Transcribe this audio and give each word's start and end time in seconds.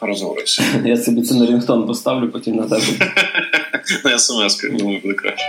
Розговорився. 0.00 0.62
Я 0.84 0.96
собі 0.96 1.22
це 1.22 1.34
на 1.34 1.46
рінгтон 1.46 1.86
поставлю, 1.86 2.28
потім 2.28 2.56
на 2.56 2.62
тебе. 2.62 2.82
На 4.04 4.18
смс, 4.18 4.62
думаю, 4.78 5.00
буде 5.02 5.14
краще. 5.14 5.44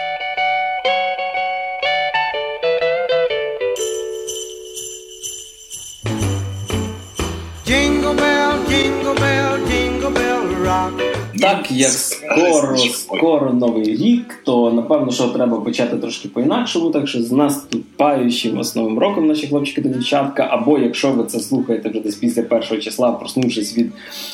Так 11.48 11.72
як 11.72 11.92
скоро, 11.92 12.78
скоро 12.78 13.54
новий 13.54 13.96
рік, 13.96 14.40
то 14.44 14.72
напевно, 14.72 15.12
що 15.12 15.28
треба 15.28 15.60
почати 15.60 15.98
трошки 15.98 16.28
по-інакшому. 16.28 16.90
Так 16.90 17.08
що 17.08 17.22
з 17.22 17.32
наступаючим 17.32 18.56
вас 18.56 18.76
новим 18.76 19.00
роком, 19.00 19.28
наші 19.28 19.48
хлопчики 19.48 19.82
та 19.82 19.90
дівчатка. 19.90 20.48
Або 20.52 20.80
якщо 20.80 21.12
ви 21.12 21.24
це 21.24 21.40
слухаєте 21.40 21.90
вже 21.90 22.00
десь 22.00 22.16
після 22.16 22.42
першого 22.42 22.82
числа, 22.82 23.12
проснувшись 23.12 23.78
від 23.78 23.92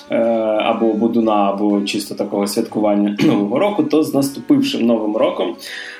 е, 0.09 0.17
або 0.63 0.93
Будуна, 0.93 1.49
або 1.49 1.81
чисто 1.81 2.15
такого 2.15 2.47
святкування 2.47 3.17
нового 3.23 3.59
року, 3.59 3.83
то 3.83 4.03
з 4.03 4.13
наступившим 4.13 4.85
новим 4.85 5.17
роком 5.17 5.55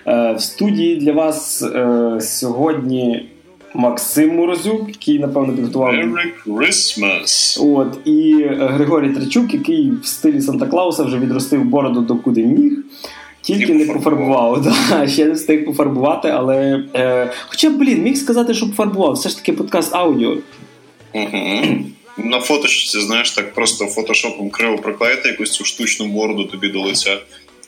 е, 0.07 0.33
в 0.33 0.41
студії 0.41 0.95
для 0.95 1.11
вас 1.11 1.63
е, 1.63 2.17
сьогодні. 2.21 3.29
Максим 3.73 4.35
Морозюк, 4.35 4.87
який 4.87 5.19
напевно 5.19 5.53
підготував 5.53 5.93
Merry 5.93 6.31
Christmas! 6.47 7.57
От 7.75 8.07
і 8.07 8.45
Григорій 8.59 9.09
Трачук, 9.09 9.53
який 9.53 9.91
в 9.91 10.05
стилі 10.05 10.41
Санта 10.41 10.65
Клауса 10.65 11.03
вже 11.03 11.19
відростив 11.19 11.63
бороду 11.63 12.01
до 12.01 12.15
куди 12.15 12.43
міг. 12.43 12.73
Тільки 13.41 13.73
не 13.73 13.85
пофарбував. 13.85 14.61
Да, 14.89 15.07
ще 15.07 15.25
не 15.25 15.33
встиг 15.33 15.65
пофарбувати, 15.65 16.29
але. 16.29 16.83
Е, 16.95 17.31
Хоча, 17.47 17.69
блін, 17.69 18.03
міг 18.03 18.17
сказати, 18.17 18.53
що 18.53 18.69
пофарбував. 18.69 19.13
Все 19.13 19.29
ж 19.29 19.37
таки 19.37 19.53
подкаст 19.53 19.95
аудіо. 19.95 20.37
Угу. 21.13 21.85
На 22.17 22.39
фоточці, 22.39 22.99
знаєш, 22.99 23.31
так 23.31 23.53
просто 23.53 23.85
фотошопом 23.85 24.49
криво 24.49 24.77
приклеїти 24.77 25.29
якусь 25.29 25.51
цю 25.51 25.65
штучну 25.65 26.07
бороду 26.07 26.43
тобі 26.43 26.69
до 26.69 26.81
лиця 26.81 27.17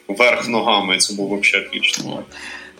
вверх 0.08 0.50
ногами, 0.50 0.98
це 0.98 1.14
було 1.14 1.38
взагалі 1.38 1.68
отлично. 1.68 2.24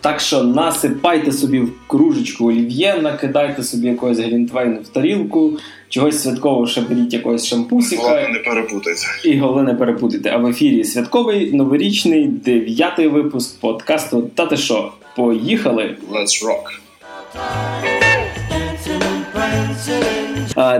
Так 0.00 0.20
що 0.20 0.42
насипайте 0.42 1.32
собі 1.32 1.60
в 1.60 1.72
кружечку 1.86 2.48
олів'є, 2.48 2.98
накидайте 3.02 3.62
собі 3.62 3.86
якогось 3.86 4.18
глінтвейну 4.18 4.80
в 4.80 4.88
тарілку, 4.88 5.58
чогось 5.88 6.22
святкового 6.22 6.66
ще 6.66 6.80
беріть 6.80 7.12
якогось 7.12 7.46
шампусіка. 7.46 8.02
Головне 8.02 8.28
не 8.28 8.38
перепутайте. 8.38 9.00
І 9.24 9.38
головне 9.38 9.72
не 9.72 9.78
перепутайте. 9.78 10.30
А 10.30 10.36
в 10.36 10.46
ефірі 10.46 10.84
святковий 10.84 11.52
новорічний 11.52 12.28
дев'ятий 12.28 13.08
випуск 13.08 13.60
подкасту 13.60 14.30
Та 14.34 14.46
ти 14.46 14.56
що? 14.56 14.92
Поїхали! 15.16 15.96
Let's 16.12 16.44
rock! 16.44 18.05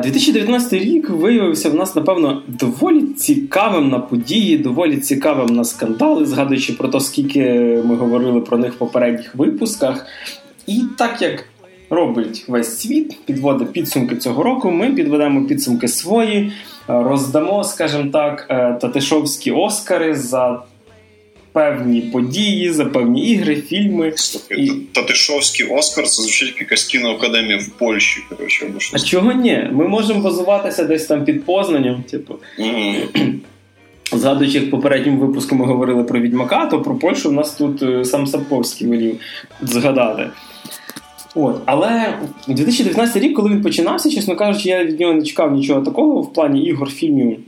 2019 0.02 0.72
рік 0.72 1.10
виявився 1.10 1.70
в 1.70 1.74
нас, 1.74 1.96
напевно, 1.96 2.42
доволі 2.46 3.02
цікавим 3.02 3.88
на 3.88 3.98
події, 3.98 4.58
доволі 4.58 4.96
цікавим 4.96 5.56
на 5.56 5.64
скандали, 5.64 6.26
згадуючи 6.26 6.72
про 6.72 6.88
те, 6.88 7.00
скільки 7.00 7.42
ми 7.84 7.96
говорили 7.96 8.40
про 8.40 8.58
них 8.58 8.72
в 8.72 8.76
попередніх 8.76 9.34
випусках. 9.34 10.06
І 10.66 10.82
так 10.98 11.22
як 11.22 11.44
робить 11.90 12.44
весь 12.48 12.78
світ, 12.78 13.16
підводить 13.24 13.72
підсумки 13.72 14.16
цього 14.16 14.42
року, 14.42 14.70
ми 14.70 14.92
підведемо 14.92 15.44
підсумки 15.44 15.88
свої, 15.88 16.52
роздамо, 16.88 17.64
скажімо 17.64 18.10
так, 18.12 18.48
татишовські 18.80 19.50
Оскари 19.50 20.14
за 20.14 20.62
певні 21.56 22.00
події, 22.00 22.72
за 22.72 22.84
певні 22.84 23.30
ігри, 23.30 23.56
фільми. 23.56 24.12
Слухай, 24.16 24.64
і... 24.64 24.70
Татишовський 24.92 25.66
Оскар 25.66 26.06
це 26.06 26.22
звучить 26.22 26.54
якась 26.60 26.84
кіноакадемія 26.84 27.58
в 27.58 27.68
Польщі. 27.68 28.20
Коротше, 28.28 28.66
або 28.66 28.80
щось. 28.80 29.02
А 29.02 29.06
чого 29.06 29.32
ні? 29.32 29.68
Ми 29.72 29.88
можемо 29.88 30.20
базуватися 30.20 30.84
десь 30.84 31.06
там 31.06 31.24
під 31.24 31.44
Познанням. 31.44 32.02
Типу. 32.02 32.34
Mm-hmm. 32.58 33.34
Згадуючи, 34.12 34.58
як 34.58 34.66
в 34.66 34.70
попередньому 34.70 35.26
випуску 35.26 35.54
ми 35.54 35.64
говорили 35.64 36.04
про 36.04 36.20
Відьмака, 36.20 36.66
то 36.66 36.82
про 36.82 36.94
Польщу 36.94 37.28
в 37.28 37.32
нас 37.32 37.54
тут 37.54 38.06
сам 38.06 38.26
Сапковський 38.26 38.88
велів 38.88 39.20
згадати. 39.62 40.30
От, 41.34 41.60
Але 41.66 42.18
2019 42.48 43.22
рік, 43.22 43.36
коли 43.36 43.50
він 43.50 43.62
починався, 43.62 44.10
чесно 44.10 44.36
кажучи, 44.36 44.68
я 44.68 44.84
від 44.84 45.00
нього 45.00 45.12
не 45.12 45.22
чекав 45.22 45.52
нічого 45.52 45.80
такого 45.80 46.20
в 46.20 46.32
плані 46.32 46.64
ігор, 46.64 46.90
фільмів 46.90 47.38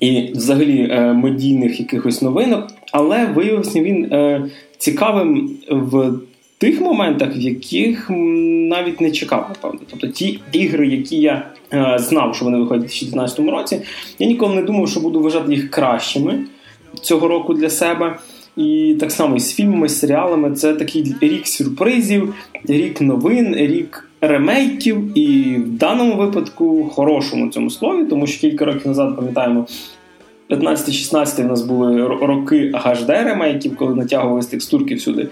і 0.00 0.32
взагалі 0.34 0.88
е, 0.90 1.12
медійних 1.12 1.80
якихось 1.80 2.22
новинок, 2.22 2.66
але 2.92 3.26
виявився 3.26 3.82
він 3.82 4.04
е, 4.04 4.44
цікавим 4.78 5.50
в 5.70 6.12
тих 6.58 6.80
моментах, 6.80 7.36
в 7.36 7.40
яких 7.40 8.10
навіть 8.10 9.00
не 9.00 9.10
чекав, 9.10 9.46
напевно. 9.48 9.80
Тобто 9.90 10.06
ті 10.06 10.40
ігри, 10.52 10.88
які 10.88 11.20
я 11.20 11.46
е, 11.72 11.98
знав, 11.98 12.34
що 12.34 12.44
вони 12.44 12.58
виходять 12.58 12.84
у 12.84 12.86
2019 12.86 13.38
році, 13.38 13.80
я 14.18 14.26
ніколи 14.26 14.54
не 14.54 14.62
думав, 14.62 14.88
що 14.88 15.00
буду 15.00 15.20
вважати 15.20 15.54
їх 15.54 15.70
кращими 15.70 16.38
цього 17.02 17.28
року 17.28 17.54
для 17.54 17.70
себе. 17.70 18.18
І 18.56 18.96
так 19.00 19.12
само 19.12 19.36
і 19.36 19.40
з 19.40 19.54
фільмами, 19.54 19.88
з 19.88 19.98
серіалами 19.98 20.50
це 20.50 20.74
такий 20.74 21.14
рік 21.20 21.46
сюрпризів, 21.46 22.34
рік 22.68 23.00
новин, 23.00 23.54
рік 23.56 24.08
ремейків, 24.20 25.18
і 25.18 25.56
в 25.56 25.68
даному 25.68 26.16
випадку 26.16 26.90
хорошому 26.94 27.48
цьому 27.48 27.70
слові, 27.70 28.04
тому 28.04 28.26
що 28.26 28.40
кілька 28.40 28.64
років 28.64 28.86
назад 28.86 29.16
пам'ятаємо. 29.16 29.66
15-16 30.50 31.42
в 31.42 31.46
нас 31.46 31.62
були 31.62 32.06
роки 32.06 32.72
HD 32.74 33.24
ремейків, 33.24 33.76
коли 33.76 33.94
натягувалися 33.94 34.50
текстурки 34.50 34.94
всюди. 34.94 35.28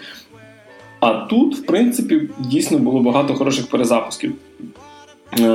А 1.00 1.12
тут, 1.12 1.56
в 1.56 1.66
принципі, 1.66 2.20
дійсно 2.38 2.78
було 2.78 3.00
багато 3.00 3.34
хороших 3.34 3.66
перезапусків. 3.66 4.32
Е, 5.40 5.46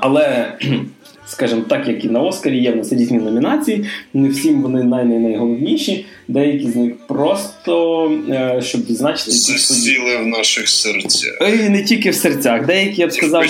але 0.00 0.52
скажімо 1.26 1.62
так, 1.68 1.88
як 1.88 2.04
і 2.04 2.08
на 2.08 2.20
Оскарі, 2.20 2.58
є 2.58 2.72
в 2.72 2.76
нас 2.76 2.92
різні 2.92 3.18
номінації. 3.18 3.84
Не 4.14 4.28
всім 4.28 4.62
вони 4.62 4.82
най 4.82 5.04
найголовніші. 5.04 6.06
Деякі 6.28 6.70
з 6.70 6.76
них 6.76 6.92
просто 7.08 8.12
е, 8.28 8.62
щоб 8.62 8.86
відзначити 8.86 9.30
засіли 9.30 10.16
в 10.16 10.26
наших 10.26 10.68
серцях. 10.68 11.38
І 11.40 11.68
не 11.68 11.82
тільки 11.82 12.10
в 12.10 12.14
серцях. 12.14 12.66
Деякі 12.66 13.00
я 13.00 13.06
б 13.06 13.12
сказав 13.12 13.44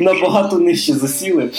набагато 0.00 0.58
нижче 0.58 0.92
засіли. 0.92 1.50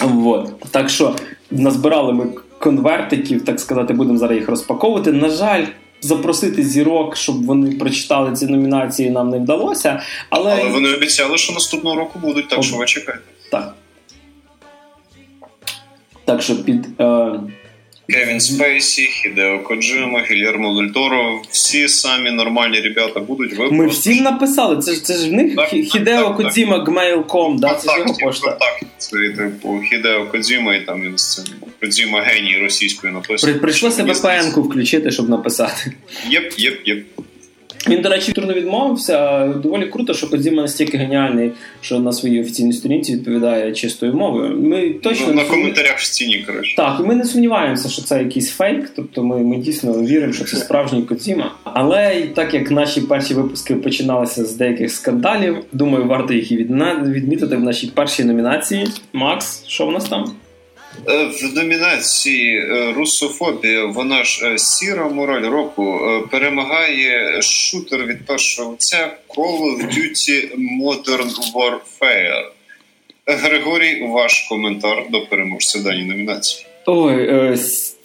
Вот. 0.00 0.60
Так 0.70 0.90
що 0.90 1.16
назбирали 1.50 2.12
ми 2.12 2.26
конвертиків, 2.58 3.44
так 3.44 3.60
сказати, 3.60 3.94
будемо 3.94 4.18
зараз 4.18 4.38
їх 4.38 4.48
розпаковувати. 4.48 5.12
На 5.12 5.30
жаль. 5.30 5.64
Запросити 6.02 6.62
зірок, 6.62 7.16
щоб 7.16 7.44
вони 7.46 7.70
прочитали 7.70 8.32
ці 8.32 8.46
номінації, 8.46 9.10
нам 9.10 9.30
не 9.30 9.38
вдалося. 9.38 10.02
Але 10.30 10.52
але 10.60 10.70
вони 10.70 10.94
обіцяли, 10.94 11.38
що 11.38 11.52
наступного 11.52 11.96
року 11.96 12.18
будуть, 12.18 12.48
так 12.48 12.58
Об... 12.58 12.64
що 12.64 12.76
ви 12.76 12.84
чекайте. 12.84 13.22
Так. 13.50 13.74
Так 16.30 16.42
що 16.42 16.64
під. 16.64 16.86
Е... 17.00 17.30
Кевін 18.08 18.40
Спейсі, 18.40 19.02
Хідео 19.02 19.58
Коджима, 19.58 20.22
Гільєрмо 20.30 20.80
Дельторо, 20.80 21.42
всі 21.50 21.88
самі 21.88 22.30
нормальні 22.30 22.80
ребята 22.80 23.20
будуть. 23.20 23.58
Ви 23.58 23.70
Ми 23.70 23.86
всім 23.86 24.22
написали. 24.22 24.82
Це 24.82 24.92
ж 24.92 25.04
це 25.04 25.14
ж 25.14 25.30
в 25.30 25.32
них 25.32 25.56
так, 25.56 25.68
Хідео 25.68 26.34
Кодзіма 26.34 26.84
Gmail.com, 26.84 27.58
да? 27.58 27.74
це 27.74 27.98
його 27.98 28.14
пошта. 28.14 28.50
Так, 28.50 28.82
це 28.98 29.16
типу 29.16 29.80
Хідео 29.90 30.26
Кодзіма, 30.26 30.74
і 30.74 30.86
там 30.86 31.02
він 31.02 31.18
з 31.18 31.34
цим 31.34 31.44
Кодзіма 31.80 32.20
геній 32.20 32.58
російською 32.58 33.12
написано. 33.12 33.52
При, 33.52 33.60
прийшлося 33.60 34.04
VPN-ку 34.04 34.62
включити, 34.62 35.10
щоб 35.10 35.28
написати. 35.28 35.92
Єп, 36.30 36.52
єп, 36.58 36.88
єп. 36.88 37.06
Він, 37.88 38.02
до 38.02 38.08
речі, 38.08 38.32
турно 38.32 38.52
відмовився. 38.52 39.46
Доволі 39.46 39.86
круто, 39.86 40.14
що 40.14 40.30
Кодзіма 40.30 40.62
настільки 40.62 40.98
геніальний, 40.98 41.52
що 41.80 41.98
на 41.98 42.12
своїй 42.12 42.40
офіційній 42.40 42.72
сторінці 42.72 43.14
відповідає 43.14 43.72
чистою 43.72 44.14
мовою. 44.14 44.56
Ми 44.60 44.90
точно 44.90 45.26
ну, 45.28 45.34
на 45.34 45.44
коментарях 45.44 45.98
в 45.98 46.04
стіні, 46.04 46.44
коротше. 46.46 46.76
Так, 46.76 47.00
і 47.00 47.02
ми 47.02 47.14
не 47.14 47.24
сумніваємося, 47.24 47.88
що 47.88 48.02
це 48.02 48.18
якийсь 48.18 48.50
фейк. 48.50 48.92
Тобто 48.96 49.24
ми 49.24 49.38
ми 49.38 49.56
дійсно 49.56 49.92
віримо, 49.92 50.32
що 50.32 50.44
це 50.44 50.56
справжній 50.56 51.02
Кодзіма. 51.02 51.54
Але 51.64 52.22
так 52.34 52.54
як 52.54 52.70
наші 52.70 53.00
перші 53.00 53.34
випуски 53.34 53.74
починалися 53.74 54.44
з 54.44 54.56
деяких 54.56 54.92
скандалів, 54.92 55.56
думаю, 55.72 56.04
варто 56.04 56.34
їх 56.34 56.52
і 56.52 56.56
відмітити 56.56 57.56
в 57.56 57.60
нашій 57.60 57.86
першій 57.86 58.24
номінації. 58.24 58.86
Макс, 59.12 59.64
що 59.66 59.86
в 59.86 59.92
нас 59.92 60.04
там? 60.04 60.32
Е, 61.08 61.24
в 61.24 61.54
номінації 61.54 62.58
е, 62.58 62.92
Русофобія 62.92 63.84
вона 63.84 64.24
ж 64.24 64.46
е, 64.46 64.58
сіра 64.58 65.08
мораль 65.08 65.50
року 65.50 66.00
перемагає 66.30 67.42
шутер 67.42 68.06
від 68.06 68.26
першого 68.26 68.70
лиця 68.70 69.16
Call 69.28 69.60
of 69.60 69.84
Duty 69.84 70.50
Modern 70.82 71.30
Warfare. 71.54 72.50
Григорій, 73.26 74.02
ваш 74.02 74.46
коментар 74.48 75.04
до 75.10 75.26
переможця 75.26 75.78
даній 75.78 76.04
номінації. 76.04 76.66
Ой, 76.86 77.56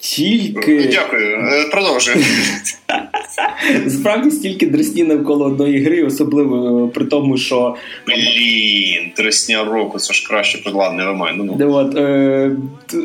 е, 0.06 0.08
стільки. 0.08 0.88
Дякую, 0.92 1.38
продовжуємо. 1.70 2.22
Справді 3.88 4.30
стільки 4.30 4.66
дресні 4.66 5.04
навколо 5.04 5.44
одної 5.44 5.84
гри, 5.84 6.04
особливо 6.04 6.88
при 6.88 7.04
тому, 7.04 7.36
що. 7.36 7.74
Блін, 8.06 9.12
дресня 9.16 9.64
року, 9.64 9.98
це 9.98 10.14
ж 10.14 10.28
краще 10.28 10.58
предладне 10.58 11.04
немає. 11.04 11.34
Ну, 11.38 11.56
ну. 11.58 11.72
От, 11.74 11.96
е, 11.96 12.56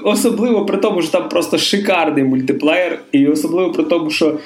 Особливо 0.03 0.65
при 0.65 0.77
тому, 0.77 1.01
що 1.01 1.11
там 1.11 1.29
просто 1.29 1.57
шикарний 1.57 2.23
мультиплеєр, 2.23 2.99
і 3.11 3.27
особливо 3.27 3.71
при 3.71 3.83
тому, 3.83 4.09
що 4.09 4.37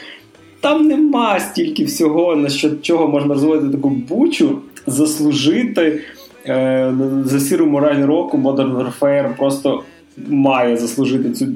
там 0.61 0.87
нема 0.87 1.39
стільки 1.39 1.83
всього, 1.83 2.35
на 2.35 2.49
що 2.49 2.69
чого 2.81 3.07
можна 3.07 3.33
розводити 3.33 3.75
таку 3.75 3.89
бучу, 3.89 4.59
заслужити 4.87 6.01
е, 6.47 6.93
за 7.25 7.39
сіру 7.39 7.65
мораль 7.65 8.05
року 8.05 8.37
Modern 8.37 8.77
Warfare 8.77 9.37
просто 9.37 9.83
має 10.27 10.77
заслужити 10.77 11.31
цю, 11.31 11.47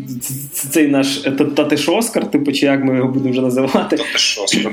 цей 0.51 0.87
наш 0.87 1.17
Татиш 1.55 1.89
Оскар, 1.89 2.31
типу, 2.31 2.51
чи 2.51 2.65
як 2.65 2.83
ми 2.83 2.95
його 2.95 3.09
будемо 3.09 3.31
вже 3.31 3.41
називати. 3.41 3.97
Татиш 3.97 4.39
Оскар. 4.43 4.71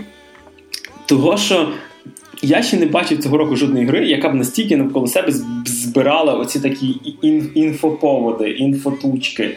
Того, 1.07 1.37
що 1.37 1.69
я 2.43 2.63
ще 2.63 2.77
не 2.77 2.87
бачив 2.87 3.23
цього 3.23 3.39
року 3.39 3.57
жодної 3.57 3.87
гри, 3.87 4.07
яка 4.07 4.29
б 4.29 4.35
настільки 4.35 4.77
навколо 4.77 5.07
себе 5.07 5.33
збирала 5.67 6.35
оці 6.35 6.61
такі 6.61 6.87
інфоповоди, 7.55 8.51
інфотучки, 8.51 9.57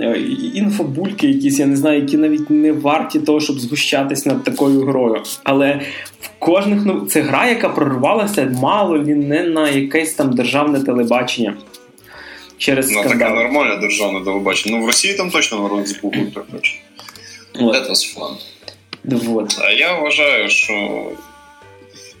е, 0.00 0.18
інфобульки, 0.54 1.28
якісь, 1.28 1.58
я 1.58 1.66
не 1.66 1.76
знаю, 1.76 2.00
які 2.00 2.16
навіть 2.16 2.50
не 2.50 2.72
варті 2.72 3.20
того, 3.20 3.40
щоб 3.40 3.60
згущатись 3.60 4.26
над 4.26 4.44
такою 4.44 4.80
грою. 4.80 5.22
Але 5.44 5.80
в 6.20 6.30
кожних 6.38 6.82
ну, 6.84 7.00
це 7.00 7.20
гра, 7.20 7.48
яка 7.48 7.68
прорвалася 7.68 8.52
мало 8.62 8.98
лі 8.98 9.14
не 9.14 9.42
на 9.42 9.68
якесь 9.68 10.14
там 10.14 10.32
державне 10.32 10.80
телебачення. 10.80 11.54
Через 12.61 12.91
ну, 12.91 13.03
таке 13.03 13.29
нормальне 13.29 13.75
державне 13.75 14.25
телебачення. 14.25 14.77
Ну 14.77 14.83
в 14.83 14.87
Росії 14.87 15.13
там 15.13 15.31
точно 15.31 15.61
народ 15.61 15.87
збухуть, 15.87 16.33
так 16.33 16.45
точно. 16.51 16.79
That 17.55 17.89
was 17.89 18.17
fun. 18.17 18.35
Вот. 19.03 19.59
А 19.61 19.71
я 19.71 19.99
вважаю, 19.99 20.49
що 20.49 21.03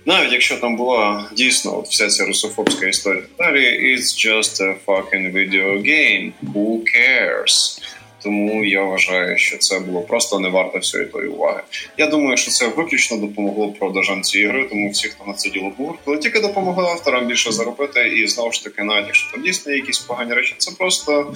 навіть 0.05 0.33
якщо 0.33 0.57
там 0.57 0.75
була 0.75 1.29
дійсно 1.35 1.79
от 1.79 1.87
вся 1.87 2.07
ця 2.07 2.25
русофобська 2.25 2.87
історія, 2.87 3.23
далі 3.37 3.95
it's 3.95 4.27
just 4.27 4.61
a 4.61 4.75
fucking 4.85 5.33
video 5.33 5.81
game. 5.81 6.31
Who 6.53 6.79
cares? 6.95 7.81
Тому 8.22 8.64
я 8.64 8.82
вважаю, 8.82 9.38
що 9.38 9.58
це 9.58 9.78
було 9.78 10.00
просто 10.00 10.38
не 10.38 10.48
варто 10.48 10.78
всієї 10.78 11.08
тої 11.10 11.28
уваги. 11.28 11.60
Я 11.98 12.06
думаю, 12.06 12.36
що 12.36 12.50
це 12.50 12.68
виключно 12.68 13.16
допомогло 13.16 13.68
продажам 13.68 14.22
цієї 14.22 14.50
гри, 14.50 14.66
тому 14.70 14.90
всі, 14.90 15.08
хто 15.08 15.24
на 15.24 15.32
це 15.32 15.50
діло 15.50 15.72
був, 15.78 15.94
коли 16.04 16.18
тільки 16.18 16.40
допомогли 16.40 16.84
авторам 16.84 17.26
більше 17.26 17.52
заробити, 17.52 18.08
і 18.08 18.26
знову 18.26 18.52
ж 18.52 18.64
таки, 18.64 18.82
навіть 18.82 19.06
якщо 19.06 19.32
там 19.32 19.42
дійсно 19.42 19.72
є 19.72 19.78
якісь 19.78 19.98
погані 19.98 20.32
речі, 20.32 20.54
це 20.58 20.70
просто 20.78 21.34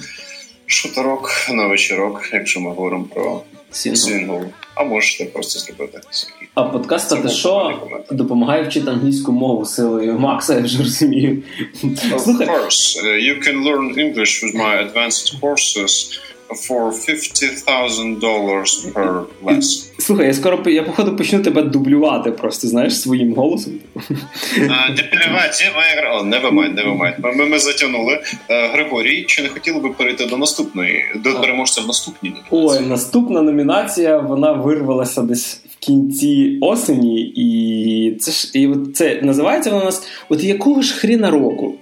шутерок 0.65 1.31
на 1.49 1.67
вечірок, 1.67 2.29
якщо 2.33 2.59
ми 2.59 2.69
говоримо 2.69 3.03
про 3.03 3.41
сингл. 3.71 4.41
А 4.75 4.83
можете 4.83 5.25
просто 5.25 5.59
зробити. 5.59 5.99
А 6.53 6.63
подкаст 6.63 7.09
«Та 7.23 7.29
що» 7.29 7.81
допомагає 8.11 8.63
вчити 8.63 8.89
англійську 8.89 9.31
мову 9.31 9.65
силою 9.65 10.19
Макса, 10.19 10.53
я 10.53 10.59
вже 10.59 10.77
розумію. 10.77 11.43
Of 11.83 12.25
course, 12.25 13.03
uh, 13.03 13.17
you 13.27 13.35
can 13.43 13.63
learn 13.63 13.97
English 13.97 14.43
with 14.43 14.55
my 14.55 14.73
advanced 14.85 15.41
courses 15.41 16.19
for 16.55 16.91
$50,000 16.91 18.93
per 18.93 19.25
lesson. 19.43 19.83
Слухай, 19.99 20.27
я 20.27 20.33
скоро 20.33 20.69
я 20.69 20.83
походу 20.83 21.15
почну 21.15 21.43
тебе 21.43 21.61
дублювати 21.61 22.31
просто, 22.31 22.67
знаєш, 22.67 23.01
своїм 23.01 23.33
голосом. 23.33 23.73
Дублювати 24.89 25.71
моя 25.75 25.95
гра. 25.97 26.21
Never 26.21 26.53
mind, 26.53 26.75
never 26.75 26.97
mind. 26.97 27.35
Ми, 27.37 27.45
ми 27.45 27.59
затягнули. 27.59 28.21
Е, 28.49 28.67
Григорій, 28.67 29.25
чи 29.27 29.43
не 29.43 29.49
хотіли 29.49 29.79
би 29.79 29.89
перейти 29.89 30.25
до 30.25 30.37
наступної, 30.37 31.03
до 31.15 31.41
переможця 31.41 31.81
в 31.81 31.87
наступній 31.87 32.29
номінації? 32.29 32.83
Ой, 32.83 32.89
наступна 32.89 33.41
номінація, 33.41 34.17
вона 34.17 34.51
вирвалася 34.51 35.21
десь 35.21 35.61
в 35.69 35.75
кінці 35.79 36.57
осені, 36.61 37.21
і 37.21 38.17
це 38.19 38.31
ж 38.31 38.51
і 38.53 38.69
це 38.93 39.19
називається 39.21 39.69
вона 39.69 39.81
у 39.81 39.85
нас 39.85 40.07
от 40.29 40.43
якого 40.43 40.81
ж 40.81 40.93
хріна 40.93 41.31
року? 41.31 41.75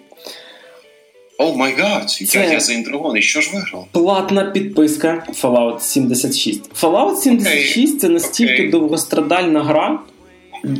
Oh 1.38 1.56
my 1.56 1.76
God, 1.78 2.22
я, 2.34 2.60
заінтригований. 2.60 3.22
Що 3.22 3.42
ж 3.42 3.52
виграв? 3.54 3.88
Платна 3.92 4.44
підписка 4.44 5.24
Fallout 5.42 5.80
76. 5.80 6.84
Fallout 6.84 7.16
76, 7.16 7.96
okay. 7.96 8.00
це 8.00 8.10
настільки 8.10 8.64
okay. 8.64 8.72
довгострадальна 8.72 9.64
гра, 9.64 10.00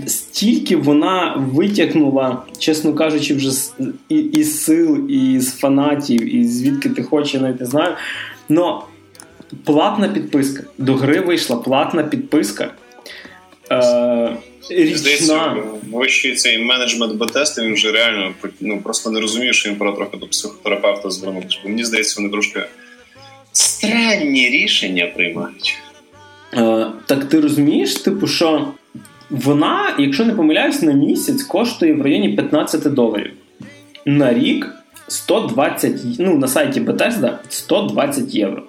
стільки 0.08 0.76
вона 0.76 1.36
витягнула, 1.54 2.44
чесно 2.60 2.94
кажучи, 2.94 3.34
вже 3.34 3.52
з 3.52 3.74
і, 4.10 4.18
і 4.18 4.44
сил, 4.44 5.10
і 5.10 5.40
з 5.40 5.54
фанатів, 5.54 6.36
і 6.36 6.44
звідки 6.44 6.90
ти 6.90 7.04
хочеш, 7.04 7.42
навіть 7.42 7.60
не 7.60 7.66
знаю. 7.66 7.96
Но 8.50 8.84
платна 9.64 10.10
підписка. 10.10 10.64
До 10.78 10.96
гри 10.96 11.20
вийшла 11.20 11.58
платна 11.58 12.04
підписка. 12.04 12.72
Е, 13.72 14.36
річна. 14.70 14.98
Здається, 14.98 15.56
вищий 15.92 16.36
цей 16.36 16.58
менеджмент 16.58 17.16
Бетести, 17.16 17.62
він 17.62 17.74
вже 17.74 17.92
реально 17.92 18.34
ну, 18.60 18.82
просто 18.82 19.12
не 19.12 19.20
розуміє, 19.20 19.54
що 19.54 19.70
він 19.70 19.76
пора 19.76 19.92
трохи 19.92 20.18
до 20.18 20.28
психотерапевта 20.28 21.10
звернутися. 21.10 21.58
Бо 21.64 21.70
мені 21.70 21.84
здається, 21.84 22.16
вони 22.18 22.30
трошки 22.30 22.64
странні 23.52 24.50
рішення 24.50 25.06
приймають. 25.16 25.78
Е, 26.54 26.88
Так 27.06 27.26
ти 27.26 27.40
розумієш, 27.40 27.96
типу, 27.96 28.28
що 28.28 28.68
вона, 29.30 29.96
якщо 30.00 30.26
не 30.26 30.34
помиляюсь, 30.34 30.82
на 30.82 30.94
місяць 30.94 31.44
коштує 31.44 31.94
в 31.94 32.02
районі 32.02 32.30
15 32.30 32.94
доларів. 32.94 33.32
На 34.06 34.34
рік 34.34 34.76
120, 35.08 35.96
ну 36.20 36.38
на 36.38 36.48
сайті 36.48 36.82
Bethesda 36.82 37.38
120 37.50 38.36
євро. 38.36 38.64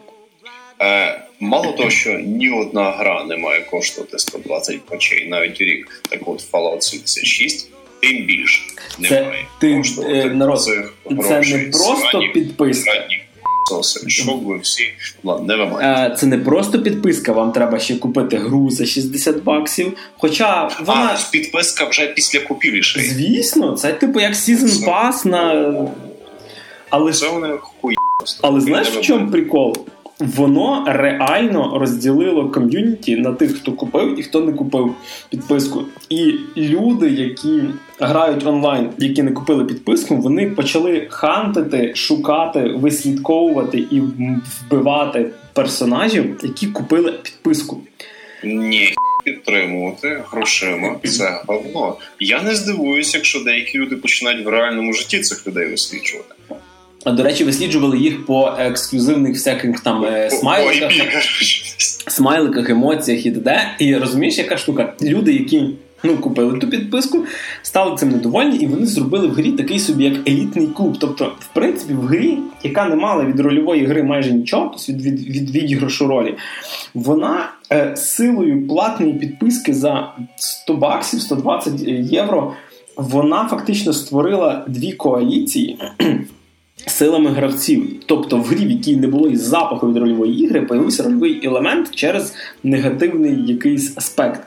Е, 0.82 1.25
Мало 1.40 1.72
того, 1.72 1.90
що 1.90 2.18
ні 2.18 2.50
одна 2.50 2.90
гра 2.90 3.24
не 3.24 3.36
має 3.36 3.60
коштувати 3.60 4.18
120 4.18 4.80
очей 4.90 5.28
навіть 5.28 5.60
у 5.60 5.64
рік. 5.64 6.02
Так 6.08 6.28
от 6.28 6.52
Fallout 6.52 6.80
76 6.80 7.70
тим 8.00 8.24
більше 8.24 8.62
немає 8.98 9.46
це, 9.60 9.82
ти, 10.00 10.24
народ, 10.24 10.62
цих 10.62 10.94
Це 11.28 11.40
не 11.40 11.70
просто 11.70 12.20
підписка. 12.34 12.90
Щоб 14.06 14.44
ви 14.44 14.58
всі 14.58 14.84
Ладно, 15.24 15.56
не 15.56 16.16
Це 16.16 16.26
не 16.26 16.38
просто 16.38 16.82
підписка, 16.82 17.32
вам 17.32 17.52
треба 17.52 17.78
ще 17.78 17.96
купити 17.96 18.36
гру 18.36 18.70
за 18.70 18.86
60 18.86 19.42
баксів. 19.42 19.92
Хоча 20.18 20.70
вона. 20.80 21.18
А, 21.28 21.30
підписка 21.30 21.84
вже 21.84 22.06
після 22.06 22.40
купівлі. 22.40 22.82
Звісно, 22.82 23.72
це 23.72 23.92
типу 23.92 24.20
як 24.20 24.32
Season 24.32 24.84
Pass 24.84 25.26
на. 25.26 25.74
Але 26.90 27.12
це 27.12 27.28
вони 27.28 27.48
хуй. 27.48 27.94
Але 28.42 28.60
знаєш 28.60 28.88
в 28.88 29.00
чому 29.00 29.30
прикол? 29.30 29.76
Воно 30.18 30.84
реально 30.86 31.78
розділило 31.78 32.50
ком'юніті 32.50 33.16
на 33.16 33.32
тих, 33.32 33.56
хто 33.56 33.72
купив 33.72 34.20
і 34.20 34.22
хто 34.22 34.40
не 34.40 34.52
купив 34.52 34.94
підписку. 35.30 35.84
І 36.08 36.34
люди, 36.56 37.08
які 37.08 37.60
грають 38.00 38.46
онлайн, 38.46 38.90
які 38.98 39.22
не 39.22 39.32
купили 39.32 39.64
підписку, 39.64 40.16
вони 40.16 40.50
почали 40.50 41.06
хантити, 41.10 41.94
шукати, 41.94 42.60
вислідковувати 42.60 43.78
і 43.78 44.00
вбивати 44.00 45.30
персонажів, 45.52 46.40
які 46.42 46.66
купили 46.66 47.12
підписку. 47.12 47.80
Ні. 48.44 48.94
Підтримувати 49.24 50.22
грошима 50.30 50.96
це 51.04 51.42
говно. 51.46 51.96
Я 52.20 52.42
не 52.42 52.54
здивуюся, 52.54 53.18
якщо 53.18 53.40
деякі 53.40 53.78
люди 53.78 53.96
починають 53.96 54.46
в 54.46 54.48
реальному 54.48 54.92
житті 54.92 55.20
цих 55.20 55.46
людей 55.46 55.70
висліджувати. 55.70 56.34
До 57.12 57.22
речі, 57.22 57.44
висліджували 57.44 57.98
їх 57.98 58.26
по 58.26 58.52
ексклюзивних 58.58 59.32
всяких 59.32 59.80
там 59.80 60.04
е, 60.04 60.30
смайликах, 60.30 60.92
смайликах, 62.08 62.70
емоціях 62.70 63.26
і 63.26 63.30
т.д. 63.30 63.60
І 63.78 63.96
розумієш, 63.96 64.38
яка 64.38 64.56
штука? 64.56 64.92
Люди, 65.02 65.32
які 65.32 65.68
ну, 66.04 66.16
купили 66.16 66.58
ту 66.58 66.68
підписку, 66.68 67.24
стали 67.62 67.96
цим 67.96 68.10
недовольні, 68.10 68.56
і 68.56 68.66
вони 68.66 68.86
зробили 68.86 69.26
в 69.26 69.32
грі 69.32 69.52
такий 69.52 69.78
собі 69.78 70.04
як 70.04 70.28
елітний 70.28 70.66
клуб. 70.66 70.96
Тобто, 71.00 71.32
в 71.40 71.54
принципі, 71.54 71.94
в 71.94 72.00
грі, 72.00 72.38
яка 72.62 72.84
не 72.84 72.96
мала 72.96 73.24
від 73.24 73.40
рольової 73.40 73.86
гри 73.86 74.02
майже 74.02 74.32
нічого, 74.32 74.74
тобто 74.76 74.92
від 74.92 75.02
від, 75.02 75.28
від 75.28 75.50
відіграшу 75.50 76.06
ролі, 76.06 76.34
вона 76.94 77.50
е, 77.72 77.96
силою 77.96 78.68
платної 78.68 79.12
підписки 79.12 79.74
за 79.74 80.12
100 80.36 80.74
баксів, 80.74 81.20
120 81.20 81.72
євро. 82.12 82.52
Вона 82.96 83.48
фактично 83.48 83.92
створила 83.92 84.64
дві 84.68 84.92
коаліції 84.92 85.78
силами 86.76 87.30
гравців. 87.30 88.02
Тобто 88.06 88.36
в 88.36 88.44
грі, 88.44 88.66
в 88.66 88.70
якій 88.70 88.96
не 88.96 89.06
було 89.06 89.28
і 89.28 89.36
запаху 89.36 89.88
від 89.88 89.96
рольової 89.96 90.44
ігри, 90.44 90.62
появився 90.62 91.02
рольовий 91.02 91.46
елемент 91.46 91.94
через 91.94 92.34
негативний 92.62 93.46
якийсь 93.46 93.96
аспект. 93.96 94.40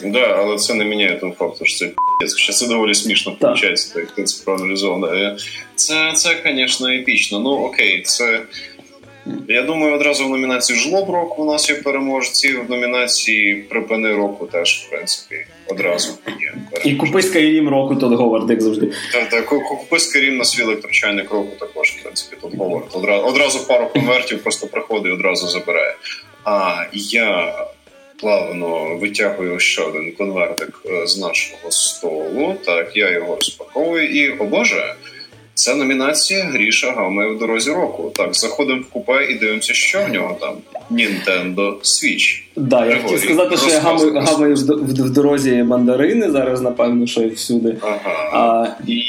Так, 0.00 0.12
да, 0.12 0.20
але 0.20 0.56
це 0.56 0.74
не 0.74 0.84
міняє 0.84 1.18
того 1.18 1.32
факту, 1.32 1.64
що 1.64 1.78
це 1.78 1.92
п'єць. 2.20 2.34
Хоча 2.34 2.52
це 2.52 2.66
доволі 2.66 2.94
смішно 2.94 3.36
виходить, 3.40 3.92
так 3.94 4.12
як 4.16 4.28
це 4.28 4.44
проаналізовано. 4.44 5.36
Це, 5.74 6.12
це, 6.14 6.42
звісно, 6.44 6.88
епічно. 6.88 7.40
Ну 7.40 7.50
окей, 7.50 8.02
це. 8.02 8.42
Я 9.48 9.62
думаю, 9.62 9.94
одразу 9.94 10.26
в 10.26 10.30
номінації 10.30 10.78
жлоб 10.78 11.10
року 11.10 11.42
у 11.42 11.52
нас 11.52 11.70
є 11.70 11.76
переможці. 11.76 12.52
В 12.52 12.70
номінації 12.70 13.54
припини 13.54 14.12
року 14.12 14.46
теж, 14.46 14.84
в 14.86 14.90
принципі, 14.90 15.46
одразу 15.68 16.12
є. 16.40 16.54
І 16.84 16.96
купи 16.96 17.18
Skyrim 17.18 17.68
року 17.68 17.96
тут 17.96 18.12
Говард, 18.12 18.50
як 18.50 18.62
завжди. 18.62 18.92
Так, 19.12 19.28
так, 19.28 19.46
купи 19.46 19.96
Skyrim 19.96 20.36
на 20.36 20.44
свій 20.44 20.62
електрочайник 20.62 21.30
року 21.30 21.50
також, 21.58 21.88
в 21.90 22.02
принципі, 22.02 22.36
тут 22.40 22.54
Говард. 22.54 22.86
Одразу, 22.92 23.26
одразу 23.26 23.66
пару 23.66 23.86
конвертів 23.86 24.42
просто 24.42 24.66
приходить 24.66 25.06
і 25.06 25.14
одразу 25.14 25.48
забирає. 25.48 25.94
А 26.44 26.84
я 26.92 27.54
плавно 28.20 28.96
витягую 28.96 29.60
ще 29.60 29.82
один 29.82 30.12
конвертик 30.12 30.82
е, 30.86 31.06
з 31.06 31.18
нашого 31.18 31.70
столу. 31.70 32.54
Так, 32.64 32.96
я 32.96 33.10
його 33.10 33.36
розпаковую 33.36 34.08
і, 34.08 34.30
о 34.30 34.44
Боже, 34.44 34.94
це 35.54 35.74
номінація 35.74 36.44
Гріша 36.44 36.92
гамає 36.92 37.30
в 37.30 37.38
дорозі 37.38 37.70
року. 37.70 38.12
Так, 38.16 38.34
заходимо 38.34 38.80
в 38.80 38.92
купе 38.92 39.26
і 39.30 39.34
дивимося, 39.34 39.74
що 39.74 40.04
в 40.04 40.08
нього 40.08 40.36
там. 40.40 40.54
Nintendo 40.90 41.74
Switch. 41.80 42.42
Да, 42.56 42.86
я 42.86 42.96
хотів 43.02 43.18
сказати, 43.18 43.56
що 43.56 43.68
я 43.68 43.80
гамаю, 43.80 44.12
гамаю 44.12 44.54
в, 44.54 45.10
дорозі 45.10 45.62
мандарини 45.62 46.30
зараз, 46.30 46.60
напевно, 46.60 47.06
що 47.06 47.22
і 47.22 47.28
всюди. 47.28 47.76
Ага. 47.80 48.00
А, 48.32 48.66
І 48.86 49.02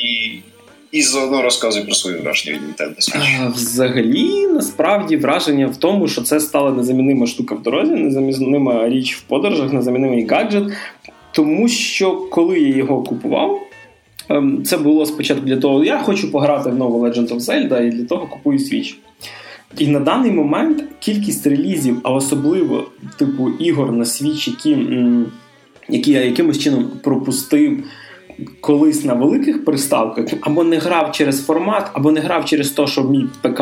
І 0.92 1.02
заодно 1.02 1.42
розказуй 1.42 1.84
про 1.84 1.96
свої 1.96 2.18
враження 2.18 2.60
від 2.60 2.62
Nintendo 2.62 2.96
Switch. 2.96 3.52
Взагалі, 3.54 4.48
насправді, 4.48 5.18
враження 5.18 5.68
в 5.68 5.78
тому, 5.78 6.08
що 6.08 6.22
це 6.22 6.40
стала 6.40 6.72
незамінима 6.72 7.28
штука 7.28 7.56
в 7.56 7.62
дорозі, 7.62 7.92
незамінима 7.92 8.90
річ 8.90 9.16
в 9.16 9.22
подорожах, 9.22 9.74
незамінимий 9.74 10.28
гаджет. 10.28 10.64
Тому 11.32 11.68
що 11.68 12.16
коли 12.16 12.60
я 12.60 12.76
його 12.76 13.04
купував, 13.04 13.62
це 14.66 14.78
було 14.78 15.06
спочатку 15.06 15.46
для 15.46 15.58
того, 15.58 15.84
я 15.84 16.00
хочу 16.00 16.32
пограти 16.32 16.70
в 16.70 16.76
нову 16.76 17.08
Legend 17.08 17.28
of 17.28 17.40
Zelda 17.40 17.82
і 17.82 17.90
для 17.90 18.06
того 18.06 18.28
купую 18.28 18.60
Switch. 18.60 18.96
І 19.78 19.88
на 19.88 20.00
даний 20.00 20.32
момент 20.32 20.84
кількість 21.00 21.48
релізів, 21.48 22.00
а 22.04 22.12
особливо 22.12 22.88
типу 23.18 23.50
ігор 23.50 23.92
на 23.92 24.04
Switch, 24.04 24.50
які, 24.50 24.78
які 25.90 26.12
я 26.12 26.24
якимось 26.24 26.60
чином 26.60 26.92
пропустив 27.04 27.84
колись 28.62 29.04
на 29.06 29.14
великих 29.14 29.66
приставках, 29.66 30.26
або 30.42 30.64
не 30.64 30.78
грав 30.78 31.12
через 31.12 31.46
формат, 31.46 31.90
або 31.94 32.12
не 32.12 32.20
грав 32.20 32.46
через 32.46 32.70
те, 32.70 32.88
що 32.88 33.04
мій 33.04 33.26
ПК 33.42 33.62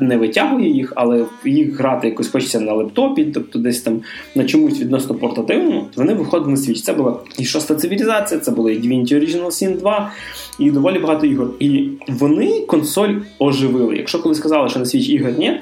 не 0.00 0.16
витягує 0.16 0.70
їх, 0.70 0.92
але 0.96 1.24
їх 1.44 1.78
грати 1.78 2.08
якось 2.08 2.28
хочеться 2.28 2.60
на 2.60 2.72
лептопі, 2.72 3.24
тобто 3.24 3.58
десь 3.58 3.80
там 3.80 4.00
на 4.34 4.44
чомусь 4.44 4.80
відносно 4.80 5.14
портативному, 5.14 5.86
вони 5.96 6.14
виходили 6.14 6.50
на 6.50 6.56
свіч. 6.56 6.82
Це 6.82 6.92
була 6.92 7.16
і 7.38 7.44
шоста 7.44 7.74
цивілізація, 7.74 8.40
це 8.40 8.50
була 8.50 8.70
і 8.70 8.78
Divinity 8.78 9.14
Original 9.14 9.46
Sin 9.46 9.78
2, 9.78 10.12
і 10.58 10.70
доволі 10.70 10.98
багато 10.98 11.26
ігор. 11.26 11.50
І 11.58 11.88
вони 12.08 12.60
консоль 12.60 13.14
оживили. 13.38 13.96
Якщо 13.96 14.22
коли 14.22 14.34
сказали, 14.34 14.68
що 14.68 14.78
на 14.78 14.86
свіч 14.86 15.08
ігор 15.08 15.32
ні, 15.38 15.60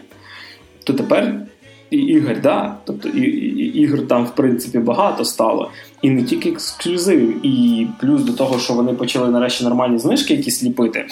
то 0.85 0.93
тепер 0.93 1.47
і 1.93 1.97
ігор, 1.97 2.41
да, 2.43 2.75
тобто 2.85 3.09
і, 3.09 3.21
і, 3.21 3.81
ігор 3.81 4.09
там, 4.09 4.25
в 4.25 4.35
принципі, 4.35 4.79
багато 4.79 5.25
стало. 5.25 5.71
І 6.03 6.11
не 6.11 6.23
тільки 6.23 6.49
ексклюзив, 6.49 7.47
і 7.47 7.87
плюс 8.01 8.23
до 8.23 8.33
того, 8.33 8.59
що 8.59 8.75
вони 8.75 8.93
почали 8.93 9.31
нарешті 9.31 9.65
нормальні 9.65 9.99
знижки 9.99 10.35
якісь 10.35 10.65
ліпити. 10.65 11.07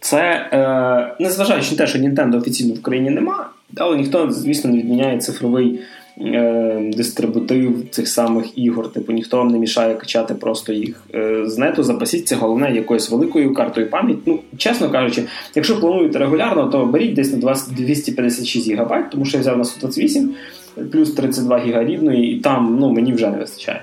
Це 0.00 0.48
е, 0.52 1.16
незважаючи 1.20 1.70
на 1.70 1.76
те, 1.76 1.86
що 1.86 1.98
Nintendo 1.98 2.38
офіційно 2.38 2.74
в 2.74 2.82
країні 2.82 3.10
нема, 3.10 3.50
але 3.76 3.96
ніхто, 3.96 4.30
звісно, 4.30 4.70
не 4.70 4.78
відміняє 4.78 5.18
цифровий 5.18 5.80
дистрибутив 6.96 7.90
цих 7.90 8.08
самих 8.08 8.58
ігор. 8.58 8.92
Типу 8.92 9.12
ніхто 9.12 9.36
вам 9.36 9.48
не 9.48 9.58
мішає 9.58 9.94
качати 9.94 10.34
просто 10.34 10.72
їх 10.72 11.02
е, 11.14 11.42
з 11.46 11.58
нету. 11.58 11.82
Запасіться 11.82 12.36
головне 12.36 12.74
якоюсь 12.74 13.10
великою 13.10 13.54
картою 13.54 13.90
пам'ять. 13.90 14.18
Ну, 14.26 14.40
чесно 14.56 14.90
кажучи, 14.90 15.22
якщо 15.54 15.80
плануєте 15.80 16.18
регулярно, 16.18 16.66
то 16.66 16.86
беріть 16.86 17.14
десь 17.14 17.32
на 17.32 17.38
20, 17.38 17.74
256 17.74 18.70
ГБ, 18.70 19.10
тому 19.10 19.24
що 19.24 19.36
я 19.36 19.40
взяв 19.40 19.58
на 19.58 19.64
128, 19.64 20.34
плюс 20.92 21.12
32 21.12 21.58
ГБ 21.58 21.88
рідної, 21.88 22.32
і 22.32 22.40
там 22.40 22.76
ну, 22.80 22.92
мені 22.92 23.12
вже 23.12 23.30
не 23.30 23.38
вистачає. 23.38 23.82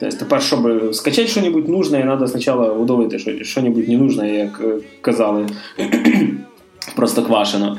Тобто 0.00 0.16
тепер, 0.16 0.42
щоб 0.42 0.94
скачати 0.94 1.28
щось 1.28 1.68
нужне, 1.68 2.02
треба 2.02 2.28
спочатку 2.28 2.64
удовити, 2.64 3.18
що 3.18 3.44
щось 3.44 3.64
не 3.88 3.96
нужне, 3.96 4.36
як 4.36 4.60
е, 4.64 4.74
казали, 5.00 5.46
просто 6.96 7.22
квашено. 7.22 7.78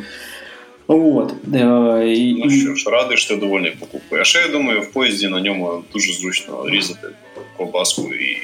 От. 0.88 1.34
І... 2.06 2.34
Ну 2.46 2.50
що 2.50 2.76
ж, 2.76 2.90
радий, 2.90 3.18
що 3.18 3.34
ти 3.34 3.40
довольний 3.40 3.72
покупкою. 3.80 4.22
А 4.22 4.26
ще 4.26 4.40
я 4.40 4.48
думаю, 4.48 4.82
в 4.82 4.92
поїзді 4.92 5.28
на 5.28 5.42
ньому 5.42 5.84
дуже 5.94 6.14
зручно 6.14 6.66
різати 6.70 7.08
ковбаску 7.58 8.02
і 8.02 8.38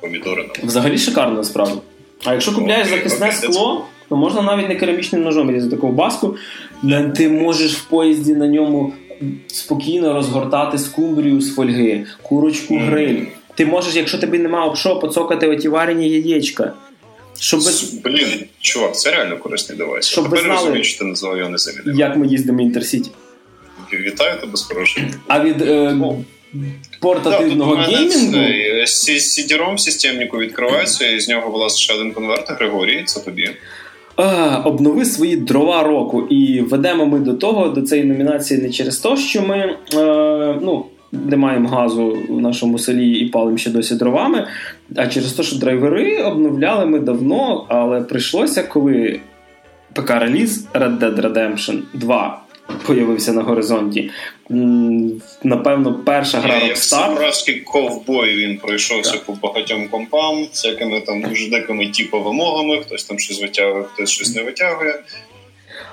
помідори. 0.00 0.48
Взагалі 0.62 0.98
шикарно 0.98 1.34
насправді. 1.34 1.78
А 2.24 2.32
якщо 2.32 2.54
купляєш 2.54 2.88
okay, 2.88 2.90
захисне 2.90 3.32
скло, 3.32 3.84
то 4.08 4.16
можна 4.16 4.42
навіть 4.42 4.68
не 4.68 4.74
керамічним 4.76 5.22
ножом 5.22 5.50
різати 5.50 5.76
ковбаску. 5.76 6.36
Ти 7.16 7.28
можеш 7.28 7.74
в 7.74 7.84
поїзді 7.84 8.34
на 8.34 8.46
ньому 8.46 8.92
спокійно 9.46 10.14
розгортати 10.14 10.78
скумбрію 10.78 11.40
з 11.40 11.54
фольги, 11.54 12.06
курочку 12.22 12.76
гриль. 12.78 13.24
Ти 13.54 13.66
можеш, 13.66 13.96
якщо 13.96 14.18
тобі 14.18 14.38
немає 14.38 14.68
обшо, 14.68 14.98
поцокати 14.98 15.48
оті 15.48 15.68
варені 15.68 16.08
яєчка. 16.08 16.72
Щоб 17.42 17.60
Блін, 18.04 18.44
чувак, 18.60 18.96
це 18.96 19.10
реально 19.10 19.38
корисний 19.38 19.78
девайс. 19.78 20.06
Щоб 20.06 20.24
Тепер 20.24 20.40
знали, 20.40 20.60
розумію, 20.60 20.84
що 20.84 20.98
ти 20.98 21.04
назвав 21.04 21.38
його 21.38 21.50
незамінним. 21.50 21.98
Як 21.98 22.16
ми 22.16 22.26
їздимо 22.26 22.60
Інтерсіті. 22.60 23.10
Вітаю 23.92 24.40
тебе 24.40 24.56
з 24.56 24.62
хорошим. 24.62 25.10
А 25.28 25.44
від 25.44 25.62
е, 25.62 25.96
портативного 27.00 27.76
да, 27.76 27.82
геймінгу? 27.82 28.36
CD-ROM 28.86 29.78
системнику 29.78 30.38
відкривається, 30.38 31.10
і 31.10 31.20
з 31.20 31.28
нього 31.28 31.50
власне 31.50 31.78
ще 31.78 31.94
один 31.94 32.12
конверт 32.12 32.50
Григорій, 32.50 33.02
це 33.06 33.20
тобі. 33.20 33.50
А, 34.16 34.56
обнови 34.64 35.04
свої 35.04 35.36
дрова 35.36 35.82
року. 35.82 36.26
І 36.30 36.60
ведемо 36.60 37.06
ми 37.06 37.18
до 37.18 37.34
того, 37.34 37.68
до 37.68 37.82
цієї 37.82 38.06
номінації 38.06 38.62
не 38.62 38.70
через 38.70 38.98
те, 38.98 39.16
що 39.16 39.42
ми 39.42 39.56
е, 39.94 40.58
ну, 40.62 40.86
не 41.12 41.36
маємо 41.36 41.68
газу 41.68 42.18
в 42.28 42.40
нашому 42.40 42.78
селі 42.78 43.10
і 43.10 43.28
палимо 43.28 43.58
ще 43.58 43.70
досі 43.70 43.94
дровами. 43.94 44.46
А 44.96 45.06
через 45.06 45.32
те, 45.32 45.42
що 45.42 45.56
драйвери 45.56 46.22
обновляли 46.22 46.86
ми 46.86 46.98
давно, 46.98 47.66
але 47.68 48.00
прийшлося, 48.00 48.62
коли 48.62 49.20
ПК-реліз 49.94 50.66
Red 50.74 50.98
Dead 50.98 51.20
Redemption 51.20 51.78
2 51.94 52.42
появився 52.86 53.32
на 53.32 53.42
горизонті. 53.42 54.10
Напевно, 55.42 56.02
перша 56.06 56.38
гра 56.38 56.54
Rockstar. 56.54 57.48
Як 57.48 57.64
ковбой 57.64 58.36
він 58.36 58.58
пройшовся 58.58 59.12
так. 59.12 59.24
по 59.24 59.32
багатьом 59.32 59.88
компам, 59.88 60.46
всякими 60.52 61.00
там 61.00 61.22
дуже 61.22 61.50
дикими 61.50 61.86
типу 61.86 62.20
вимогами, 62.20 62.80
хтось 62.80 63.04
там 63.04 63.18
щось 63.18 63.42
витягує, 63.42 63.84
хтось 63.84 64.10
щось 64.10 64.36
не 64.36 64.42
витягує. 64.42 65.02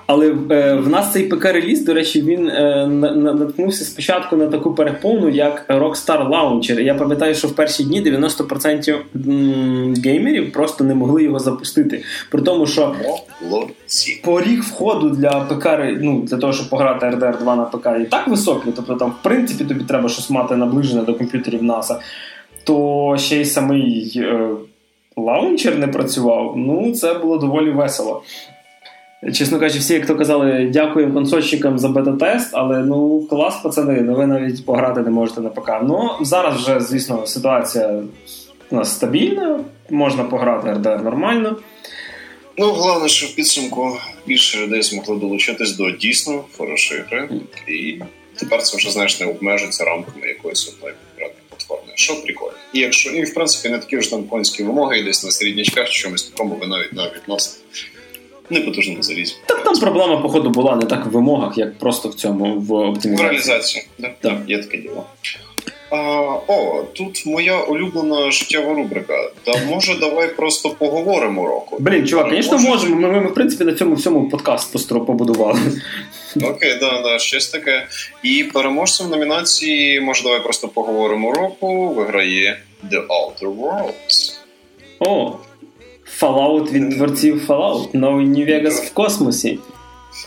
Але 0.07 0.35
е, 0.51 0.73
в 0.73 0.89
нас 0.89 1.13
цей 1.13 1.29
ПК-реліз, 1.29 1.85
до 1.85 1.93
речі, 1.93 2.21
він 2.21 2.49
е, 2.49 2.87
наткнувся 3.15 3.85
спочатку 3.85 4.35
на 4.35 4.47
таку 4.47 4.73
переповну, 4.73 5.29
як 5.29 5.65
Rockstar 5.69 6.29
Launcher. 6.29 6.81
Я 6.81 6.95
пам'ятаю, 6.95 7.35
що 7.35 7.47
в 7.47 7.51
перші 7.51 7.83
дні 7.83 8.03
90% 8.03 10.01
геймерів 10.03 10.51
просто 10.51 10.83
не 10.83 10.95
могли 10.95 11.23
його 11.23 11.39
запустити. 11.39 12.03
При 12.31 12.41
тому, 12.41 12.67
що 12.67 12.95
поріг 14.23 14.61
входу 14.61 15.09
для 15.09 15.39
ПК, 15.39 15.67
ну, 16.01 16.21
для 16.21 16.37
того, 16.37 16.53
щоб 16.53 16.69
пограти 16.69 17.05
RDR 17.05 17.39
2 17.39 17.55
на 17.55 17.63
ПК, 17.63 17.87
і 18.01 18.05
так 18.05 18.27
високий, 18.27 18.73
тобто 18.75 18.95
там, 18.95 19.09
в 19.09 19.23
принципі, 19.23 19.63
тобі 19.63 19.83
треба 19.83 20.09
щось 20.09 20.29
мати 20.29 20.55
наближене 20.55 21.01
до 21.01 21.13
комп'ютерів 21.13 21.63
NASA, 21.63 21.95
то 22.63 23.15
ще 23.19 23.41
й 23.41 23.45
самий. 23.45 24.13
Е, 24.15 24.49
лаунчер 25.17 25.77
не 25.77 25.87
працював, 25.87 26.53
ну 26.57 26.91
це 26.91 27.13
було 27.13 27.37
доволі 27.37 27.71
весело. 27.71 28.23
Чесно 29.33 29.59
кажучи, 29.59 29.79
всі, 29.79 29.93
як 29.93 30.05
то 30.05 30.15
казали, 30.15 30.69
дякуємо 30.73 31.13
консольщикам 31.13 31.79
за 31.79 31.89
бета-тест, 31.89 32.49
але 32.53 32.79
ну 32.79 33.27
клас, 33.29 33.61
пацани, 33.63 34.01
ну 34.01 34.15
ви 34.15 34.27
навіть 34.27 34.65
пограти 34.65 35.01
не 35.01 35.09
можете 35.09 35.41
на 35.41 35.49
ПК. 35.49 35.69
Ну 35.83 36.09
зараз 36.21 36.55
вже, 36.55 36.79
звісно, 36.79 37.27
ситуація 37.27 38.03
у 38.71 38.75
нас 38.75 38.95
стабільна, 38.95 39.59
можна 39.89 40.23
пограти 40.23 40.67
RDR 40.67 41.03
нормально. 41.03 41.57
Ну, 42.57 42.71
головне, 42.71 43.09
що 43.09 43.27
в 43.27 43.35
підсумку 43.35 43.97
більше 44.25 44.59
людей 44.59 44.81
змогли 44.81 45.15
долучитись 45.15 45.75
до 45.75 45.91
дійсно 45.91 46.43
хорошої 46.57 47.03
гри, 47.09 47.29
і 47.67 47.99
тепер 48.35 48.63
це 48.63 48.77
вже 48.77 48.91
знаєш 48.91 49.19
не 49.19 49.25
обмежується 49.25 49.83
рамками 49.83 50.27
якоїсь 50.27 50.67
одної 50.67 50.93
конкретної 50.93 51.43
платформи. 51.49 51.91
Що 51.95 52.23
прикольно. 52.23 52.57
І 52.73 52.79
якщо 52.79 53.09
і 53.09 53.23
в 53.23 53.33
принципі 53.33 53.69
не 53.69 53.77
такі 53.77 54.01
ж 54.01 54.09
там 54.09 54.23
конські 54.23 54.63
вимоги, 54.63 55.03
десь 55.03 55.23
на 55.23 55.31
середнячках 55.31 55.89
чи 55.89 56.01
чомусь 56.03 56.23
такому 56.23 56.55
ви 56.55 56.67
навіть 56.67 56.93
навіть 56.93 57.15
відносите 57.15 57.63
не 58.49 58.61
потужному 58.61 59.03
залізі. 59.03 59.35
Так 59.45 59.63
там 59.63 59.79
проблема, 59.79 60.17
походу, 60.17 60.49
була 60.49 60.75
не 60.75 60.85
так 60.85 61.05
в 61.05 61.09
вимогах, 61.09 61.57
як 61.57 61.77
просто 61.77 62.09
в 62.09 62.13
цьому 62.13 62.55
в 62.59 62.73
оптимізації. 62.73 63.15
В 63.15 63.21
реалізації, 63.21 63.85
так. 64.01 64.11
Да. 64.23 64.41
Є 64.47 64.57
таке 64.57 64.77
діло. 64.77 65.05
А, 65.91 65.97
О, 66.47 66.83
тут 66.93 67.25
моя 67.25 67.59
улюблена 67.59 68.31
життєва 68.31 68.73
рубрика. 68.73 69.29
Та 69.43 69.65
може, 69.65 69.95
давай 69.95 70.35
просто 70.35 70.69
поговоримо 70.69 71.47
року. 71.47 71.77
Блін, 71.79 72.07
чувак, 72.07 72.29
звісно, 72.29 72.57
може... 72.57 72.69
можемо. 72.69 72.95
Ми, 72.95 73.07
ми, 73.07 73.21
ми, 73.21 73.27
в 73.27 73.33
принципі, 73.33 73.63
на 73.63 73.73
цьому 73.73 73.95
всьому 73.95 74.29
подкаст 74.29 74.73
постро 74.73 75.01
побудували. 75.01 75.59
Окей, 76.43 76.77
да, 76.79 77.01
да, 77.01 77.19
щось 77.19 77.47
таке. 77.47 77.87
І 78.23 78.43
переможцем 78.53 79.09
номінації, 79.09 80.01
може, 80.01 80.23
давай 80.23 80.43
просто 80.43 80.67
поговоримо 80.67 81.33
року. 81.33 81.87
Виграє 81.87 82.59
The 82.91 83.07
Outer 83.07 83.55
Worlds. 83.55 84.33
О, 84.99 85.35
Fallout 86.21 86.71
від 86.71 86.95
творців 86.95 87.45
Fallout, 87.47 87.89
новий 87.93 88.25
Нью-Вегас 88.25 88.85
в 88.85 88.93
космосі. 88.93 89.59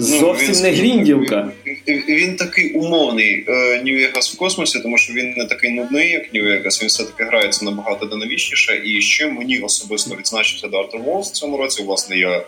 Ну, 0.00 0.06
Зовсім 0.06 0.54
ну, 0.54 0.60
не 0.60 0.70
гріндівка. 0.70 1.52
Він, 1.88 2.02
він 2.08 2.36
такий 2.36 2.72
умовний 2.72 3.44
Нью-Вегас 3.84 4.34
в 4.34 4.36
космосі, 4.36 4.80
тому 4.80 4.98
що 4.98 5.12
він 5.12 5.34
не 5.36 5.44
такий 5.44 5.70
нудний, 5.70 6.10
як 6.10 6.34
Нью-Вегас, 6.34 6.80
він 6.80 6.88
все-таки 6.88 7.24
грається 7.24 7.64
набагато 7.64 8.06
динамічніше. 8.06 8.82
І 8.84 9.02
ще 9.02 9.26
мені 9.26 9.58
особисто 9.60 10.16
відзначився 10.16 10.68
Дарт 10.68 10.94
Волс 10.94 11.30
в 11.30 11.32
цьому 11.32 11.56
році. 11.56 11.82
Власне, 11.82 12.16
я 12.16 12.42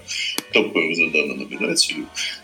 топив 0.55 0.95
за 0.95 1.07
дану 1.07 1.35
номінацію, 1.35 1.99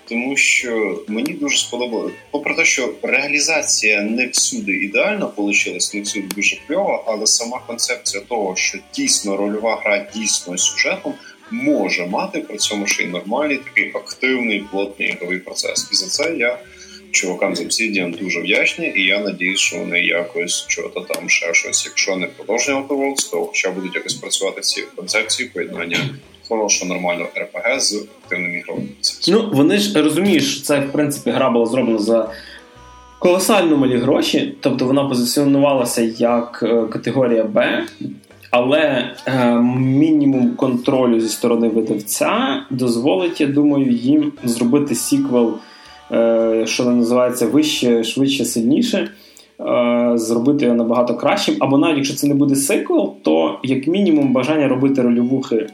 тому 0.09 0.37
що 0.37 1.03
мені 1.09 1.33
дуже 1.33 1.59
сподобалося. 1.59 2.15
Попри 2.31 2.55
те, 2.55 2.65
що 2.65 2.95
реалізація 3.03 4.03
не 4.03 4.27
всюди 4.27 4.73
ідеально 4.73 5.33
вийшла, 5.37 5.73
не 5.73 5.79
всюди 6.01 6.29
дуже 6.37 6.57
кльова, 6.67 7.05
але 7.07 7.27
сама 7.27 7.61
концепція 7.67 8.23
того, 8.29 8.57
що 8.57 8.79
дійсно 8.95 9.37
рольова 9.37 9.81
гра 9.85 10.07
дійсно 10.15 10.59
сюжетом 10.59 11.15
може 11.51 12.07
мати 12.07 12.41
при 12.41 12.57
цьому 12.57 12.87
ще 12.87 13.03
й 13.03 13.07
нормальний 13.07 13.57
такий 13.57 13.91
активний 13.95 14.65
плотний 14.71 15.09
ігровий 15.09 15.39
процес. 15.39 15.89
І 15.93 15.97
за 15.97 16.07
це 16.07 16.37
я 16.37 16.59
чувакам 17.11 17.57
з 17.57 17.61
Obsidian 17.61 18.19
дуже 18.19 18.41
вдячний, 18.41 18.93
і 18.97 19.07
я 19.07 19.19
надіюсь, 19.21 19.61
що 19.61 19.79
вони 19.79 20.01
якось 20.01 20.67
чого-то 20.69 21.01
там 21.01 21.29
ще 21.29 21.55
щось, 21.55 21.85
якщо 21.85 22.17
не 22.17 22.27
продовження 22.27 22.81
Outer 22.81 22.89
Worlds, 22.97 23.31
то 23.31 23.45
хоча 23.45 23.71
будуть 23.71 23.95
якось 23.95 24.15
працювати 24.15 24.61
ці 24.61 24.83
концепції 24.97 25.49
поєднання 25.49 25.99
хорошу 26.51 26.87
нормальну 26.87 27.25
РПГ 27.25 27.81
з 27.81 28.07
активним 28.25 28.59
ігровим 28.59 28.89
Ну 29.29 29.51
вони 29.53 29.79
ж 29.79 30.03
розумієш, 30.03 30.63
це 30.63 30.81
в 30.81 30.93
принципі 30.93 31.31
гра 31.31 31.51
була 31.51 31.67
зроблена 31.67 31.99
за 31.99 32.31
колосально 33.19 33.77
малі 33.77 33.97
гроші, 33.97 34.55
тобто 34.61 34.85
вона 34.87 35.05
позиціонувалася 35.05 36.03
як 36.19 36.61
е, 36.63 36.87
категорія 36.87 37.45
Б. 37.45 37.85
Але 38.51 39.11
е, 39.27 39.55
мінімум 39.77 40.55
контролю 40.57 41.21
зі 41.21 41.29
сторони 41.29 41.69
видавця 41.69 42.63
дозволить, 42.71 43.41
я 43.41 43.47
думаю, 43.47 43.91
їм 43.91 44.33
зробити 44.45 44.95
сіквел, 44.95 45.55
е, 46.13 46.63
що 46.67 46.85
називається 46.85 47.47
вище, 47.47 48.05
швидше, 48.05 48.45
сильніше, 48.45 49.11
е, 49.61 50.13
зробити 50.15 50.65
його 50.65 50.77
набагато 50.77 51.15
кращим. 51.15 51.57
Або 51.61 51.79
навіть 51.79 51.97
якщо 51.97 52.15
це 52.15 52.27
не 52.27 52.35
буде 52.35 52.57
сиквел, 52.57 53.15
то 53.23 53.59
як 53.63 53.87
мінімум 53.87 54.33
бажання 54.33 54.69
робити 54.69 55.03
рольовухи. 55.03 55.67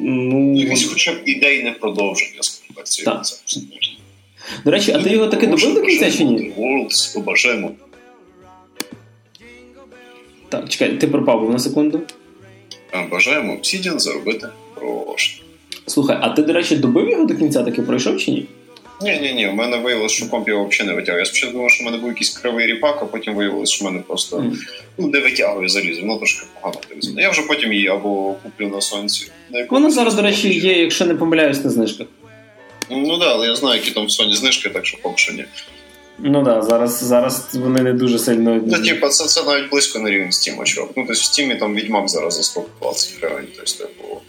Ну, 0.00 0.54
Якесь 0.56 0.84
хоча 0.84 1.12
б 1.12 1.16
ідейне 1.24 1.72
продовження, 1.72 2.40
так. 3.04 3.22
До 4.64 4.70
речі, 4.70 4.92
а 4.92 5.02
ти 5.02 5.10
його 5.10 5.26
таки 5.26 5.46
добив 5.46 5.74
до 5.74 5.82
кінця 5.82 6.12
чи 6.12 6.24
ні? 6.24 6.52
Worlds 6.58 7.14
побажаємо. 7.14 7.70
Так, 10.48 10.68
чекай, 10.68 10.98
ти 10.98 11.06
пропав 11.06 11.50
на 11.50 11.58
секунду. 11.58 12.00
Бажаємо 13.10 13.52
Obsidian 13.52 13.98
заробити 13.98 14.48
гроші. 14.76 15.42
Слухай, 15.86 16.18
а 16.20 16.28
ти, 16.28 16.42
до 16.42 16.52
речі, 16.52 16.76
добив 16.76 17.10
його 17.10 17.24
до 17.24 17.34
кінця 17.34 17.62
таки 17.62 17.82
пройшов 17.82 18.18
чи 18.18 18.30
ні? 18.30 18.46
Ні, 19.02 19.18
ні, 19.20 19.32
ні, 19.32 19.48
у 19.48 19.52
мене 19.52 19.76
виявилося, 19.76 20.14
що 20.14 20.28
комп 20.28 20.48
його 20.48 20.66
взагалі 20.66 20.88
не 20.88 20.96
витягує. 20.96 21.20
Я 21.20 21.26
спочатку 21.26 21.56
думав, 21.56 21.70
що 21.70 21.84
в 21.84 21.86
мене 21.86 21.98
був 21.98 22.08
якийсь 22.08 22.30
кривий 22.30 22.66
ріпак, 22.66 22.98
а 23.02 23.04
потім 23.04 23.34
виявилося, 23.34 23.72
що 23.72 23.84
в 23.84 23.88
мене 23.88 24.02
просто 24.06 24.36
mm. 24.36 24.52
ну, 24.98 25.08
не 25.08 25.20
витягує 25.20 25.68
залізо, 25.68 26.00
воно 26.00 26.16
трошки 26.16 26.46
погано 26.60 26.80
залізо. 26.88 27.20
Я 27.20 27.30
вже 27.30 27.42
потім 27.42 27.72
її 27.72 27.88
або 27.88 28.34
куплю 28.42 28.68
на 28.68 28.80
сонці. 28.80 29.30
На 29.50 29.66
Воно 29.70 29.90
зараз, 29.90 30.14
до 30.14 30.22
речі, 30.22 30.58
є, 30.58 30.82
якщо 30.82 31.06
не 31.06 31.14
помиляюсь, 31.14 31.64
на 31.64 31.70
знижках. 31.70 32.06
Ну 32.90 33.10
так, 33.10 33.18
да, 33.20 33.34
але 33.34 33.46
я 33.46 33.54
знаю, 33.54 33.80
які 33.80 33.90
там 33.90 34.04
в 34.04 34.08
Sony 34.08 34.34
знижки, 34.34 34.68
так 34.68 34.86
що 34.86 34.98
поки 35.02 35.16
що 35.16 35.32
ні. 35.32 35.44
Ну 36.18 36.44
так, 36.44 36.54
да, 36.54 36.62
зараз 36.62 37.04
зараз 37.04 37.48
вони 37.54 37.82
не 37.82 37.92
дуже 37.92 38.18
сильно. 38.18 38.62
Ну, 38.66 38.82
типу, 38.82 39.08
це 39.08 39.24
це 39.24 39.42
навіть 39.42 39.70
близько 39.70 39.98
на 39.98 40.10
рівень 40.10 40.30
Steam, 40.30 40.64
чувак. 40.64 40.90
Ну, 40.96 41.04
тобто 41.06 41.12
в 41.12 41.16
Steam 41.16 41.58
там 41.58 41.74
Відьмак 41.74 42.08
зараз 42.08 42.36
за 42.36 42.42
120 42.42 43.18
гривень. 43.20 43.46
Тобто, 43.56 43.84
типу, 43.84 44.22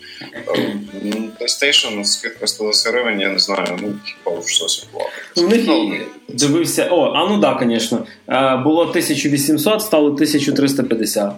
ем, 0.55 1.31
PlayStation 1.41 2.05
скидка 2.05 2.47
120 2.47 2.93
гривень, 2.93 3.21
я 3.21 3.29
не 3.29 3.39
знаю, 3.39 3.79
ну, 3.81 3.87
типу, 3.87 4.41
в 4.41 4.49
щось 4.49 4.87
платить. 4.91 5.13
У 5.35 5.47
них 5.47 5.63
ну, 5.67 5.97
дивився. 6.27 6.87
О, 6.91 7.11
а 7.15 7.29
ну 7.29 7.41
так, 7.41 7.59
да, 7.59 7.65
звісно. 7.65 8.07
Було 8.63 8.81
1800, 8.81 9.81
стало 9.81 10.05
1350. 10.05 11.33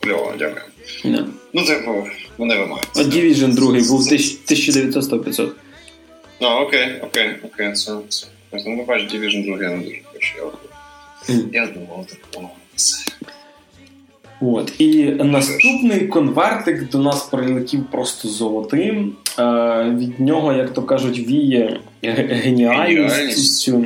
Кльово, 0.00 0.32
дякую. 0.38 0.64
Yeah. 1.04 1.24
Ну, 1.52 1.64
типу, 1.64 2.06
вони 2.38 2.54
вимагають. 2.54 2.88
Division 2.96 3.54
2 3.54 3.66
був 3.66 4.00
1900 4.00 5.24
500 5.24 5.56
А, 6.40 6.60
окей, 6.60 7.00
окей, 7.02 7.36
окей, 7.44 7.72
це. 7.72 7.92
Ну, 8.66 8.84
бач, 8.88 9.14
Division 9.14 9.44
2 9.56 9.62
я 9.62 9.70
не 9.70 9.76
дуже 9.84 9.96
хочу. 10.12 10.52
Я 11.52 11.66
думав, 11.66 12.06
такого. 12.06 12.50
От. 14.40 14.72
І 14.78 15.04
наступний 15.04 16.06
конвертик 16.08 16.90
до 16.90 16.98
нас 16.98 17.22
прилетів 17.22 17.84
просто 17.90 18.28
золотим. 18.28 19.12
Е, 19.38 19.42
Від 19.98 20.20
нього, 20.20 20.52
як 20.52 20.72
то 20.72 20.82
кажуть, 20.82 21.18
віє 21.18 21.80
геніальністю. 22.02 23.84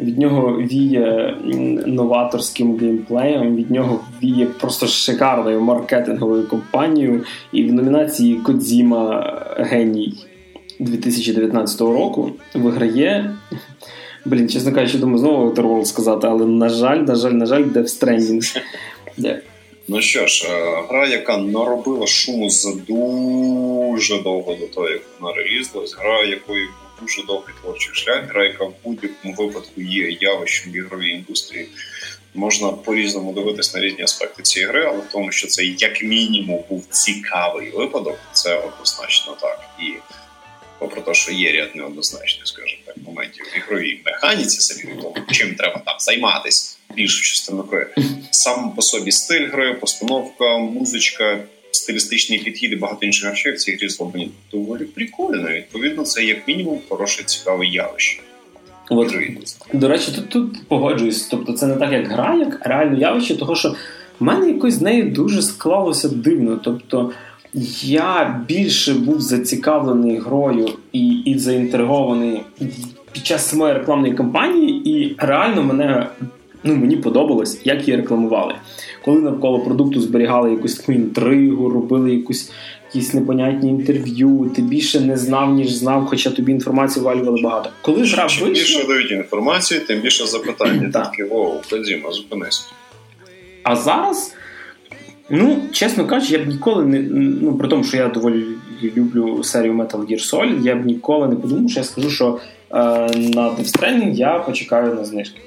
Від 0.00 0.18
нього 0.18 0.62
віє 0.62 1.36
новаторським 1.86 2.78
геймплеєм, 2.78 3.56
від 3.56 3.70
нього 3.70 4.00
віє 4.22 4.46
просто 4.46 4.86
шикарною 4.86 5.60
маркетинговою 5.60 6.48
компанією. 6.48 7.24
І 7.52 7.64
в 7.64 7.72
номінації 7.72 8.34
Кодзіма 8.36 9.32
Геній 9.58 10.14
2019 10.80 11.80
року 11.80 12.32
виграє 12.54 13.36
Блін, 14.26 14.48
чесно 14.48 14.72
кажучи, 14.72 14.98
думаю, 14.98 15.18
знову 15.18 15.50
Outer 15.50 15.84
сказати, 15.84 16.26
але 16.26 16.46
на 16.46 16.68
жаль, 16.68 16.96
на 16.96 17.14
жаль, 17.14 17.30
на 17.30 17.46
жаль, 17.46 17.62
Death 17.62 17.82
Stranding. 17.82 18.60
Ну 19.88 20.02
що 20.02 20.26
ж, 20.26 20.48
е, 20.48 20.82
гра, 20.88 21.06
яка 21.06 21.36
наробила 21.36 22.06
шуму 22.06 22.50
за 22.50 22.72
дуже 22.72 24.22
довго 24.22 24.54
до 24.54 24.66
того, 24.66 24.88
як 24.88 25.02
вона 25.20 25.34
релізлась, 25.34 25.96
гра, 25.98 26.22
якої 26.22 26.64
був 26.66 27.00
дуже 27.00 27.22
довгий 27.26 27.54
творчий 27.62 27.94
шлях, 27.94 28.24
гра, 28.28 28.44
яка 28.44 28.64
в 28.64 28.74
будь-якому 28.84 29.34
випадку 29.34 29.80
є 29.80 30.16
явищем 30.20 30.72
в 30.72 30.76
ігровій 30.76 31.10
індустрії. 31.10 31.68
Можна 32.34 32.68
по-різному 32.68 33.32
дивитись 33.32 33.74
на 33.74 33.80
різні 33.80 34.02
аспекти 34.02 34.42
цієї 34.42 34.70
гри, 34.70 34.84
але 34.88 34.98
в 34.98 35.12
тому, 35.12 35.32
що 35.32 35.46
це 35.46 35.64
як 35.64 36.02
мінімум 36.02 36.60
був 36.68 36.86
цікавий 36.90 37.70
випадок, 37.70 38.18
це 38.32 38.56
однозначно 38.56 39.36
так. 39.40 39.60
І 39.80 39.92
попри 40.78 41.00
те, 41.00 41.14
що 41.14 41.32
є 41.32 41.52
ряд 41.52 41.76
неоднозначних, 41.76 42.46
скажімо 42.46 42.82
так, 42.86 42.96
моментів 43.06 43.44
в 43.54 43.56
ігровій 43.56 44.00
механіці, 44.04 44.60
самі 44.60 44.94
тому, 45.02 45.14
чим 45.30 45.54
треба 45.54 45.82
там 45.86 45.94
займатися 45.98 46.76
більшу 46.94 47.22
частину 47.24 47.62
гри. 47.62 47.86
Сам 48.30 48.70
по 48.70 48.82
собі 48.82 49.12
стиль 49.12 49.48
гри, 49.48 49.74
постановка, 49.74 50.58
музичка, 50.58 51.38
стилістичний 51.70 52.38
підхід 52.38 52.72
і 52.72 52.76
багато 52.76 53.06
інших 53.06 53.30
речей 53.30 53.52
в 53.52 53.58
цій 53.58 53.72
грі 53.72 53.88
зроблені 53.88 54.30
доволі 54.52 54.84
прикольно. 54.84 55.48
Відповідно, 55.48 56.02
це 56.02 56.24
як 56.24 56.48
мінімум 56.48 56.80
хороше 56.88 57.24
цікаве 57.24 57.66
явище. 57.66 58.20
От, 58.90 59.14
До 59.72 59.88
речі, 59.88 60.12
тут 60.14 60.28
тут 60.28 60.68
погоджуюсь. 60.68 61.26
Тобто, 61.26 61.52
це 61.52 61.66
не 61.66 61.76
так, 61.76 61.92
як 61.92 62.08
гра, 62.08 62.34
як 62.34 62.66
реальне 62.66 62.98
явище, 62.98 63.36
того 63.36 63.56
що 63.56 63.76
в 64.20 64.24
мене 64.24 64.48
якось 64.48 64.74
з 64.74 64.80
нею 64.80 65.10
дуже 65.10 65.42
склалося 65.42 66.08
дивно. 66.08 66.60
Тобто 66.64 67.12
я 67.82 68.40
більше 68.48 68.94
був 68.94 69.20
зацікавлений 69.20 70.18
грою 70.18 70.68
і 70.92 71.08
і 71.08 71.38
заінтригований 71.38 72.40
під 73.12 73.26
час 73.26 73.48
самої 73.48 73.74
рекламної 73.74 74.14
кампанії, 74.14 74.90
і 74.90 75.14
реально 75.18 75.62
мене 75.62 76.06
ну, 76.64 76.76
мені 76.76 76.96
подобалось, 76.96 77.60
як 77.64 77.88
її 77.88 77.96
рекламували. 78.00 78.54
Коли 79.04 79.20
навколо 79.20 79.58
продукту 79.60 80.00
зберігали 80.00 80.50
якусь 80.50 80.74
таку 80.74 80.92
інтригу, 80.92 81.68
робили 81.68 82.14
якусь 82.14 82.52
якісь 82.94 83.14
непонятні 83.14 83.70
інтерв'ю, 83.70 84.50
ти 84.56 84.62
більше 84.62 85.00
не 85.00 85.16
знав, 85.16 85.54
ніж 85.54 85.72
знав, 85.72 86.06
хоча 86.06 86.30
тобі 86.30 86.52
інформації 86.52 87.04
валювали 87.04 87.42
багато. 87.42 87.70
Коли 87.82 88.04
ж 88.04 88.16
гра 88.16 88.28
Чим 88.28 88.48
більше 88.48 88.86
дають 88.86 89.10
інформації, 89.10 89.80
тим 89.80 90.00
більше 90.00 90.26
запитання. 90.26 90.90
Такі 90.92 91.22
воу, 91.22 91.54
ходімо, 91.70 92.12
зупинись. 92.12 92.68
А 93.62 93.76
зараз. 93.76 94.35
Ну, 95.30 95.62
чесно 95.72 96.06
кажучи, 96.06 96.32
я 96.32 96.38
б 96.38 96.46
ніколи 96.46 96.84
не. 96.84 96.98
Ну, 97.42 97.58
при 97.58 97.68
тому, 97.68 97.84
що 97.84 97.96
я 97.96 98.08
доволі 98.08 98.44
люблю 98.82 99.44
серію 99.44 99.74
Metal 99.74 100.06
Gear 100.06 100.32
Solid, 100.32 100.62
я 100.62 100.74
б 100.74 100.86
ніколи 100.86 101.28
не 101.28 101.36
подумав, 101.36 101.70
що 101.70 101.80
я 101.80 101.84
скажу, 101.84 102.10
що 102.10 102.40
е, 102.70 102.74
на 103.16 103.50
Death 103.50 103.78
Stranding 103.78 104.12
я 104.12 104.38
почекаю 104.38 104.94
на 104.94 105.04
знижки. 105.04 105.40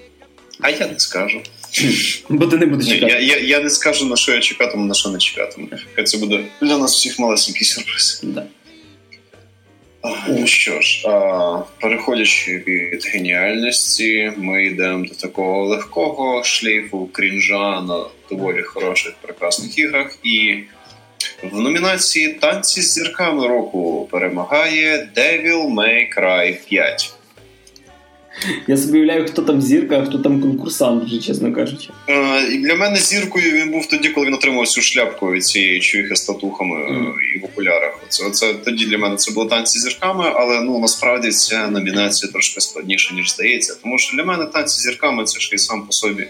А 0.61 0.69
я 0.69 0.87
не 0.87 0.99
скажу. 0.99 1.41
Бо 2.29 2.45
ти 2.45 2.57
не 2.57 2.65
будеш 2.65 2.87
чекати. 2.87 3.11
Я 3.11 3.19
я, 3.19 3.37
я 3.37 3.59
не 3.59 3.69
скажу, 3.69 4.05
на 4.05 4.15
що 4.15 4.31
я 4.31 4.39
чекатиму, 4.39 4.85
на 4.85 4.93
що 4.93 5.09
не 5.09 5.17
чекатиму. 5.17 5.67
Це 6.05 6.17
буде 6.17 6.43
для 6.61 6.77
нас 6.77 6.95
всіх 6.95 7.19
малесенький 7.19 7.67
сюрприз. 7.67 8.21
Да. 8.23 8.45
Ну 10.03 10.47
що 10.47 10.81
ж, 10.81 11.07
переходячи 11.81 12.63
від 12.67 13.05
геніальності, 13.05 14.33
ми 14.37 14.65
йдемо 14.65 15.05
до 15.05 15.15
такого 15.15 15.65
легкого 15.65 16.43
шлейфу 16.43 17.09
крінжа 17.11 17.81
на 17.81 18.05
доволі 18.29 18.61
хороших 18.61 19.13
прекрасних 19.21 19.79
іграх. 19.79 20.17
І 20.23 20.57
в 21.43 21.59
номінації 21.59 22.27
Танці 22.27 22.81
з 22.81 22.93
зірками 22.93 23.47
року 23.47 24.07
перемагає 24.11 25.09
Devil 25.15 25.73
May 25.73 26.19
Cry 26.19 26.57
5. 26.65 27.13
Я 28.67 28.77
собі 28.77 28.97
уявляю, 28.97 29.25
хто 29.25 29.41
там 29.41 29.61
зірка, 29.61 29.99
а 29.99 30.05
хто 30.05 30.17
там 30.17 30.41
конкурсант, 30.41 31.03
вже 31.03 31.19
чесно 31.19 31.53
кажучи. 31.53 31.89
Е, 32.09 32.47
і 32.51 32.57
Для 32.57 32.75
мене 32.75 32.97
зіркою 32.97 33.51
він 33.51 33.71
був 33.71 33.85
тоді, 33.85 34.09
коли 34.09 34.27
він 34.27 34.33
отримав 34.33 34.67
цю 34.67 34.81
шляпку 34.81 35.31
від 35.31 35.45
цієї 35.45 35.79
чуїхи 35.79 36.15
з 36.15 36.25
татухами 36.25 36.75
mm. 36.75 37.13
і 37.35 37.39
в 37.39 37.45
окулярах. 37.45 37.99
Це, 38.09 38.29
це 38.29 38.53
тоді 38.53 38.85
для 38.85 38.97
мене 38.97 39.15
це 39.15 39.31
було 39.31 39.45
танці 39.45 39.79
з 39.79 39.83
зірками, 39.83 40.31
але 40.35 40.61
ну 40.61 40.79
насправді 40.79 41.29
ця 41.29 41.67
номінація 41.67 42.31
трошки 42.31 42.61
складніша, 42.61 43.15
ніж 43.15 43.31
здається. 43.33 43.75
Тому 43.83 43.97
що 43.97 44.17
для 44.17 44.23
мене 44.23 44.45
танці 44.45 44.79
з 44.79 44.83
зірками 44.83 45.23
це 45.23 45.39
ж 45.39 45.49
і 45.53 45.57
сам 45.57 45.85
по 45.85 45.91
собі 45.91 46.27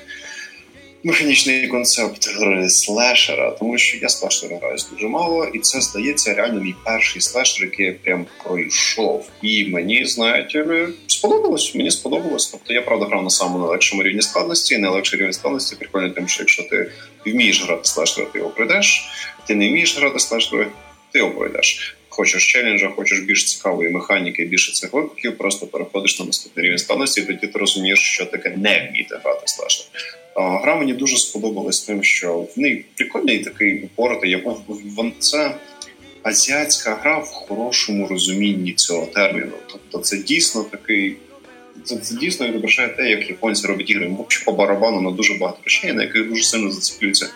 механічний 1.03 1.67
концепт 1.67 2.29
гри 2.35 2.69
слешера, 2.69 3.51
тому 3.51 3.77
що 3.77 3.97
я 3.97 4.09
слешера 4.09 4.57
граю 4.57 4.77
дуже 4.91 5.07
мало, 5.07 5.45
і 5.45 5.59
це 5.59 5.81
здається 5.81 6.33
реально 6.33 6.61
мій 6.61 6.75
перший 6.85 7.21
слешер, 7.21 7.65
який 7.65 7.85
я 7.85 7.93
прям 7.93 8.25
пройшов. 8.43 9.29
І 9.41 9.65
мені 9.65 10.05
знаєте, 10.05 10.87
сподобалось. 11.07 11.75
Мені 11.75 11.91
сподобалось. 11.91 12.47
Тобто 12.47 12.73
я 12.73 12.81
правда 12.81 13.05
грав 13.05 13.23
на 13.23 13.29
самому 13.29 13.59
найлегшому 13.59 14.03
рівні 14.03 14.21
складності. 14.21 14.77
Найлегший 14.77 15.19
рівень 15.19 15.33
складності 15.33 15.75
прикольно, 15.75 16.09
тим, 16.09 16.27
що 16.27 16.41
якщо 16.43 16.63
ти 16.63 16.91
вмієш 17.25 17.63
грати 17.63 17.85
слешера, 17.85 18.27
ти 18.33 18.39
його 18.39 18.51
пройдеш. 18.51 19.09
Ти 19.47 19.55
не 19.55 19.69
вмієш 19.69 19.97
грати 19.97 20.19
слешера, 20.19 20.67
ти 21.11 21.19
його 21.19 21.31
пройдеш. 21.31 21.95
Хочеш 22.09 22.51
челенджа, 22.51 22.89
хочеш 22.89 23.19
більш 23.19 23.45
цікавої 23.45 23.89
механіки, 23.89 24.45
більше 24.45 24.71
цих 24.71 24.93
викликів, 24.93 25.37
просто 25.37 25.67
переходиш 25.67 26.19
на 26.19 26.25
наступний 26.25 26.65
рівень 26.65 26.77
складності, 26.77 27.21
і 27.21 27.23
тоді 27.23 27.47
ти 27.47 27.59
розумієш, 27.59 27.99
що 27.99 28.25
таке 28.25 28.49
не 28.49 28.89
вміти 28.89 29.19
грати 29.23 29.43
слешер. 29.45 29.85
Гра 30.35 30.75
мені 30.75 30.93
дуже 30.93 31.17
сподобалась 31.17 31.81
тим, 31.81 32.03
що 32.03 32.37
в 32.37 32.59
неї 32.59 32.85
прикольний 32.95 33.39
такий 33.39 33.83
упоротий. 33.83 34.43
Це 35.19 35.55
азіатська 36.23 36.95
гра 36.95 37.17
в 37.17 37.27
хорошому 37.27 38.07
розумінні 38.07 38.73
цього 38.73 39.05
терміну. 39.05 39.53
Тобто, 39.71 39.97
це 39.97 40.17
дійсно 40.17 40.63
такий. 40.63 41.15
Це, 41.83 41.97
це 41.97 42.15
дійсно 42.15 42.47
відображає 42.47 42.89
те, 42.89 43.09
як 43.09 43.29
японці 43.29 43.67
роблять 43.67 43.89
ігри 43.89 44.05
взагалі 44.05 44.45
по 44.45 44.51
барабану 44.51 45.01
на 45.01 45.11
дуже 45.11 45.33
багато 45.33 45.59
речей, 45.63 45.93
на 45.93 46.03
яких 46.03 46.29
дуже 46.29 46.43
сильно 46.43 46.71
зациклюються 46.71 47.29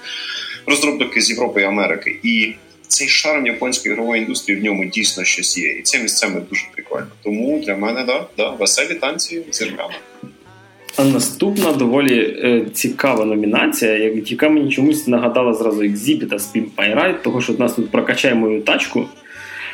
розробники 0.66 1.22
з 1.22 1.30
Європи 1.30 1.62
і 1.62 1.66
Америки. 1.66 2.20
І 2.24 2.54
цей 2.88 3.08
шарм 3.08 3.46
японської 3.46 3.94
ігрової 3.94 4.22
індустрії 4.22 4.60
в 4.60 4.64
ньому 4.64 4.86
дійсно 4.86 5.24
щось 5.24 5.58
є. 5.58 5.72
І 5.72 5.82
це 5.82 6.00
місцями 6.00 6.42
дуже 6.50 6.66
прикольно. 6.74 7.08
Тому 7.24 7.60
для 7.60 7.76
мене 7.76 8.04
да, 8.04 8.28
да, 8.38 8.50
веселі 8.50 8.96
танці 8.96 9.44
зірками. 9.52 9.94
А 10.98 11.04
наступна 11.04 11.72
доволі 11.72 12.20
е, 12.20 12.66
цікава 12.74 13.26
номінація, 13.26 13.98
яка 14.26 14.50
мені 14.50 14.72
чомусь 14.72 15.08
нагадала 15.08 15.54
зразу 15.54 15.82
Exhibit 15.82 16.40
з 16.40 16.56
Ride, 16.78 17.22
того 17.22 17.42
що 17.42 17.54
нас 17.54 17.74
тут 17.74 17.92
прокачає 17.92 18.36
мою 18.36 18.62
тачку. 18.62 19.06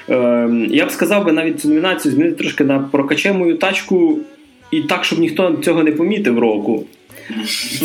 Е, 0.09 0.49
я 0.69 0.85
б 0.85 0.91
сказав 0.91 1.25
би 1.25 1.31
навіть 1.31 1.61
цю 1.61 1.69
номінацію 1.69 2.13
змінити 2.13 2.35
трошки 2.35 2.63
на 2.63 2.79
прокачай 2.79 3.33
мою 3.33 3.57
тачку 3.57 4.19
і 4.71 4.81
так, 4.81 5.05
щоб 5.05 5.19
ніхто 5.19 5.57
цього 5.63 5.83
не 5.83 5.91
помітив 5.91 6.39
року. 6.39 6.85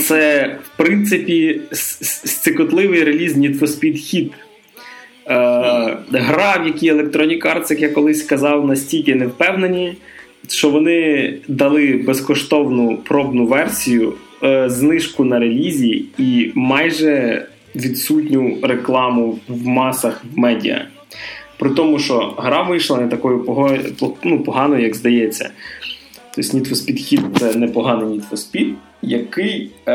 Це, 0.02 0.50
в 0.64 0.76
принципі, 0.76 1.60
цикотливий 2.24 3.04
реліз 3.04 3.36
Need 3.36 3.58
for 3.58 3.66
Speed 3.66 3.96
Hit. 3.96 4.30
Е, 5.26 5.96
Гра, 6.12 6.56
в 6.62 6.66
якій 6.66 6.92
Electronic 6.92 7.42
Arts, 7.42 7.70
як 7.70 7.80
я 7.80 7.88
колись 7.88 8.22
казав, 8.22 8.66
настільки 8.66 9.14
не 9.14 9.26
впевнені 9.26 9.96
що 10.48 10.70
вони 10.70 11.34
дали 11.48 12.02
безкоштовну 12.06 12.96
пробну 12.96 13.46
версію, 13.46 14.12
е, 14.42 14.70
знижку 14.70 15.24
на 15.24 15.38
релізі 15.38 16.04
і 16.18 16.52
майже 16.54 17.46
відсутню 17.76 18.58
рекламу 18.62 19.38
в 19.48 19.66
масах 19.66 20.24
в 20.34 20.38
медіа. 20.38 20.86
При 21.58 21.70
тому, 21.70 21.98
що 21.98 22.34
гра 22.38 22.62
вийшла 22.62 23.00
не 23.00 23.08
такою 23.08 23.44
пого... 23.44 23.70
ну, 24.24 24.42
поганою, 24.42 24.82
як 24.82 24.94
здається. 24.94 25.50
Тобто 26.34 26.58
Need 26.58 26.68
for 26.68 26.74
Speed 26.74 26.98
Hit 26.98 27.38
це 27.38 27.58
непоганий 27.58 28.08
Need 28.08 28.30
for 28.30 28.36
Speed, 28.36 28.72
який 29.02 29.70
е, 29.86 29.92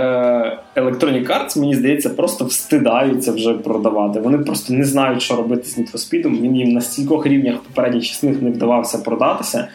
Electronic 0.75 1.27
Arts, 1.27 1.59
мені 1.59 1.75
здається, 1.75 2.09
просто 2.09 2.45
встидаються 2.45 3.31
вже 3.31 3.53
продавати. 3.53 4.19
Вони 4.19 4.37
просто 4.37 4.73
не 4.73 4.83
знають, 4.83 5.21
що 5.21 5.35
робити 5.35 5.63
з 5.63 5.77
Need 5.77 5.91
for 5.91 5.97
Speed. 5.97 6.41
Він 6.41 6.55
їм 6.55 6.69
на 6.69 6.81
стількох 6.81 7.27
рівнях 7.27 7.59
попередніх 7.59 8.03
частинах 8.03 8.41
не 8.41 8.49
вдавався 8.49 8.97
продатися 8.97 9.67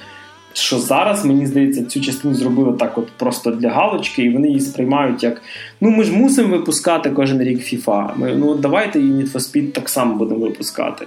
що 0.54 0.78
зараз, 0.78 1.24
мені 1.24 1.46
здається, 1.46 1.84
цю 1.84 2.00
частину 2.00 2.34
зробили 2.34 2.76
так 2.78 2.98
от 2.98 3.08
просто 3.10 3.50
для 3.50 3.70
галочки, 3.70 4.22
і 4.22 4.30
вони 4.30 4.48
її 4.48 4.60
сприймають 4.60 5.22
як: 5.22 5.42
ну 5.80 5.90
ми 5.90 6.04
ж 6.04 6.12
мусимо 6.12 6.56
випускати 6.56 7.10
кожен 7.10 7.42
рік 7.42 7.58
FIFA. 7.58 8.10
Ми, 8.16 8.34
Ну 8.34 8.54
давайте 8.54 8.98
і 8.98 9.02
Need 9.02 9.32
for 9.32 9.38
Speed 9.38 9.70
так 9.72 9.88
само 9.88 10.14
будемо 10.14 10.40
випускати. 10.40 11.06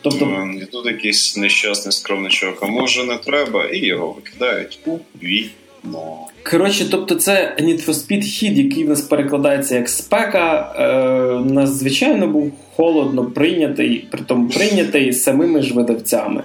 Тобто 0.00 0.48
і 0.62 0.64
тут 0.64 0.86
якийсь 0.86 1.36
нещасний 1.36 1.92
скромничок, 1.92 2.58
а 2.62 2.66
може 2.66 3.04
не 3.04 3.18
треба, 3.18 3.64
і 3.64 3.78
його 3.78 4.12
викидають 4.12 4.78
у 4.86 4.98
війно. 5.22 6.18
Коротше, 6.50 6.86
тобто, 6.90 7.14
це 7.14 7.56
Need 7.60 7.86
for 7.86 7.92
Speed 7.92 8.22
хід, 8.22 8.58
який 8.58 8.84
в 8.84 8.88
нас 8.88 9.00
перекладається 9.00 9.74
як 9.74 9.88
спека. 9.88 10.74
Е, 10.78 11.52
Надзвичайно 11.52 12.26
був 12.26 12.52
холодно 12.76 13.24
прийнятий, 13.24 14.08
притом 14.10 14.48
прийнятий 14.48 15.12
самими 15.12 15.62
ж 15.62 15.74
видавцями. 15.74 16.42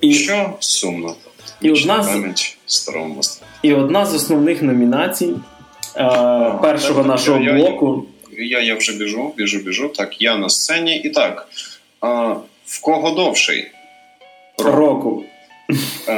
І, 0.00 0.14
Що 0.14 0.56
сумно. 0.60 1.14
І 1.60 1.70
одна 1.70 2.02
з, 2.02 2.44
старому 2.66 3.20
і 3.62 3.74
одна 3.74 4.06
з 4.06 4.14
основних 4.14 4.62
номінацій 4.62 5.34
е, 5.96 6.04
а, 6.04 6.50
першого 6.50 7.00
так, 7.00 7.06
нашого 7.06 7.40
я, 7.40 7.52
блоку. 7.52 8.04
Я 8.38 8.60
я 8.60 8.74
вже 8.74 8.92
біжу, 8.92 9.34
біжу, 9.36 9.58
біжу. 9.58 9.88
Так, 9.88 10.22
я 10.22 10.36
на 10.36 10.48
сцені. 10.48 10.96
І 10.96 11.10
так, 11.10 11.48
а, 12.00 12.34
в 12.66 12.80
кого 12.80 13.10
довший 13.10 13.70
року? 14.58 14.76
року. 14.76 15.24
А, 16.06 16.12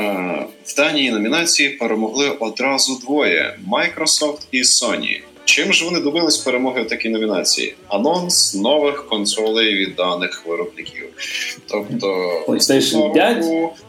в 0.65 0.77
даній 0.77 1.11
номінації 1.11 1.69
перемогли 1.69 2.31
одразу 2.31 2.99
двоє: 2.99 3.59
Microsoft 3.71 4.41
і 4.51 4.63
Sony. 4.63 5.21
Чим 5.51 5.73
ж 5.73 5.85
вони 5.85 6.01
добились 6.01 6.39
перемоги 6.39 6.83
в 6.83 6.89
такій 6.89 7.09
номінації? 7.09 7.75
Анонс 7.89 8.55
нових 8.55 9.07
консолей 9.09 9.75
від 9.75 9.95
даних 9.95 10.47
виробників. 10.47 11.05
Тобто, 11.67 12.41
5 13.13 13.45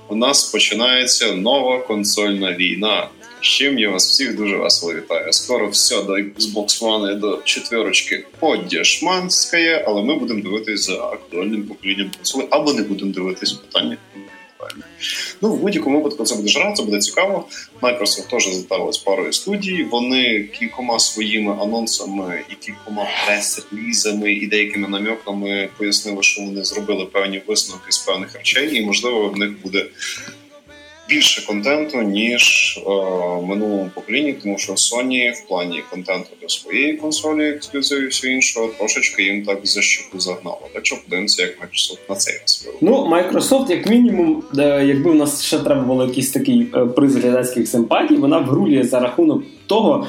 у 0.09 0.15
нас 0.15 0.43
починається 0.43 1.33
нова 1.33 1.79
консольна 1.79 2.53
війна. 2.53 3.07
З 3.41 3.45
чим 3.45 3.79
я 3.79 3.89
вас 3.89 4.07
всіх 4.07 4.35
дуже 4.35 4.55
весело 4.55 4.93
вітаю. 4.93 5.33
Скоро 5.33 5.69
все 5.69 6.03
до 6.03 6.13
Xbox 6.13 6.81
One 6.81 7.11
і 7.11 7.15
до 7.15 7.39
четверочки 7.43 8.25
подішманськає, 8.39 9.83
але 9.87 10.03
ми 10.03 10.15
будемо 10.15 10.41
дивитись 10.41 10.85
за 10.85 10.93
актуальним 10.93 11.63
поколінням 11.63 12.11
консолей, 12.17 12.47
або 12.49 12.73
не 12.73 12.83
будемо 12.83 13.11
дивитись 13.11 13.51
питання 13.51 13.97
актуальне. 14.61 14.83
Ну, 15.41 15.53
в 15.53 15.59
будь-якому 15.59 15.97
випадку 15.97 16.23
це 16.23 16.35
буде 16.35 16.47
жара, 16.47 16.73
це 16.73 16.83
буде 16.83 16.99
цікаво. 16.99 17.47
Microsoft 17.81 18.29
теж 18.29 18.49
з 18.91 18.97
парою 18.97 19.33
студій. 19.33 19.87
Вони 19.91 20.43
кількома 20.43 20.99
своїми 20.99 21.53
анонсами 21.61 22.41
і 22.49 22.55
кількома 22.55 23.07
прес-релізами 23.25 24.33
і 24.33 24.47
деякими 24.47 24.87
наміками 24.87 25.69
пояснили, 25.77 26.23
що 26.23 26.41
вони 26.41 26.63
зробили 26.63 27.05
певні 27.05 27.41
висновки 27.47 27.91
з 27.91 27.97
певних 27.97 28.35
речей, 28.35 28.77
і 28.77 28.85
можливо 28.85 29.29
в 29.29 29.37
них 29.37 29.61
буде 29.63 29.85
більше 31.11 31.47
контенту, 31.47 32.01
ніж 32.01 32.77
е, 32.77 32.89
минулому 33.47 33.89
поколінні, 33.95 34.33
тому 34.33 34.57
що 34.57 34.73
Sony 34.73 35.31
в 35.31 35.47
плані 35.47 35.83
контенту 35.89 36.29
для 36.41 36.49
своєї 36.49 36.93
консолі, 36.93 37.49
ексклюзивів 37.49 38.09
все 38.09 38.27
іншого, 38.27 38.67
трошечки 38.77 39.23
їм 39.23 39.45
так 39.45 39.59
за 39.63 39.81
щоку 39.81 40.19
загнало. 40.19 40.61
Так 40.73 40.85
що 40.85 40.95
подивимося, 41.03 41.41
як 41.41 41.51
Microsoft 41.51 41.99
на 42.09 42.15
цей 42.15 42.33
раз 42.41 42.67
Ну, 42.81 43.07
Microsoft, 43.07 43.71
як 43.71 43.87
мінімум, 43.87 44.43
е, 44.57 44.85
якби 44.85 45.11
у 45.11 45.13
нас 45.13 45.43
ще 45.43 45.59
треба 45.59 45.81
було 45.81 46.05
якийсь 46.05 46.31
такий 46.31 46.67
е, 46.75 46.85
приз 46.85 47.15
глядацьких 47.15 47.67
симпатій, 47.67 48.15
вона 48.15 48.39
вгрулює 48.39 48.83
за 48.83 48.99
рахунок 48.99 49.43
того, 49.67 50.07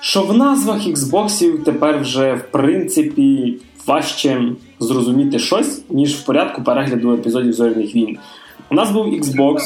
що 0.00 0.22
в 0.22 0.36
назвах 0.36 0.86
Xbox 0.86 1.62
тепер 1.64 1.98
вже 1.98 2.34
в 2.34 2.50
принципі 2.50 3.54
важче 3.86 4.42
зрозуміти 4.80 5.38
щось, 5.38 5.82
ніж 5.90 6.14
в 6.14 6.24
порядку 6.24 6.62
перегляду 6.62 7.14
епізодів 7.14 7.52
зоряних 7.52 7.94
війн. 7.94 8.18
У 8.70 8.74
нас 8.74 8.90
був 8.90 9.06
Xbox. 9.06 9.60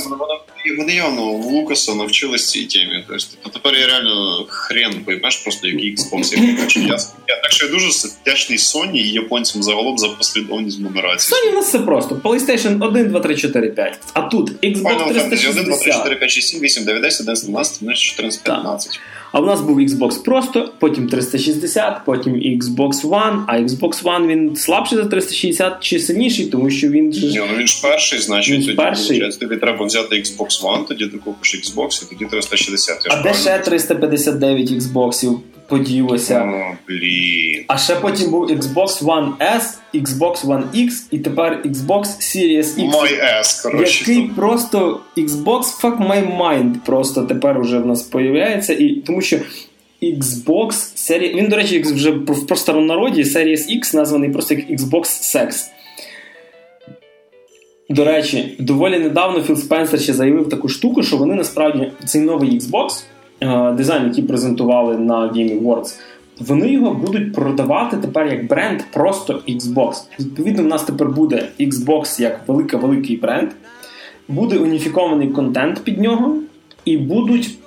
Вони 0.76 0.94
явно 0.94 1.32
в 1.32 1.44
Лукаса 1.44 1.94
навчились 1.94 2.50
цій 2.50 2.64
темі. 2.64 3.04
Тобто 3.08 3.58
тепер 3.58 3.80
я 3.80 3.86
реально 3.86 4.46
хрен 4.48 4.92
поймеш, 5.04 5.36
просто 5.36 5.68
який 5.68 5.96
Xbox. 5.96 6.56
Так 6.60 6.70
що 6.70 6.80
я, 6.80 6.96
так 7.42 7.52
що 7.52 7.66
я 7.66 7.72
дуже 7.72 7.88
вдячний 8.22 8.58
Sony 8.58 8.96
і 8.96 9.10
японцям 9.10 9.62
загалом 9.62 9.98
за 9.98 10.08
послідовність 10.08 10.80
нумерації. 10.80 11.40
Sony 11.40 11.52
у 11.52 11.54
нас 11.54 11.68
все 11.68 11.78
просто. 11.78 12.14
PlayStation 12.14 12.84
1, 12.84 13.08
2, 13.08 13.20
3, 13.20 13.36
4, 13.36 13.70
5. 13.70 13.98
А 14.12 14.20
тут 14.20 14.50
Xbox 14.50 14.82
Final 14.82 15.08
360. 15.08 15.50
1, 15.50 15.64
2, 15.64 15.76
3, 15.76 15.92
4, 15.92 16.16
5, 16.16 16.30
6, 16.30 16.48
7, 16.48 16.60
8, 16.60 16.84
9, 16.84 17.02
10, 17.02 17.20
11, 17.20 17.44
12, 17.46 17.78
13, 17.78 18.02
14, 18.02 18.42
15. 18.42 19.00
А 19.32 19.40
в 19.40 19.46
нас 19.46 19.60
був 19.60 19.80
Xbox 19.80 20.24
просто, 20.24 20.72
потім 20.78 21.08
360, 21.08 22.00
потім 22.04 22.34
Xbox 22.34 22.92
One, 23.02 23.44
а 23.46 23.58
Xbox 23.58 24.02
One 24.02 24.26
він 24.26 24.56
слабший 24.56 24.98
за 24.98 25.04
360 25.04 25.80
чи 25.80 25.98
сильніший, 25.98 26.46
тому 26.46 26.70
що 26.70 26.88
він. 26.88 27.08
Ні, 27.08 27.42
ну 27.50 27.58
він 27.58 27.66
ж 27.66 27.82
перший, 27.82 28.18
значить, 28.18 28.64
тоді, 28.64 28.76
перший. 28.76 29.32
тобі 29.40 29.56
треба 29.56 29.86
взяти 29.86 30.16
Xbox 30.16 30.57
One, 30.64 30.86
тоді 30.86 31.06
ти 31.06 31.18
купиш 31.18 31.54
Xbox 31.54 32.02
і 32.02 32.14
тоді 32.14 32.30
360. 32.30 33.06
а 33.10 33.22
де 33.22 33.34
ще 33.34 33.58
359 33.58 34.70
Xboxів? 34.70 35.38
поділося. 35.68 36.40
О, 36.40 36.76
блін. 36.88 37.64
А 37.66 37.78
ще 37.78 37.94
потім 37.94 38.30
був 38.30 38.50
Xbox 38.50 39.04
One 39.04 39.32
S, 39.38 39.62
Xbox 39.94 40.44
One 40.46 40.62
X 40.74 40.90
і 41.10 41.18
тепер 41.18 41.62
Xbox 41.64 42.04
Series 42.04 42.64
X. 42.64 42.90
My 42.90 43.24
S, 43.40 43.62
коротше. 43.62 44.10
Який 44.10 44.28
просто 44.28 45.00
Xbox 45.16 45.80
Fuck 45.80 46.08
My 46.08 46.38
Mind 46.38 46.74
просто 46.86 47.22
тепер 47.22 47.60
уже 47.60 47.78
в 47.78 47.86
нас 47.86 48.02
появляється. 48.02 48.72
І 48.72 48.90
тому 48.90 49.20
що 49.20 49.36
Xbox 50.02 50.70
Series... 50.96 51.34
Він, 51.34 51.48
до 51.48 51.56
речі, 51.56 51.80
вже 51.80 52.10
в 52.10 52.46
просторому 52.46 52.86
народі 52.86 53.22
Series 53.22 53.78
X 53.78 53.96
названий 53.96 54.30
просто 54.30 54.54
як 54.54 54.70
Xbox 54.70 55.02
Sex. 55.04 55.64
До 57.88 58.04
речі, 58.04 58.56
доволі 58.58 58.98
недавно 58.98 59.42
Філ 59.42 59.56
Спенсер 59.56 60.00
ще 60.00 60.14
заявив 60.14 60.48
таку 60.48 60.68
штуку, 60.68 61.02
що 61.02 61.16
вони 61.16 61.34
насправді 61.34 61.92
цей 62.04 62.20
новий 62.22 62.60
Xbox 62.60 63.04
Е, 63.40 63.72
дизайн, 63.72 64.04
який 64.04 64.24
презентували 64.24 64.98
на 64.98 65.14
Game 65.14 65.62
Awards, 65.62 65.94
вони 66.40 66.72
його 66.72 66.94
будуть 66.94 67.32
продавати 67.32 67.96
тепер 67.96 68.26
як 68.26 68.46
бренд 68.46 68.80
просто 68.92 69.42
Xbox. 69.48 69.94
Відповідно, 70.20 70.62
в 70.62 70.66
нас 70.66 70.82
тепер 70.82 71.08
буде 71.08 71.48
Xbox 71.60 72.20
як 72.20 72.48
великий-великий 72.48 73.16
бренд, 73.16 73.50
буде 74.28 74.58
уніфікований 74.58 75.28
контент 75.28 75.80
під 75.84 76.00
нього, 76.00 76.36
і 76.84 76.96
будуть 76.96 77.58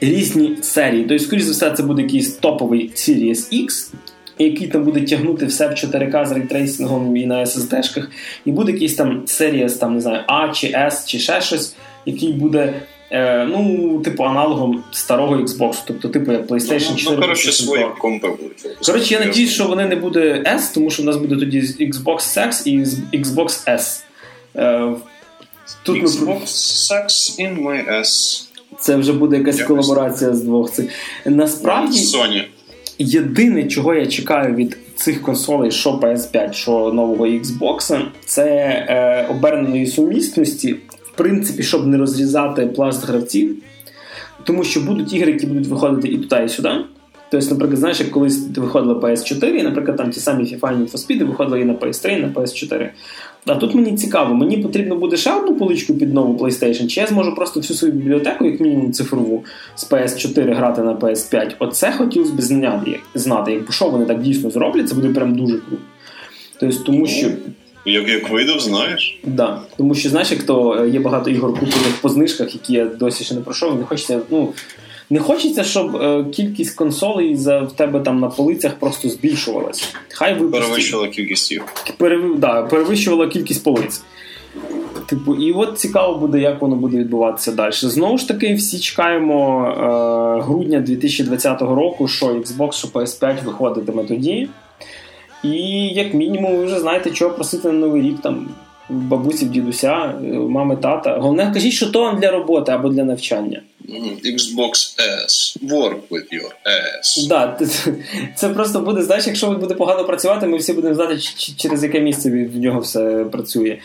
різні 0.00 0.56
серії. 0.60 1.04
Тобто, 1.08 1.24
скоріш 1.24 1.42
за 1.42 1.52
все, 1.52 1.76
це 1.76 1.82
буде 1.82 2.02
якийсь 2.02 2.32
топовий 2.32 2.90
Series 2.94 3.64
X, 3.64 3.92
який 4.38 4.68
там 4.68 4.84
буде 4.84 5.00
тягнути 5.00 5.46
все 5.46 5.68
в 5.68 5.70
4К 5.70 6.26
з 6.26 6.32
рейтрейсингом 6.32 7.16
і 7.16 7.26
на 7.26 7.44
SSD-шках, 7.44 8.06
і 8.44 8.52
буде 8.52 8.72
якийсь 8.72 8.94
там 8.94 9.22
Series 9.26 9.78
там, 9.78 9.94
не 9.94 10.00
знаю, 10.00 10.22
А 10.26 10.48
чи 10.48 10.66
S, 10.66 11.06
чи 11.06 11.18
ще 11.18 11.40
щось, 11.40 11.74
який 12.06 12.32
буде 12.32 12.74
Е, 13.12 13.44
ну, 13.44 14.00
типу, 14.04 14.24
аналогом 14.24 14.84
старого 14.92 15.36
Xbox, 15.36 15.76
тобто, 15.86 16.08
типу, 16.08 16.32
як 16.32 16.46
PlayStation 16.46 16.96
4. 16.96 17.16
Ну, 17.16 17.22
коротше, 17.22 17.52
свої 17.52 17.86
компи 17.98 18.28
будуть. 18.28 18.86
Коротше, 18.86 19.14
я 19.14 19.20
надіюсь, 19.20 19.50
що 19.50 19.66
вони 19.66 19.86
не 19.86 19.96
буде 19.96 20.42
S, 20.46 20.74
тому 20.74 20.90
що 20.90 21.02
в 21.02 21.06
нас 21.06 21.16
буде 21.16 21.36
тоді 21.36 21.60
Xbox 21.60 22.18
Sex 22.18 22.68
і 22.68 22.78
Xbox 23.18 23.68
S. 23.68 24.00
Е, 24.56 24.92
тут 25.82 26.02
Xbox 26.02 26.26
ми... 26.26 26.34
Sex 26.34 27.40
in 27.40 27.62
my 27.62 28.00
S. 28.00 28.42
Це 28.78 28.96
вже 28.96 29.12
буде 29.12 29.36
якась 29.36 29.62
колаборація 29.62 30.34
з 30.34 30.42
двох 30.42 30.72
цих. 30.72 30.90
Насправді, 31.24 31.98
Sony. 31.98 32.44
Єдине, 33.02 33.64
чого 33.64 33.94
я 33.94 34.06
чекаю 34.06 34.54
від 34.54 34.76
цих 34.94 35.22
консолей, 35.22 35.70
що 35.70 35.90
PS5, 35.90 36.52
що 36.52 36.92
нового 36.94 37.26
Xbox, 37.26 38.00
це 38.24 38.44
е, 38.44 39.26
оберненої 39.30 39.86
сумісності 39.86 40.76
в 41.12 41.16
принципі, 41.16 41.62
щоб 41.62 41.86
не 41.86 41.96
розрізати 41.96 42.66
пласт 42.66 43.06
гравців, 43.06 43.56
тому 44.44 44.64
що 44.64 44.80
будуть 44.80 45.12
ігри, 45.12 45.32
які 45.32 45.46
будуть 45.46 45.66
виходити 45.66 46.08
і 46.08 46.18
туди, 46.18 46.44
і 46.44 46.48
сюди. 46.48 46.70
Тобто, 47.32 47.50
наприклад, 47.50 47.78
знаєш, 47.78 48.00
як 48.00 48.10
колись 48.10 48.48
виходила 48.56 48.94
PS4, 48.94 49.46
і, 49.46 49.62
наприклад, 49.62 49.96
там 49.96 50.10
ті 50.10 50.20
самі 50.20 50.44
FIFA 50.44 50.72
і 50.72 50.76
Need 50.76 50.92
for 50.92 51.06
Speed 51.06 51.26
виходили 51.26 51.60
і 51.60 51.64
на 51.64 51.74
PS3, 51.74 52.18
і 52.18 52.20
на 52.20 52.28
PS4. 52.28 52.88
А 53.46 53.54
тут 53.54 53.74
мені 53.74 53.96
цікаво, 53.96 54.34
мені 54.34 54.56
потрібно 54.56 54.96
буде 54.96 55.16
ще 55.16 55.32
одну 55.32 55.54
поличку 55.54 55.94
під 55.94 56.14
нову 56.14 56.44
PlayStation, 56.44 56.86
чи 56.86 57.00
я 57.00 57.06
зможу 57.06 57.34
просто 57.34 57.60
всю 57.60 57.76
свою 57.76 57.94
бібліотеку, 57.94 58.44
як 58.44 58.60
мінімум 58.60 58.92
цифрову, 58.92 59.44
з 59.74 59.90
PS4 59.90 60.54
грати 60.54 60.82
на 60.82 60.94
PS5. 60.94 61.50
Оце 61.58 61.92
хотілося 61.92 62.32
б 62.32 62.40
знати. 63.14 63.52
Якби 63.52 63.72
що 63.72 63.88
вони 63.88 64.04
так 64.04 64.22
дійсно 64.22 64.50
зроблять, 64.50 64.88
це 64.88 64.94
буде 64.94 65.08
прям 65.08 65.34
дуже 65.34 65.58
круто. 65.58 65.82
Тобто, 66.60 66.82
тому 66.84 67.06
що 67.06 67.26
як 67.84 68.08
як 68.08 68.30
видав, 68.30 68.60
знаєш? 68.60 69.20
Да. 69.24 69.60
Тому 69.76 69.94
що 69.94 70.08
знаєш, 70.08 70.30
як 70.30 70.42
то 70.42 70.82
е, 70.82 70.88
є 70.88 71.00
багато 71.00 71.30
ігор 71.30 71.50
куплених 71.50 71.96
по 72.02 72.08
знижках, 72.08 72.54
які 72.54 72.72
я 72.72 72.84
досі 72.84 73.24
ще 73.24 73.34
не 73.34 73.40
пройшов. 73.40 73.78
Не 73.78 73.84
хочеться, 73.84 74.20
ну 74.30 74.52
не 75.12 75.20
хочеться, 75.20 75.64
щоб 75.64 75.96
е, 75.96 76.24
кількість 76.32 76.76
консолей 76.76 77.36
за 77.36 77.60
в 77.60 77.72
тебе 77.72 78.00
там 78.00 78.20
на 78.20 78.28
полицях 78.28 78.74
просто 78.74 79.08
збільшувалась. 79.08 79.94
Хай 80.08 80.34
випустять... 80.34 80.62
Перевищувала 80.62 81.08
кількість 81.08 81.52
ігор. 81.52 81.68
Перев... 81.96 82.38
Да, 82.38 82.62
перевищувала 82.62 83.26
кількість 83.26 83.64
полиць. 83.64 84.02
Типу, 85.06 85.34
і 85.34 85.52
от 85.52 85.78
цікаво 85.78 86.18
буде, 86.18 86.38
як 86.38 86.62
воно 86.62 86.76
буде 86.76 86.98
відбуватися 86.98 87.52
далі. 87.52 87.72
Знову 87.72 88.18
ж 88.18 88.28
таки, 88.28 88.54
всі 88.54 88.78
чекаємо 88.78 89.66
е, 89.68 90.42
грудня 90.42 90.80
2020 90.80 91.60
року, 91.62 92.08
що 92.08 92.26
Xbox, 92.26 92.72
що 92.72 92.88
PS5 92.88 93.44
виходитиме 93.44 94.04
тоді. 94.04 94.48
І 95.44 95.50
як 95.88 96.14
мінімум, 96.14 96.56
ви 96.56 96.64
вже 96.64 96.80
знаєте, 96.80 97.10
чого 97.10 97.34
просити 97.34 97.68
на 97.68 97.74
новий 97.74 98.02
рік 98.02 98.20
там 98.22 98.48
бабусів, 98.90 99.50
дідуся, 99.50 100.14
мами, 100.48 100.76
тата. 100.76 101.18
Головне, 101.18 101.50
кажіть, 101.54 101.72
що 101.72 101.90
то 101.90 102.18
для 102.20 102.30
роботи 102.30 102.72
або 102.72 102.88
для 102.88 103.04
навчання. 103.04 103.62
Xbox 104.24 104.96
S. 105.26 105.58
Work 105.62 106.00
with 106.10 106.28
your 106.32 106.50
ass. 106.66 107.28
Да, 107.28 107.58
Це 108.36 108.48
просто 108.48 108.80
буде, 108.80 109.02
знаєш, 109.02 109.26
якщо 109.26 109.50
він 109.50 109.56
буде 109.56 109.74
погано 109.74 110.04
працювати, 110.04 110.46
ми 110.46 110.58
всі 110.58 110.72
будемо 110.72 110.94
знати, 110.94 111.18
через 111.56 111.82
яке 111.82 112.00
місце 112.00 112.30
в 112.30 112.56
нього 112.56 112.80
все 112.80 113.24
працює. 113.32 113.78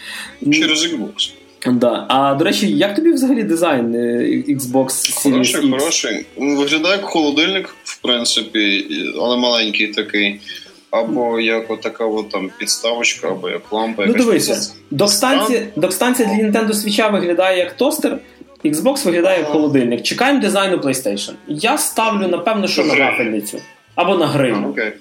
Через 0.51 0.85
Xbox. 0.85 1.31
Да. 1.65 2.05
А 2.09 2.35
до 2.35 2.45
речі, 2.45 2.71
як 2.71 2.95
тобі 2.95 3.11
взагалі 3.11 3.43
дизайн 3.43 3.95
е, 3.95 4.43
Xbox 4.47 4.85
Series 4.87 5.31
Хороший, 5.31 5.61
X? 5.61 5.71
хороший. 5.71 6.25
Виглядає 6.37 6.95
як 6.95 7.05
холодильник, 7.05 7.75
в 7.83 8.01
принципі, 8.01 8.85
але 9.19 9.37
маленький 9.37 9.87
такий. 9.87 10.39
Або 10.91 11.39
як 11.39 11.71
отака 11.71 12.05
от 12.05 12.29
там 12.29 12.51
підставочка, 12.57 13.27
або 13.27 13.49
як 13.49 13.73
лампа. 13.73 14.05
Ну 14.05 14.13
дивися, 14.13 14.73
док-станція, 14.91 15.61
док-станція 15.75 16.27
для 16.27 16.43
Nintendo 16.43 16.73
Switch 16.73 17.11
виглядає 17.11 17.57
як 17.57 17.77
тостер, 17.77 18.19
Xbox 18.65 19.05
виглядає 19.05 19.39
як 19.39 19.47
холодильник. 19.47 20.03
Чекаємо 20.03 20.39
дизайну 20.39 20.77
PlayStation. 20.77 21.31
Я 21.47 21.77
ставлю, 21.77 22.27
напевно, 22.27 22.67
що 22.67 22.83
на 22.83 22.93
вафельницю. 22.95 23.59
Або 23.95 24.17
на 24.17 24.27
гриль. 24.27 24.55
Окей. 24.65 24.93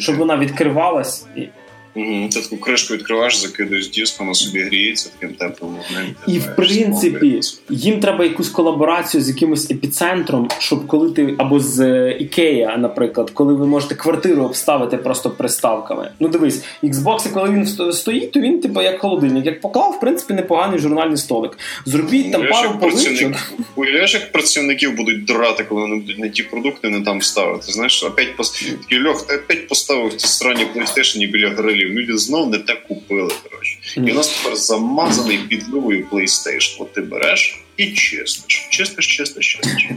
Щоб 0.00 0.16
вона 0.16 0.36
відкривалась. 0.36 1.26
І... 1.36 1.48
Угу. 1.96 2.28
Ти 2.32 2.40
таку 2.40 2.56
кришку 2.56 2.94
відкриваєш, 2.94 3.36
закидуєш 3.36 3.88
диск, 3.88 4.20
вона 4.20 4.34
собі 4.34 4.62
гріється 4.62 5.10
таким 5.18 5.36
теплим 5.36 5.70
вогнем. 5.72 6.14
І 6.26 6.38
в 6.38 6.56
принципі, 6.56 7.40
їм 7.70 8.00
треба 8.00 8.24
якусь 8.24 8.48
колаборацію 8.48 9.22
з 9.22 9.28
якимось 9.28 9.70
епіцентром, 9.70 10.48
щоб 10.58 10.86
коли 10.86 11.10
ти 11.10 11.34
або 11.38 11.60
з 11.60 12.10
Ікея, 12.10 12.76
наприклад, 12.76 13.30
коли 13.30 13.54
ви 13.54 13.66
можете 13.66 13.94
квартиру 13.94 14.42
обставити 14.42 14.96
просто 14.96 15.30
приставками. 15.30 16.10
Ну 16.20 16.28
дивись, 16.28 16.64
Xbox, 16.82 17.32
коли 17.32 17.50
він 17.50 17.92
стоїть, 17.92 18.32
то 18.32 18.40
він 18.40 18.60
типу 18.60 18.82
як 18.82 19.00
холодильник. 19.00 19.46
Як 19.46 19.60
поклав, 19.60 19.90
в 19.90 20.00
принципі, 20.00 20.34
непоганий 20.34 20.78
журнальний 20.78 21.16
столик. 21.16 21.58
Зробіть 21.84 22.32
там 22.32 22.48
пару 22.50 22.78
поличок. 22.80 23.32
Уявляєш, 23.76 24.14
як 24.14 24.32
працівників 24.32 24.96
будуть 24.96 25.24
драти, 25.24 25.64
коли 25.64 25.80
вони 25.80 25.96
будуть 25.96 26.18
не 26.18 26.30
ті 26.30 26.42
продукти 26.42 26.88
не 26.88 27.00
там 27.00 27.22
ставити. 27.22 27.72
Знаєш, 27.72 28.04
опять 28.04 28.36
пос... 28.36 28.64
льох, 29.06 29.26
ти 29.26 29.36
опять 29.36 29.68
поставив 29.68 30.14
ті 30.14 30.26
срані 30.26 30.66
PlayStation 30.76 31.30
біля 31.30 31.48
грилів 31.48 31.85
доларів. 31.86 31.98
Люди 31.98 32.18
знов 32.18 32.50
не 32.50 32.58
те 32.58 32.74
купили. 32.88 33.30
коротше. 33.50 33.78
І 33.96 34.12
у 34.12 34.14
нас 34.14 34.28
тепер 34.28 34.56
замазаний 34.56 35.38
підливою 35.48 36.06
PlayStation. 36.12 36.76
От 36.80 36.92
ти 36.92 37.00
береш 37.00 37.64
і 37.76 37.86
чистиш. 37.86 38.68
Чистиш, 38.70 39.16
чистиш, 39.16 39.52
чистиш. 39.52 39.90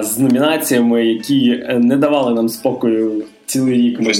З 0.00 0.18
номінаціями, 0.18 1.06
які 1.06 1.64
не 1.78 1.96
давали 1.96 2.34
нам 2.34 2.48
спокою 2.48 3.24
цілий 3.46 3.74
рік. 3.74 4.00
Ми, 4.00 4.12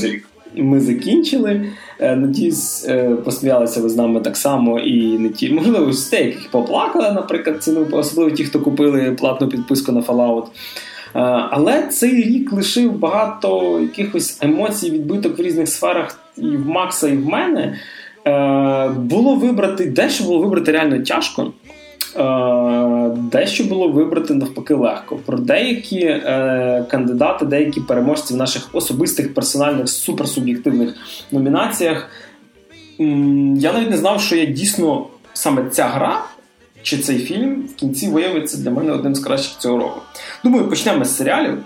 ми 0.54 0.80
закінчили. 0.80 1.72
Е, 2.00 2.16
надіюсь, 2.16 2.86
е, 2.88 3.16
посміялися 3.24 3.80
ви 3.80 3.88
з 3.88 3.96
нами 3.96 4.20
так 4.20 4.36
само 4.36 4.78
і 4.78 5.18
не 5.18 5.28
ті. 5.28 5.50
Можливо, 5.50 5.92
з 5.92 6.10
деяких 6.10 6.50
поплакали, 6.50 7.12
наприклад, 7.12 7.62
ціну, 7.62 7.86
особливо 7.92 8.30
ті, 8.30 8.44
хто 8.44 8.60
купили 8.60 9.12
платну 9.12 9.48
підписку 9.48 9.92
на 9.92 10.00
Fallout. 10.00 10.44
Е, 11.14 11.21
але 11.51 11.83
цей 11.83 12.23
рік 12.23 12.53
лишив 12.53 12.92
багато 12.92 13.81
якихось 13.81 14.38
емоцій, 14.42 14.90
відбиток 14.90 15.38
в 15.38 15.42
різних 15.42 15.68
сферах 15.68 16.18
і 16.37 16.47
в 16.57 16.66
Макса, 16.66 17.09
і 17.09 17.16
в 17.16 17.27
мене. 17.27 17.79
Е, 18.27 18.88
було 18.88 19.35
вибрати, 19.35 19.87
дещо 19.87 20.25
було 20.25 20.38
вибрати 20.38 20.73
реально 20.73 20.99
тяжко. 20.99 21.53
Е, 22.16 23.16
дещо 23.33 23.64
було 23.64 23.88
вибрати 23.88 24.35
навпаки 24.35 24.75
легко. 24.75 25.16
Про 25.27 25.38
деякі 25.38 26.23
кандидати, 26.90 27.47
деякі 27.47 27.81
переможці 27.81 28.35
в 28.35 28.37
наших 28.37 28.68
особистих 28.73 29.35
персональних 29.35 29.88
суперсуб'єктивних 29.88 30.94
номінаціях. 31.33 32.11
Я 33.57 33.73
навіть 33.73 33.90
не 33.90 33.97
знав, 33.97 34.21
що 34.21 34.37
я 34.37 34.44
дійсно 34.44 35.07
саме 35.33 35.71
ця 35.71 35.85
гра 35.85 36.23
чи 36.88 36.98
цей 36.98 37.18
фільм 37.18 37.68
в 37.74 37.74
кінці 37.74 38.09
виявиться 38.09 38.59
для 38.59 38.70
мене 38.70 38.92
одним 38.92 39.14
з 39.14 39.20
кращих 39.20 39.59
цього 39.59 39.79
року. 39.79 40.01
Думаю, 40.44 40.68
почнемо 40.68 41.05
з 41.05 41.16
серіалів. 41.16 41.59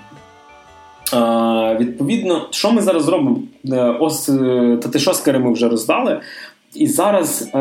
А, 1.12 1.76
Відповідно, 1.80 2.48
що 2.50 2.72
ми 2.72 2.82
зараз 2.82 3.04
зробимо? 3.04 3.38
Е, 3.72 3.96
ось 4.00 4.28
е, 4.28 4.78
та 4.82 4.88
ти 4.88 4.98
шоскари 4.98 5.38
ми 5.38 5.52
вже 5.52 5.68
роздали. 5.68 6.20
І 6.74 6.86
зараз 6.86 7.50
е, 7.54 7.58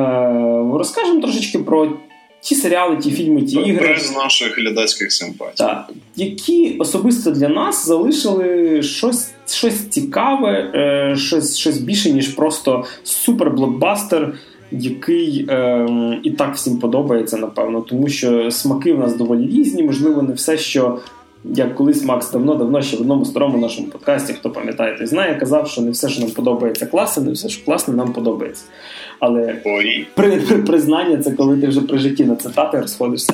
розкажемо 0.73 1.21
трошечки 1.21 1.59
про 1.59 1.93
ті 2.41 2.55
серіали, 2.55 2.97
ті 2.97 3.11
фільми, 3.11 3.41
ті 3.41 3.59
ігри. 3.59 3.99
з 3.99 4.15
наших 4.15 4.57
глядацьких 4.57 5.11
симпатій. 5.11 5.57
Так, 5.57 5.89
які 6.15 6.75
особисто 6.79 7.31
для 7.31 7.49
нас 7.49 7.87
залишили 7.87 8.81
щось 8.83 9.31
щось 9.47 9.89
цікаве, 9.89 10.71
е, 10.75 11.15
щось 11.17 11.57
щось 11.57 11.77
більше, 11.77 12.11
ніж 12.11 12.27
просто 12.27 12.85
суперблокбастер 13.03 14.33
який 14.71 15.45
е, 15.49 15.87
і 16.23 16.31
так 16.31 16.55
всім 16.55 16.77
подобається, 16.79 17.37
напевно, 17.37 17.81
тому 17.81 18.07
що 18.09 18.51
смаки 18.51 18.93
в 18.93 18.99
нас 18.99 19.15
доволі 19.15 19.47
різні, 19.47 19.83
можливо, 19.83 20.21
не 20.21 20.33
все, 20.33 20.57
що. 20.57 20.99
Як 21.43 21.75
колись 21.75 22.03
Макс 22.03 22.31
давно-давно 22.31 22.81
ще 22.81 22.97
в 22.97 23.01
одному 23.01 23.25
старому 23.25 23.57
нашому 23.57 23.87
подкасті, 23.87 24.33
хто 24.33 24.49
пам'ятає, 24.49 24.97
той 24.97 25.07
знає, 25.07 25.35
казав, 25.35 25.67
що 25.67 25.81
не 25.81 25.91
все, 25.91 26.09
що 26.09 26.21
нам 26.21 26.31
подобається, 26.31 26.85
класне, 26.85 27.23
не 27.23 27.31
все, 27.31 27.49
що 27.49 27.65
класне, 27.65 27.93
нам 27.93 28.13
подобається. 28.13 28.63
Але 29.19 29.55
при, 30.15 30.37
при, 30.37 30.57
признання 30.57 31.17
це 31.17 31.31
коли 31.31 31.57
ти 31.57 31.67
вже 31.67 31.81
при 31.81 31.97
житті 31.97 32.25
на 32.25 32.35
цитати 32.35 32.79
розходишся. 32.79 33.33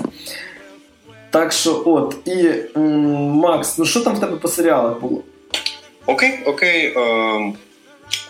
Так 1.29 1.51
що, 1.51 1.81
от, 1.85 2.15
і 2.25 2.47
м- 2.77 3.21
Макс, 3.31 3.77
ну 3.77 3.85
що 3.85 3.99
там 3.99 4.15
в 4.15 4.19
тебе 4.19 4.35
по 4.37 4.47
серіалах 4.47 5.01
було? 5.01 5.21
Окей, 6.05 6.39
окей. 6.45 6.93
Е- 6.97 7.53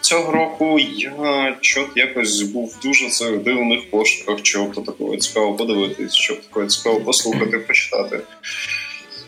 Цього 0.02 0.32
року 0.32 0.80
я 0.80 1.58
чот 1.62 1.88
якось 1.96 2.42
був 2.42 2.68
в 2.68 2.84
дуже 2.84 3.10
цих 3.10 3.38
дивних 3.38 3.90
пошуках, 3.90 4.42
чого 4.42 4.74
то 4.76 4.82
такого 4.82 5.18
цікаво 5.18 5.54
подивитись, 5.54 6.16
чого 6.16 6.40
такого 6.40 6.66
цікаво 6.66 7.02
послухати, 7.02 7.60
почитати. 7.60 8.20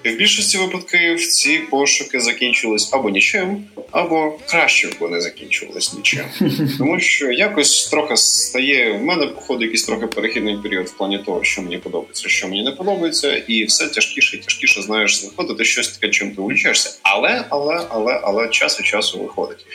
І 0.03 0.09
в 0.09 0.15
більшості 0.15 0.57
випадків 0.57 1.27
ці 1.27 1.57
пошуки 1.57 2.19
закінчились 2.19 2.93
або 2.93 3.09
нічим, 3.09 3.63
або 3.91 4.39
краще 4.45 4.87
б 4.87 4.95
вони 4.99 5.21
закінчувались 5.21 5.93
нічим. 5.93 6.25
Тому 6.77 6.99
що 6.99 7.31
якось 7.31 7.87
трохи 7.87 8.17
стає. 8.17 8.91
В 8.91 9.03
мене, 9.03 9.27
походу, 9.27 9.63
якийсь 9.63 9.83
трохи 9.83 10.07
перехідний 10.07 10.57
період 10.57 10.87
в 10.87 10.97
плані 10.97 11.19
того, 11.19 11.43
що 11.43 11.61
мені 11.61 11.77
подобається, 11.77 12.29
що 12.29 12.47
мені 12.47 12.63
не 12.63 12.71
подобається, 12.71 13.35
і 13.35 13.65
все 13.65 13.87
тяжкіше 13.87 14.37
і 14.37 14.39
тяжкіше 14.39 14.81
знаєш 14.81 15.17
знаходити 15.17 15.65
щось 15.65 15.89
таке, 15.89 16.09
чим 16.09 16.35
ти 16.35 16.41
влічаєшся. 16.41 16.99
Але, 17.01 17.45
але, 17.49 17.81
але, 17.89 18.19
але 18.23 18.49
час 18.49 18.79
від 18.79 18.87
часу 18.87 19.19
виходить. 19.19 19.65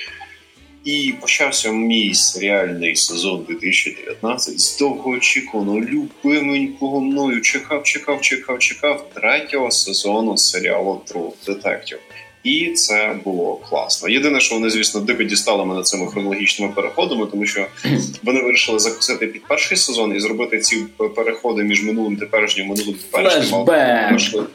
І 0.85 1.15
почався 1.21 1.73
мій 1.73 2.15
серіальний 2.15 2.97
сезон 2.97 3.45
2019 3.49 4.61
з 4.61 4.79
довгоочікуваного, 4.79 5.81
любименького 5.81 7.01
мною 7.01 7.41
чекав, 7.41 7.83
чекав, 7.83 8.21
чекав, 8.21 8.59
чекав 8.59 9.11
третього 9.15 9.71
сезону 9.71 10.37
серіалу 10.37 11.03
True 11.07 11.33
Detective. 11.47 11.99
І 12.45 12.71
це 12.71 13.17
було 13.25 13.57
класно. 13.57 14.09
Єдине, 14.09 14.41
що 14.41 14.55
вони, 14.55 14.71
звісно, 14.71 15.01
дико 15.01 15.23
дістали 15.23 15.65
мене 15.65 15.83
цими 15.83 16.07
хронологічними 16.07 16.73
переходами, 16.73 17.27
тому 17.27 17.47
що 17.47 17.67
вони 18.23 18.43
вирішили 18.43 18.79
закусити 18.79 19.27
під 19.27 19.45
перший 19.47 19.77
сезон 19.77 20.17
і 20.17 20.21
зробити 20.21 20.59
ці 20.59 20.77
переходи 21.17 21.63
між 21.63 21.85
минулим 21.85 22.17
теперішнім 22.17 22.67
минулим 22.67 22.95
теперішнім. 22.95 23.65
Флешбек. 24.09 24.51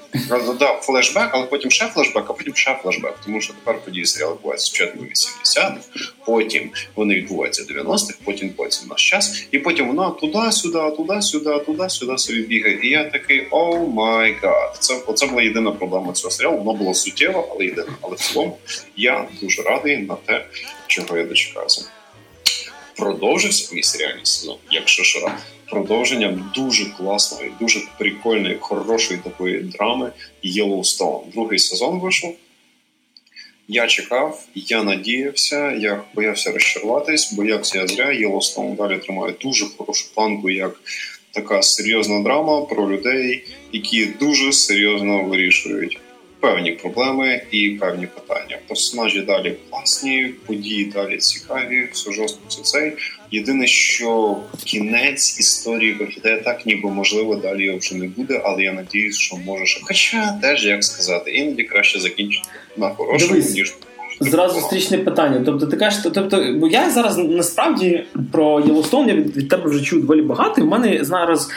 Да, 0.59 0.73
флешбек, 0.81 1.29
але 1.31 1.45
потім 1.45 1.71
ще 1.71 1.85
флешбек, 1.87 2.23
а 2.29 2.33
потім 2.33 2.55
ще 2.55 2.79
флешбек. 2.83 3.13
Тому 3.25 3.41
що 3.41 3.53
тепер 3.53 3.81
події 3.85 4.05
серіалу 4.05 4.33
відбуваються 4.35 4.67
спочатку 4.67 4.99
80-х, 4.99 6.13
потім 6.25 6.69
вони 6.95 7.15
відбуваються 7.15 7.63
90-х, 7.63 8.13
потім 8.23 8.47
відбувається 8.47 8.85
наш 8.89 9.09
час, 9.09 9.47
і 9.51 9.59
потім 9.59 9.87
вона 9.87 10.09
туди-сюди, 10.09 10.79
туди-сюди, 10.97 11.59
туди-сюди 11.65 12.17
собі 12.17 12.41
бігає. 12.41 12.79
І 12.83 12.89
я 12.89 13.03
такий 13.03 13.47
oh 13.51 13.77
my 13.77 14.35
God. 14.41 14.77
Це 14.79 14.95
оце 15.07 15.27
була 15.27 15.41
єдина 15.41 15.71
проблема 15.71 16.13
цього 16.13 16.31
серіалу. 16.31 16.57
Воно 16.57 16.73
було 16.73 16.93
суттєво, 16.93 17.47
але 17.51 17.65
єдине. 17.79 17.97
Але 18.01 18.15
в 18.15 18.19
цілому 18.19 18.57
я 18.97 19.27
дуже 19.41 19.61
радий 19.61 19.97
на 19.97 20.15
те, 20.15 20.45
чого 20.87 21.17
я 21.17 21.23
дочекався. 21.23 21.85
Продовжився 22.95 23.75
мій 23.75 23.83
серіальний 23.83 24.25
сезон, 24.25 24.57
якщо 24.71 25.03
що 25.03 25.31
продовженням 25.69 26.51
дуже 26.55 26.85
класної, 26.85 27.51
дуже 27.59 27.81
прикольної, 27.97 28.57
хорошої 28.59 29.19
такої 29.19 29.59
драми 29.59 30.11
Yellowstone. 30.43 31.31
Другий 31.33 31.59
сезон 31.59 31.99
вийшов. 31.99 32.35
Я 33.67 33.87
чекав, 33.87 34.43
я 34.55 34.83
надіявся, 34.83 35.71
я 35.71 36.03
боявся 36.15 36.51
розчаруватись, 36.51 37.33
боявся 37.33 37.79
я 37.79 37.87
зря. 37.87 38.05
Yellowstone 38.05 38.75
далі 38.75 38.97
тримає 38.97 39.33
дуже 39.41 39.65
хорошу 39.77 40.07
планку, 40.13 40.49
як 40.49 40.81
така 41.31 41.61
серйозна 41.61 42.23
драма 42.23 42.61
про 42.61 42.91
людей, 42.91 43.43
які 43.71 44.05
дуже 44.05 44.53
серйозно 44.53 45.23
вирішують 45.23 45.99
певні 46.39 46.71
проблеми 46.71 47.41
і 47.51 47.69
певні 47.69 48.07
питання. 48.07 48.57
Персонажі 48.67 49.21
далі 49.21 49.55
класні, 49.69 50.33
події 50.45 50.85
далі 50.85 51.17
цікаві, 51.17 51.89
все 51.91 52.11
жорстко 52.11 52.41
це 52.47 52.61
цей. 52.61 52.93
Єдине, 53.31 53.67
що 53.67 54.37
кінець 54.65 55.39
історії 55.39 55.93
виглядає 55.93 56.41
так, 56.41 56.65
ніби 56.65 56.89
можливо 56.91 57.35
далі 57.35 57.65
його 57.65 57.77
вже 57.77 57.95
не 57.95 58.07
буде, 58.07 58.41
але 58.45 58.63
я 58.63 58.73
надіюсь, 58.73 59.17
що 59.17 59.37
може. 59.37 59.79
Хоча 59.83 60.39
теж 60.41 60.65
як 60.65 60.83
сказати, 60.83 61.31
іноді 61.31 61.63
краще 61.63 61.99
закінчити 61.99 62.47
на 62.77 62.89
хорошому, 62.89 63.39
ніж. 63.39 63.75
Зразу 64.21 64.59
зустрічне 64.59 64.97
питання. 64.97 65.41
Тобто, 65.45 65.65
ти 65.65 65.77
кажеш, 65.77 66.03
тобто, 66.13 66.53
бо 66.55 66.67
я 66.67 66.89
зараз 66.89 67.17
насправді 67.17 68.05
про 68.31 68.59
Єлоустон 68.59 69.07
я 69.07 69.15
від, 69.15 69.37
від 69.37 69.49
тебе 69.49 69.69
вже 69.69 69.83
чую 69.83 70.01
доволі 70.01 70.21
багато. 70.21 70.61
і 70.61 70.63
в 70.63 70.67
мене 70.67 71.03
зараз 71.03 71.49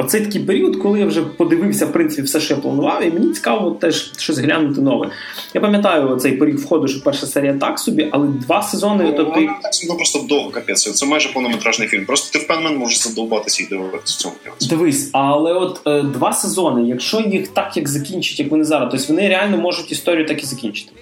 Оцей 0.00 0.20
такий 0.20 0.40
період, 0.40 0.76
коли 0.76 0.98
я 0.98 1.06
вже 1.06 1.22
подивився 1.22 1.86
в 1.86 1.92
принципі 1.92 2.22
все, 2.22 2.40
що 2.40 2.54
я 2.54 2.60
планував, 2.60 3.04
і 3.04 3.10
мені 3.10 3.32
цікаво 3.32 3.70
теж 3.70 4.12
щось 4.18 4.38
глянути 4.38 4.80
нове. 4.80 5.10
Я 5.54 5.60
пам'ятаю 5.60 6.16
цей 6.16 6.32
період 6.32 6.58
входу, 6.58 6.88
що 6.88 7.02
перша 7.02 7.26
серія 7.26 7.54
так 7.54 7.78
собі, 7.78 8.08
але 8.12 8.28
два 8.28 8.62
сезони. 8.62 9.04
Ну, 9.04 9.12
тобто... 9.16 9.40
Так 9.62 9.74
собі 9.74 9.92
просто 9.96 10.18
довго 10.28 10.50
капець. 10.50 10.92
Це 10.92 11.06
майже 11.06 11.28
повнометражний 11.32 11.88
фільм. 11.88 12.06
Просто 12.06 12.38
ти 12.38 12.44
впевнений, 12.44 12.78
можеш 12.78 12.98
задовбатися 12.98 13.64
і 13.64 13.66
дивитися 13.66 14.16
в 14.18 14.20
цьому 14.22 14.34
Дивись, 14.70 15.10
але 15.12 15.52
от 15.52 15.80
е, 15.86 16.02
два 16.02 16.32
сезони, 16.32 16.88
якщо 16.88 17.20
їх 17.20 17.48
так 17.48 17.76
як 17.76 17.88
закінчать, 17.88 18.40
як 18.40 18.50
вони 18.50 18.64
зараз, 18.64 18.88
тобто 18.90 19.06
вони 19.08 19.28
реально 19.28 19.56
можуть 19.56 19.92
історію 19.92 20.26
так 20.26 20.42
і 20.42 20.46
закінчити. 20.46 20.92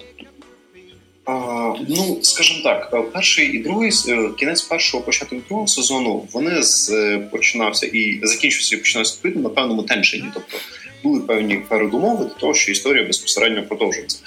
Ну, 1.87 2.19
скажімо 2.21 2.59
так, 2.63 2.89
е, 2.93 3.01
перший 3.01 3.47
і 3.47 3.59
другий 3.59 3.91
е, 4.07 4.29
кінець 4.39 4.61
першого 4.61 5.03
початку 5.03 5.35
другого 5.47 5.67
сезону 5.67 6.27
вони 6.33 6.63
з 6.63 6.89
е, 6.89 7.17
починався 7.31 7.85
і 7.85 8.19
закінчився 8.23 8.75
і 8.75 8.79
починався 8.79 9.13
відповідно 9.15 9.41
на 9.41 9.49
певному 9.49 9.83
теншені. 9.83 10.25
Тобто 10.33 10.57
були 11.03 11.19
певні 11.19 11.55
передумови 11.55 12.25
до 12.25 12.33
того, 12.33 12.53
що 12.53 12.71
історія 12.71 13.03
безпосередньо 13.03 13.63
продовжується. 13.63 14.17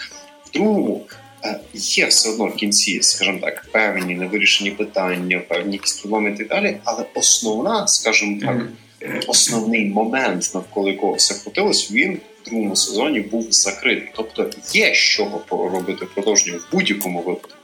В 0.46 0.52
другому 0.52 1.06
є 1.74 2.06
все 2.06 2.30
одно 2.30 2.46
в 2.46 2.54
кінці, 2.54 3.02
скажімо 3.02 3.38
так, 3.42 3.66
певні 3.72 4.14
невирішені 4.14 4.70
питання, 4.70 5.38
певні 5.48 5.72
якісь 5.72 5.92
проблеми 5.92 6.30
і 6.30 6.38
так 6.38 6.48
далі. 6.48 6.76
Але 6.84 7.04
основна, 7.14 7.86
скажімо 7.86 8.40
так, 8.40 8.68
основний 9.26 9.86
момент 9.86 10.50
навколо 10.54 10.88
якого 10.88 11.12
все 11.12 11.34
крутилось, 11.42 11.92
він 11.92 12.18
другому 12.44 12.76
сезоні 12.76 13.20
був 13.20 13.46
закритий. 13.50 14.08
Тобто 14.16 14.50
є 14.72 14.94
з 14.94 14.98
чого 14.98 15.42
робити 15.50 16.06
продовження 16.14 16.56
в 16.56 16.66
будь-якому 16.72 17.18
випадку. 17.18 17.58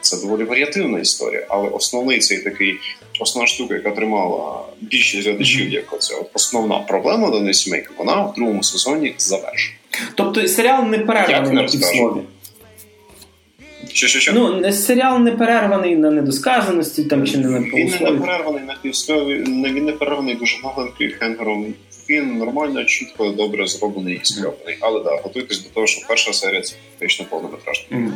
Це 0.00 0.16
доволі 0.16 0.44
варіативна 0.44 0.98
історія, 0.98 1.46
але 1.48 1.68
основний 1.68 2.18
цей 2.18 2.38
такий 2.38 2.78
основна 3.20 3.46
штука, 3.46 3.74
яка 3.74 3.90
тримала 3.90 4.64
більшість 4.80 5.28
глядачів, 5.28 5.70
як 5.70 5.92
оця 5.92 6.14
основна 6.34 6.78
проблема 6.78 7.30
до 7.30 7.40
Несмейк, 7.40 7.92
вона 7.98 8.22
в 8.22 8.34
другому 8.34 8.62
сезоні 8.62 9.14
завершена. 9.18 9.76
Тобто 10.14 10.48
серіал 10.48 10.84
не 10.84 10.98
перерваний 10.98 11.52
на 11.52 11.62
півслові? 11.62 12.20
Що, 13.92 14.08
що, 14.08 14.20
що? 14.20 14.32
Ну, 14.32 14.72
серіал 14.72 15.18
не 15.18 15.32
перерваний 15.32 15.96
на 15.96 16.10
недосказаності 16.10 17.04
там 17.04 17.26
чи 17.26 17.38
не 17.38 17.48
на 17.48 17.58
Він 17.58 17.92
не 18.00 18.12
перерваний 18.12 18.62
на 18.62 18.76
півслові, 18.82 19.34
він 19.46 19.84
не 19.84 19.92
перерваний 19.92 20.34
дуже 20.34 20.58
много 20.58 20.92
кліфхенгером 20.98 21.74
він 22.08 22.38
нормально, 22.38 22.84
чітко, 22.84 23.28
добре 23.28 23.66
зроблений 23.66 24.20
і 24.22 24.24
скльопаний. 24.24 24.76
Але 24.80 25.04
да, 25.04 25.16
готуйтесь 25.16 25.62
до 25.62 25.68
того, 25.68 25.86
що 25.86 26.06
перша 26.08 26.32
серія 26.32 26.62
це 26.62 26.74
фактично 26.90 27.26
повнометражна. 27.30 27.86
Mm. 27.90 28.12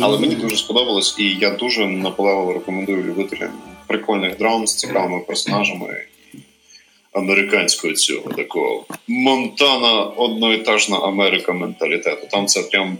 Але 0.00 0.18
мені 0.18 0.34
дуже 0.34 0.56
сподобалось, 0.56 1.16
і 1.18 1.24
я 1.40 1.50
дуже 1.50 1.86
наполегливо 1.86 2.52
рекомендую 2.52 3.02
любителям 3.02 3.50
прикольних 3.86 4.38
драм 4.38 4.66
з 4.66 4.74
цікавими 4.74 5.20
персонажами 5.20 6.04
американського 7.16 7.94
цього 7.94 8.32
такого 8.32 8.84
Монтана 9.08 10.02
одноетажна 10.02 10.96
Америка 10.96 11.52
менталітету. 11.52 12.26
Там 12.30 12.46
це 12.46 12.62
прям 12.62 12.98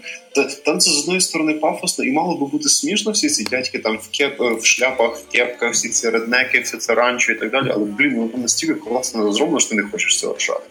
там 0.64 0.78
це 0.78 0.90
з 0.90 0.98
одної 0.98 1.20
сторони 1.20 1.54
пафосно, 1.54 2.04
і 2.04 2.12
мало 2.12 2.36
би 2.36 2.46
бути 2.46 2.68
смішно 2.68 3.12
всі 3.12 3.28
ці 3.28 3.44
дядьки 3.44 3.78
там 3.78 3.98
в 3.98 4.08
кеп 4.10 4.40
в 4.40 4.64
шляпах, 4.64 5.16
в 5.16 5.32
кепках, 5.32 5.72
всі 5.72 5.88
ці 5.88 6.10
реднеки, 6.10 6.60
все 6.60 6.76
це 6.76 6.94
ранчо 6.94 7.32
і 7.32 7.34
так 7.34 7.50
далі. 7.50 7.70
Але 7.74 7.84
блін, 7.84 8.14
воно 8.14 8.30
настільки 8.36 8.74
класно 8.74 9.32
зроблено, 9.32 9.60
що 9.60 9.70
ти 9.70 9.76
не 9.76 9.82
хочеш 9.82 10.20
цього 10.20 10.34
рішати. 10.34 10.64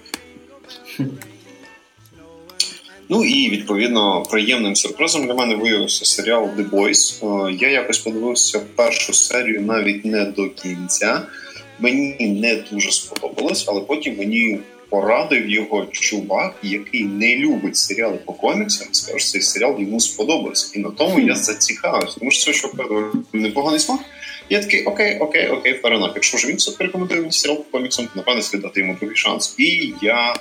Ну 3.09 3.25
і 3.25 3.49
відповідно 3.49 4.23
приємним 4.23 4.75
сюрпризом 4.75 5.25
для 5.25 5.33
мене 5.33 5.55
виявився 5.55 6.05
серіал 6.05 6.49
The 6.57 6.69
Boys. 6.69 7.25
Е, 7.49 7.57
я 7.61 7.69
якось 7.69 7.99
подивився 7.99 8.61
першу 8.75 9.13
серію 9.13 9.61
навіть 9.61 10.05
не 10.05 10.25
до 10.25 10.49
кінця 10.49 11.21
мені 11.79 12.15
не 12.19 12.55
дуже 12.55 12.91
сподобалось, 12.91 13.65
але 13.67 13.81
потім 13.81 14.17
мені 14.17 14.59
порадив 14.89 15.49
його 15.49 15.85
чувак, 15.85 16.55
який 16.63 17.03
не 17.03 17.35
любить 17.35 17.77
серіали 17.77 18.17
по 18.25 18.33
коміксам. 18.33 18.87
Скаже, 18.91 19.27
цей 19.27 19.41
серіал 19.41 19.75
йому 19.79 19.99
сподобався, 19.99 20.71
і 20.75 20.79
на 20.79 20.89
тому 20.89 21.19
я 21.19 21.35
зацікавився. 21.35 22.19
Тому 22.19 22.31
що 22.31 22.45
це 22.45 22.53
що 22.53 22.71
непоганий 23.33 23.79
смак. 23.79 23.99
Я 24.49 24.61
такий 24.61 24.83
окей, 24.83 25.19
окей, 25.19 25.47
окей, 25.47 25.73
фарена. 25.73 26.11
Якщо 26.15 26.37
ж 26.37 26.47
він 26.47 26.55
все 26.55 26.71
порекомендує 26.71 27.19
мені 27.19 27.31
серіал 27.31 27.57
по 27.57 27.63
коміксам, 27.63 28.05
то 28.05 28.11
напевне 28.15 28.41
слід 28.41 28.61
дати 28.61 28.79
йому 28.79 28.95
другий 28.99 29.17
шанс. 29.17 29.55
І 29.57 29.93
я 30.01 30.35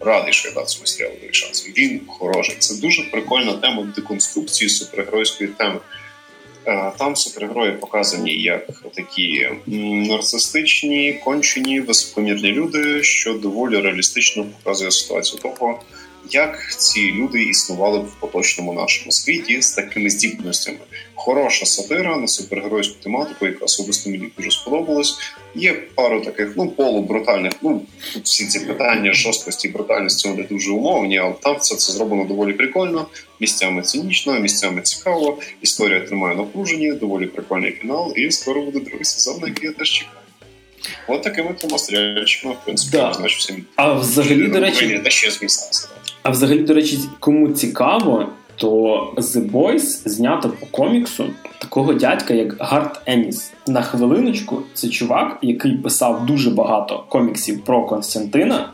радий, 0.00 0.32
що 0.32 0.48
я 0.48 0.54
дав 0.54 0.66
цьому 0.66 0.86
серіалу 0.86 1.14
другий 1.14 1.34
шанс. 1.34 1.68
Він 1.76 2.00
хороший. 2.06 2.56
Це 2.58 2.74
дуже 2.74 3.02
прикольна 3.02 3.52
тема 3.52 3.92
деконструкції 3.96 4.70
супергеройської 4.70 5.50
теми. 5.50 5.80
Е, 6.66 6.92
там 6.98 7.16
супергерої 7.16 7.72
показані 7.72 8.32
як 8.42 8.66
такі 8.94 9.48
нарцистичні, 10.08 11.20
кончені, 11.24 11.80
високомірні 11.80 12.52
люди, 12.52 13.02
що 13.02 13.34
доволі 13.34 13.80
реалістично 13.80 14.44
показує 14.44 14.90
ситуацію. 14.90 15.42
Того, 15.42 15.80
як 16.30 16.76
ці 16.78 17.12
люди 17.12 17.42
існували 17.42 17.98
б 17.98 18.02
в 18.02 18.20
поточному 18.20 18.72
нашому 18.72 19.12
світі 19.12 19.62
з 19.62 19.72
такими 19.72 20.10
здібностями. 20.10 20.78
Хороша 21.14 21.66
сатира 21.66 22.16
на 22.16 22.28
супергеройську 22.28 23.02
тематику, 23.02 23.46
яка 23.46 23.64
особисто 23.64 24.10
мені 24.10 24.32
дуже 24.36 24.50
сподобалась. 24.50 25.18
Є 25.54 25.72
пару 25.72 26.20
таких 26.20 26.52
ну 26.56 26.70
полубрутальних. 26.70 27.52
Ну 27.62 27.82
тут 28.12 28.24
всі 28.24 28.46
ці 28.46 28.60
питання 28.60 29.12
жорсткості 29.12 29.68
і 29.68 29.70
брутальності 29.70 30.28
вони 30.28 30.42
дуже 30.42 30.70
умовні, 30.70 31.18
але 31.18 31.34
там 31.42 31.56
все 31.56 31.76
це 31.76 31.92
зроблено 31.92 32.24
доволі 32.24 32.52
прикольно. 32.52 33.06
Місцями 33.40 33.82
цинічно, 33.82 34.40
місцями 34.40 34.82
цікаво. 34.82 35.38
Історія 35.62 36.00
тримає 36.00 36.36
напружені, 36.36 36.92
доволі 36.92 37.26
прикольний 37.26 37.72
фінал. 37.72 38.12
І 38.16 38.30
скоро 38.30 38.62
буде 38.62 38.80
другий 38.80 39.04
сезон, 39.04 39.40
який 39.46 39.68
я 39.68 39.72
теж 39.72 39.90
чекаю. 39.90 40.23
От 41.08 41.22
такими 41.22 41.54
тому 41.60 41.78
серіальчиками, 41.78 42.54
в 42.54 42.64
принципі, 42.64 42.96
да. 42.96 43.12
значить 43.12 43.38
всім. 43.38 43.64
А 43.76 43.92
взагалі, 43.92 44.48
до 44.48 44.60
речі, 44.60 45.00
та 45.04 45.10
ще 45.10 45.30
змісався. 45.30 45.88
А 46.22 46.30
взагалі, 46.30 46.58
до 46.58 46.74
речі, 46.74 46.98
кому 47.20 47.48
цікаво, 47.48 48.28
то 48.56 49.12
The 49.16 49.50
Boys 49.50 50.08
знято 50.08 50.52
по 50.60 50.66
коміксу 50.66 51.26
такого 51.58 51.94
дядька, 51.94 52.34
як 52.34 52.56
Гарт 52.60 53.00
Еніс. 53.06 53.52
На 53.66 53.82
хвилиночку, 53.82 54.62
це 54.74 54.88
чувак, 54.88 55.38
який 55.42 55.72
писав 55.72 56.26
дуже 56.26 56.50
багато 56.50 57.04
коміксів 57.08 57.64
про 57.64 57.86
Константина, 57.86 58.70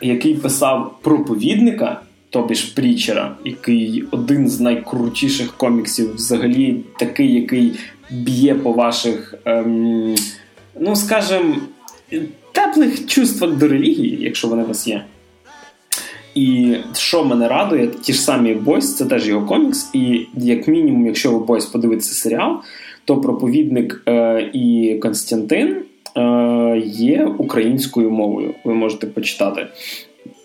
який 0.00 0.34
писав 0.34 0.98
проповідника. 1.02 2.00
тобі 2.30 2.54
ж 2.54 2.74
Прічера, 2.74 3.36
який 3.44 4.04
один 4.10 4.48
з 4.48 4.60
найкрутіших 4.60 5.56
коміксів, 5.56 6.14
взагалі, 6.14 6.80
такий, 6.98 7.34
який 7.34 7.72
б'є 8.10 8.54
по 8.54 8.72
ваших, 8.72 9.34
ем, 9.44 10.14
ну 10.80 10.96
скажем, 10.96 11.60
теплих 12.52 13.06
чувствах 13.06 13.50
до 13.50 13.68
релігії, 13.68 14.18
якщо 14.20 14.48
вони 14.48 14.62
у 14.62 14.66
вас 14.66 14.88
є. 14.88 15.04
І 16.34 16.76
що 16.94 17.24
мене 17.24 17.48
радує, 17.48 17.88
ті 18.02 18.12
ж 18.12 18.20
самі 18.20 18.54
Бойс, 18.54 18.96
це 18.96 19.04
теж 19.04 19.28
його 19.28 19.46
комікс. 19.46 19.90
І 19.92 20.26
як 20.34 20.68
мінімум, 20.68 21.06
якщо 21.06 21.32
ви 21.32 21.38
Бойс 21.38 21.66
подивитися 21.66 22.14
серіал, 22.14 22.56
то 23.04 23.20
проповідник 23.20 24.02
е, 24.08 24.50
і 24.52 24.98
Константин 25.02 25.76
е, 26.16 26.82
є 26.84 27.24
українською 27.38 28.10
мовою. 28.10 28.54
Ви 28.64 28.74
можете 28.74 29.06
почитати. 29.06 29.66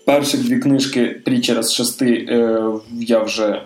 Перші 0.04 0.36
дві 0.36 0.58
книжки 0.58 1.20
Прічера 1.24 1.62
з 1.62 1.72
шести 1.72 2.26
е, 2.28 2.62
я 2.92 3.18
вже 3.18 3.62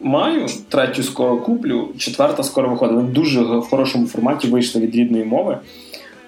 маю, 0.00 0.46
третю 0.68 1.02
скоро 1.02 1.36
куплю, 1.36 1.88
четверта 1.98 2.42
скоро 2.42 2.68
виходить. 2.68 2.96
Вони 2.96 3.08
дуже 3.08 3.40
в 3.40 3.62
хорошому 3.62 4.06
форматі 4.06 4.48
вийшли 4.48 4.80
від 4.80 4.94
рідної 4.94 5.24
мови. 5.24 5.58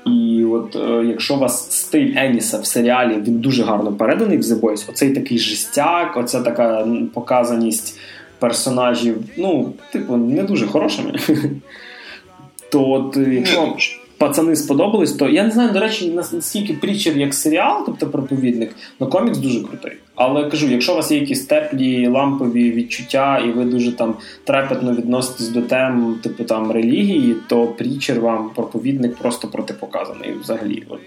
І 0.07 0.44
от 0.44 0.76
е, 0.76 1.05
якщо 1.07 1.34
у 1.34 1.38
вас 1.38 1.72
стиль 1.72 2.12
Еніса 2.16 2.59
в 2.59 2.66
серіалі 2.66 3.22
він 3.26 3.38
дуже 3.38 3.64
гарно 3.64 3.92
переданий 3.92 4.38
в 4.38 4.40
The 4.40 4.61
Boys, 4.61 4.90
оцей 4.90 5.11
такий 5.11 5.38
жестяк, 5.38 6.16
оця 6.16 6.40
така 6.40 6.88
показаність 7.14 7.98
персонажів, 8.38 9.16
ну, 9.36 9.72
типу, 9.92 10.16
не 10.16 10.42
дуже 10.42 10.66
хорошими. 10.66 11.18
То 12.70 12.90
от 12.90 13.16
якщо 13.16 13.76
пацани 14.20 14.54
сподобались, 14.56 15.12
то 15.12 15.28
я 15.28 15.44
не 15.44 15.50
знаю, 15.50 15.72
до 15.72 15.80
речі, 15.80 16.12
наскільки 16.32 16.74
притчер 16.74 17.16
як 17.16 17.34
серіал, 17.34 17.82
тобто 17.86 18.06
проповідник, 18.06 18.70
але 18.98 19.10
комікс 19.10 19.38
дуже 19.38 19.60
крутий. 19.60 19.92
Але 20.14 20.50
кажу, 20.50 20.68
якщо 20.68 20.92
у 20.92 20.96
вас 20.96 21.10
є 21.10 21.18
якісь 21.18 21.44
теплі 21.46 22.08
лампові 22.08 22.72
відчуття, 22.72 23.42
і 23.46 23.50
ви 23.50 23.64
дуже 23.64 23.92
там 23.92 24.14
трепетно 24.44 24.92
відноситесь 24.92 25.48
до 25.48 25.62
тем, 25.62 26.18
типу 26.22 26.44
там 26.44 26.72
релігії, 26.72 27.36
то 27.48 27.66
притчер 27.66 28.20
вам 28.20 28.50
проповідник 28.54 29.16
просто 29.16 29.48
протипоказаний 29.48 30.32
взагалі. 30.40 30.82
От 30.88 31.00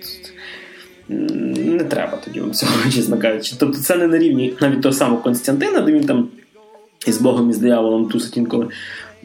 не 1.09 1.83
треба 1.83 2.17
тоді 2.25 2.39
вам 2.39 2.51
цього, 2.51 2.71
чесно 2.93 3.17
кажучи. 3.17 3.55
Тобто 3.59 3.77
це 3.77 3.95
не 3.95 4.07
на 4.07 4.17
рівні 4.17 4.53
навіть 4.61 4.81
того 4.81 4.93
самого 4.93 5.21
Константина, 5.21 5.81
де 5.81 5.91
він 5.91 6.03
там 6.03 6.27
із 7.07 7.21
Богом 7.21 7.49
і 7.49 7.53
з 7.53 7.57
дияволом 7.57 8.09
тусить 8.09 8.37
інколи 8.37 8.67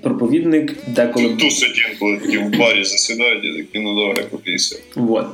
проповідник 0.03 0.75
деколи. 0.87 1.29
Тусить 1.29 1.83
інколи 1.93 2.17
такі 2.17 2.39
в 2.39 2.59
барі 2.59 2.85
засідають 2.85 3.45
і 3.45 3.57
такі 3.57 3.79
ну 3.79 3.95
давай 3.95 4.25
попійся. 4.31 4.79
Вот. 4.97 5.27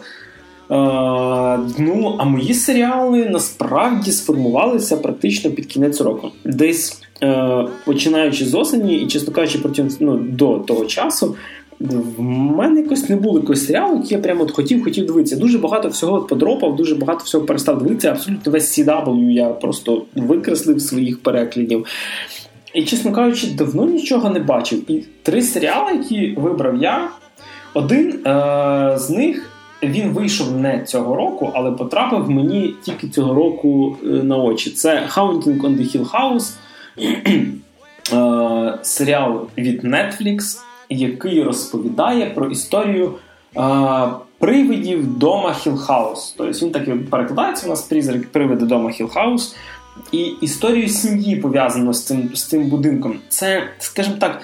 Uh, 0.69 1.75
ну, 1.79 2.17
а 2.19 2.25
мої 2.25 2.55
серіали 2.55 3.25
насправді 3.25 4.13
сформувалися 4.13 4.97
практично 4.97 5.51
під 5.51 5.67
кінець 5.67 6.01
року. 6.01 6.31
Десь 6.45 7.03
uh, 7.23 7.69
починаючи 7.85 8.45
з 8.45 8.55
осені, 8.55 8.97
і, 8.97 9.07
чесно 9.07 9.33
кажучи, 9.33 9.59
протягом 9.59 9.93
ну, 10.01 10.17
до 10.17 10.59
того 10.59 10.85
часу, 10.85 11.37
в 11.81 12.23
мене 12.23 12.81
якось 12.81 13.09
не 13.09 13.17
було 13.17 13.39
якогось 13.39 13.67
серіалу, 13.67 13.97
який 13.97 14.17
я 14.17 14.23
прямо 14.23 14.43
от 14.43 14.51
хотів 14.51 14.85
хотів 14.85 15.07
дивитися. 15.07 15.37
Дуже 15.37 15.59
багато 15.59 15.89
всього 15.89 16.21
подропав, 16.21 16.77
дуже 16.77 16.95
багато 16.95 17.25
всього 17.25 17.45
перестав 17.45 17.83
дивитися. 17.83 18.11
Абсолютно 18.11 18.53
весь 18.53 18.79
CW 18.79 19.31
я 19.31 19.49
просто 19.49 20.05
викреслив 20.15 20.81
своїх 20.81 21.23
переглядів. 21.23 21.87
І, 22.75 22.85
чесно 22.85 23.13
кажучи, 23.13 23.47
давно 23.47 23.85
нічого 23.85 24.31
не 24.31 24.41
бачив. 24.41 24.91
І 24.91 25.05
три 25.23 25.43
серіали, 25.43 25.93
які 25.93 26.35
вибрав 26.39 26.77
я, 26.77 27.09
один 27.75 28.27
е- 28.27 28.95
з 28.99 29.11
них 29.11 29.51
він 29.83 30.09
вийшов 30.09 30.57
не 30.57 30.85
цього 30.85 31.17
року, 31.17 31.51
але 31.55 31.71
потрапив 31.73 32.31
мені 32.31 32.75
тільки 32.83 33.09
цього 33.09 33.35
року 33.35 33.97
е- 34.03 34.07
на 34.07 34.37
очі. 34.37 34.71
Це 34.71 35.03
Haunting 35.17 35.61
on 35.61 35.77
the 35.79 35.97
Hill 35.97 36.11
House, 36.11 36.53
е- 38.13 38.79
серіал 38.83 39.47
від 39.59 39.85
Netflix, 39.85 40.59
який 40.91 41.43
розповідає 41.43 42.31
про 42.31 42.47
історію. 42.51 43.13
Е- 43.57 44.09
Привидів 44.39 45.19
дома 45.19 45.55
Хілхаус. 45.55 46.35
Тобто 46.39 46.67
він 46.67 46.73
так 46.73 47.11
перекладається 47.11 47.67
у 47.67 47.71
нас 47.71 47.83
призрак 47.83 48.27
привиди 48.27 48.65
дома 48.65 48.91
Хілхаус 48.91 49.57
і 50.13 50.19
історію 50.41 50.89
сім'ї 50.89 51.37
пов'язано 51.37 51.93
з 51.93 52.05
цим 52.05 52.31
з 52.35 52.45
цим 52.45 52.69
будинком. 52.69 53.19
Це, 53.29 53.63
скажімо 53.79 54.17
так, 54.21 54.41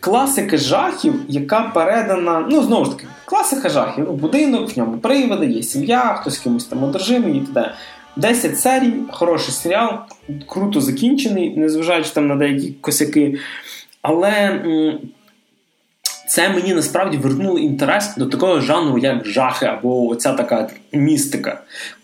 класика 0.00 0.56
жахів, 0.56 1.14
яка 1.28 1.60
передана. 1.60 2.46
Ну, 2.50 2.62
знову 2.62 2.84
ж 2.84 2.90
таки, 2.90 3.06
класика 3.24 3.68
жахів. 3.68 4.12
Будинок, 4.12 4.76
в 4.76 4.78
ньому 4.78 4.98
приводи, 4.98 5.46
є 5.46 5.62
сім'я, 5.62 6.14
хтось 6.14 6.38
кимось 6.38 6.64
там 6.64 6.84
одержимий 6.84 7.36
і 7.36 7.40
т.д. 7.40 7.74
10 8.16 8.60
серій, 8.60 8.92
хороший 9.10 9.54
серіал, 9.54 9.98
круто 10.46 10.80
закінчений, 10.80 11.56
незважаючи 11.56 12.10
там 12.10 12.26
на 12.26 12.36
деякі 12.36 12.74
косяки. 12.80 13.38
Але 14.02 14.62
це 16.28 16.48
мені 16.48 16.74
насправді 16.74 17.16
вернуло 17.16 17.58
інтерес 17.58 18.16
до 18.16 18.26
такого 18.26 18.60
жанру, 18.60 18.98
як 18.98 19.26
жахи, 19.26 19.66
або 19.66 20.08
оця 20.08 20.32
така 20.32 20.70
містика. 20.92 21.62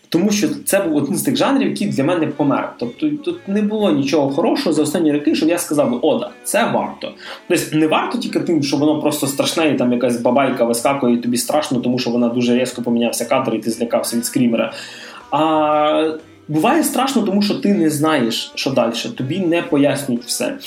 Тому 0.09 0.31
що 0.31 0.47
це 0.65 0.79
був 0.79 0.95
один 0.95 1.17
з 1.17 1.21
тих 1.21 1.35
жанрів, 1.35 1.69
який 1.69 1.87
для 1.87 2.03
мене 2.03 2.27
помер. 2.27 2.73
Тобто 2.79 3.09
тут 3.09 3.47
не 3.47 3.61
було 3.61 3.91
нічого 3.91 4.29
хорошого 4.29 4.73
за 4.73 4.81
останні 4.81 5.11
роки, 5.11 5.35
щоб 5.35 5.49
я 5.49 5.57
сказав, 5.57 5.99
о, 6.01 6.19
да, 6.19 6.29
це 6.43 6.65
варто. 6.65 7.13
Тобто 7.47 7.77
не 7.77 7.87
варто 7.87 8.17
тільки 8.17 8.39
тим, 8.39 8.63
що 8.63 8.77
воно 8.77 9.01
просто 9.01 9.27
страшне, 9.27 9.69
і 9.69 9.77
там 9.77 9.93
якась 9.93 10.17
бабайка 10.17 10.65
вискакує, 10.65 11.15
і 11.15 11.17
тобі 11.17 11.37
страшно, 11.37 11.79
тому 11.79 11.99
що 11.99 12.09
вона 12.09 12.29
дуже 12.29 12.59
різко 12.59 12.81
помінявся 12.81 13.25
кадр, 13.25 13.55
і 13.55 13.59
ти 13.59 13.71
злякався 13.71 14.17
від 14.17 14.25
скрімера. 14.25 14.73
А 15.31 16.17
буває 16.47 16.83
страшно, 16.83 17.21
тому 17.21 17.41
що 17.41 17.53
ти 17.53 17.73
не 17.73 17.89
знаєш, 17.89 18.51
що 18.55 18.69
далі. 18.69 18.93
Тобі 19.17 19.39
не 19.39 19.61
пояснюють 19.61 20.23
все. 20.23 20.57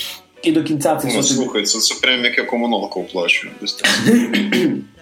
І 0.43 0.51
до 0.51 0.63
кінця 0.63 0.95
це 0.95 1.07
ну, 1.13 1.19
все. 1.19 1.33
Слухай, 1.33 1.63
це, 1.63 1.79
це 1.79 1.95
прям 2.01 2.23
як 2.23 2.37
я 2.37 2.43
комуналку 2.43 2.99
оплачую. 2.99 3.53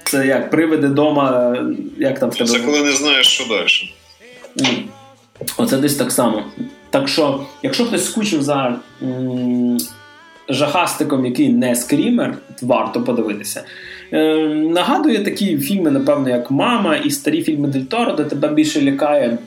Це 0.04 0.28
як 0.28 0.50
приведе 0.50 0.88
дома, 0.88 1.58
як 1.98 2.20
там 2.20 2.30
в 2.30 2.36
тебе. 2.36 2.50
Це 2.50 2.60
коли 2.60 2.84
не 2.84 2.92
знаєш, 2.92 3.28
що 3.28 3.46
далі. 3.46 3.68
Оце 5.58 5.78
десь 5.78 5.96
так 5.96 6.12
само. 6.12 6.44
Так 6.90 7.08
що, 7.08 7.46
якщо 7.64 7.86
хтось 7.86 8.06
скучив 8.06 8.42
за 8.44 8.76
м- 9.02 9.78
жахастиком, 10.50 11.26
який 11.26 11.50
не 11.50 11.76
скрімер, 11.76 12.38
варто 12.62 13.04
подивитися. 13.04 13.64
Е, 14.14 14.36
Нагадує 14.48 15.24
такі 15.24 15.58
фільми, 15.58 15.92
напевно, 15.92 16.30
як 16.30 16.52
Мама 16.52 16.96
і 16.96 17.12
старі 17.12 17.44
фільми 17.44 17.68
Дель 17.68 17.82
Торо, 17.82 18.12
де 18.14 18.24
тебе 18.24 18.48
більше 18.48 18.82
лякає 18.82 19.38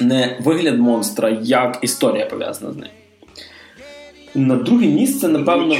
не 0.00 0.36
вигляд 0.40 0.78
монстра, 0.78 1.30
як 1.42 1.78
історія 1.82 2.26
пов'язана 2.26 2.72
з 2.72 2.76
ним. 2.76 2.88
На 4.34 4.56
друге 4.56 4.86
місце, 4.86 5.28
напевно. 5.28 5.76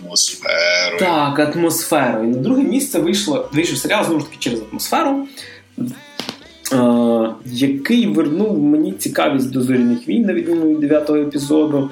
Атмосферою. 0.00 0.98
Так, 0.98 1.38
атмосферою. 1.56 2.28
На 2.28 2.36
друге 2.38 2.62
місце 2.62 2.98
вийшло, 2.98 3.48
вийшов 3.52 3.78
серіал 3.78 4.04
знову 4.04 4.20
ж 4.20 4.26
таки 4.26 4.36
через 4.40 4.62
атмосферу. 4.70 5.26
Е, 6.72 7.30
який 7.44 8.06
вернув 8.06 8.58
мені 8.58 8.92
цікавість 8.92 9.52
до 9.52 9.62
зоряних 9.62 10.08
війн, 10.08 10.22
на 10.22 10.32
відміну 10.32 10.68
від 10.68 10.92
9-го 10.92 11.16
епізоду, 11.16 11.90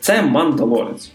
це 0.00 0.22
Мандалорець. 0.22 1.10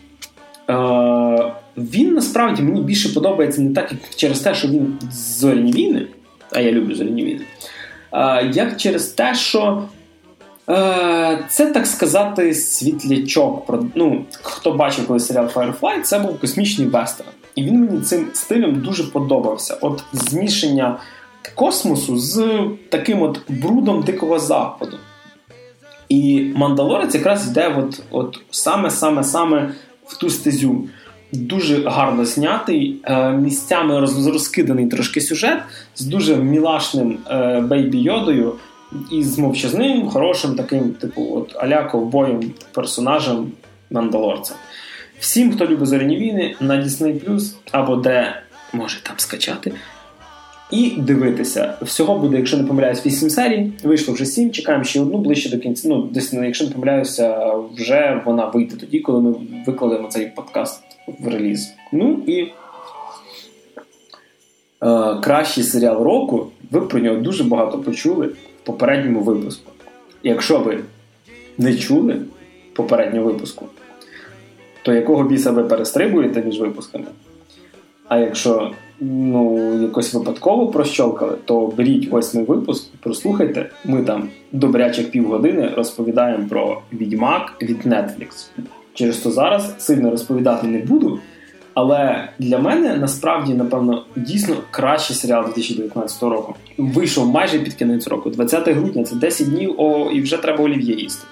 Е, 0.69 1.53
він 1.77 2.13
насправді 2.13 2.63
мені 2.63 2.81
більше 2.81 3.13
подобається 3.13 3.61
не 3.61 3.73
так, 3.73 3.91
як 3.91 4.01
через 4.15 4.39
те, 4.39 4.55
що 4.55 4.67
він 4.67 4.97
зоряні 5.11 5.71
війни, 5.71 6.07
а 6.51 6.59
я 6.59 6.71
люблю 6.71 6.95
зоряні 6.95 7.25
війни, 7.25 7.41
е, 8.13 8.51
як 8.53 8.77
через 8.77 9.07
те, 9.07 9.35
що 9.35 9.83
це, 11.49 11.65
так 11.73 11.87
сказати, 11.87 12.53
світлячок. 12.53 13.73
Ну, 13.95 14.25
Хто 14.41 14.71
бачив 14.71 15.07
коли 15.07 15.19
серіал 15.19 15.45
Firefly, 15.45 16.01
це 16.01 16.19
був 16.19 16.39
космічний 16.39 16.87
вестерн. 16.87 17.29
І 17.55 17.63
він 17.63 17.79
мені 17.79 18.01
цим 18.01 18.27
стилем 18.33 18.81
дуже 18.81 19.03
подобався. 19.03 19.77
От 19.81 20.03
змішання 20.13 20.97
космосу 21.55 22.17
з 22.17 22.59
таким 22.89 23.21
от 23.21 23.39
брудом 23.49 24.03
Дикого 24.03 24.39
Западу. 24.39 24.97
І 26.09 26.51
Мандалорець 26.55 27.15
якраз 27.15 27.47
йде 27.47 27.75
от, 27.77 28.03
от 28.11 28.39
саме-саме-саме 28.51 29.73
в 30.05 30.17
ту 30.17 30.29
стезю. 30.29 30.83
Дуже 31.33 31.89
гарно 31.89 32.25
знятий, 32.25 33.01
е, 33.03 33.31
місцями 33.31 33.99
розкиданий 33.99 34.87
трошки 34.87 35.21
сюжет 35.21 35.59
з 35.95 36.05
дуже 36.05 36.35
мілашним 36.35 37.17
е, 37.29 37.61
бейбі 37.61 37.97
йодою 37.97 38.53
і 39.11 39.23
з 39.23 39.37
мовчазним, 39.37 40.09
хорошим 40.09 40.55
таким, 40.55 40.89
типу, 40.89 41.27
от 41.35 41.55
аля 41.59 41.83
ковбоєм 41.83 42.53
персонажем 42.73 43.51
Мандалорця. 43.91 44.53
Всім, 45.19 45.53
хто 45.53 45.65
любить 45.65 45.87
зоряні 45.87 46.17
війни, 46.17 46.55
на 46.59 46.75
Disney 46.75 47.51
або 47.71 47.95
де 47.95 48.41
може 48.73 49.03
там 49.03 49.15
скачати. 49.17 49.73
І 50.71 50.89
дивитися. 50.97 51.73
Всього 51.81 52.19
буде, 52.19 52.37
якщо 52.37 52.57
не 52.57 52.63
помиляюсь, 52.63 53.05
8 53.05 53.29
серій. 53.29 53.71
Вийшло 53.83 54.13
вже 54.13 54.25
7, 54.25 54.51
чекаємо 54.51 54.83
ще 54.83 55.01
одну 55.01 55.17
ближче 55.17 55.49
до 55.49 55.57
кінця. 55.57 55.89
Ну, 55.89 56.01
десь, 56.01 56.33
якщо 56.33 56.65
не 56.65 56.71
помиляюся, 56.71 57.53
вже 57.77 58.21
вона 58.25 58.45
вийде 58.45 58.75
тоді, 58.75 58.99
коли 58.99 59.21
ми 59.21 59.35
викладемо 59.67 60.07
цей 60.07 60.25
подкаст 60.25 60.83
в 61.19 61.27
реліз. 61.27 61.73
Ну 61.91 62.23
і 62.27 62.41
е, 62.41 62.51
кращий 65.21 65.63
серіал 65.63 66.03
року. 66.03 66.47
Ви 66.71 66.81
про 66.81 66.99
нього 66.99 67.17
дуже 67.17 67.43
багато 67.43 67.79
почули 67.79 68.27
в 68.27 68.65
попередньому 68.65 69.19
випуску. 69.19 69.71
Якщо 70.23 70.59
ви 70.59 70.79
не 71.57 71.75
чули, 71.75 72.21
попереднього 72.73 73.25
випуску, 73.25 73.65
то 74.83 74.93
якого 74.93 75.23
біса 75.23 75.51
ви 75.51 75.63
перестрибуєте 75.63 76.43
між 76.43 76.59
випусками? 76.59 77.05
А 78.07 78.17
якщо 78.17 78.71
ну, 79.01 79.73
якось 79.81 80.13
випадково 80.13 80.67
прощолкали, 80.67 81.37
то 81.45 81.67
беріть 81.67 82.11
восьмий 82.11 82.45
випуск, 82.45 82.91
прослухайте. 82.99 83.69
Ми 83.85 84.03
там 84.03 84.29
добрячих 84.51 85.11
півгодини 85.11 85.71
розповідаємо 85.75 86.47
про 86.49 86.81
відьмак 86.93 87.53
від 87.61 87.85
Netflix. 87.85 88.47
Через 88.93 89.17
то 89.17 89.31
зараз 89.31 89.75
сильно 89.77 90.11
розповідати 90.11 90.67
не 90.67 90.79
буду. 90.79 91.19
Але 91.73 92.29
для 92.39 92.59
мене 92.59 92.97
насправді, 92.97 93.53
напевно, 93.53 94.05
дійсно 94.15 94.55
кращий 94.71 95.15
серіал 95.15 95.45
2019 95.45 96.23
року. 96.23 96.55
Вийшов 96.77 97.27
майже 97.27 97.59
під 97.59 97.73
кінець 97.73 98.07
року, 98.07 98.29
20 98.29 98.69
грудня, 98.69 99.03
це 99.03 99.15
10 99.15 99.49
днів, 99.49 99.75
о, 99.77 100.11
і 100.13 100.21
вже 100.21 100.37
треба 100.37 100.63
олів'є 100.63 100.95
їсти. 100.95 101.27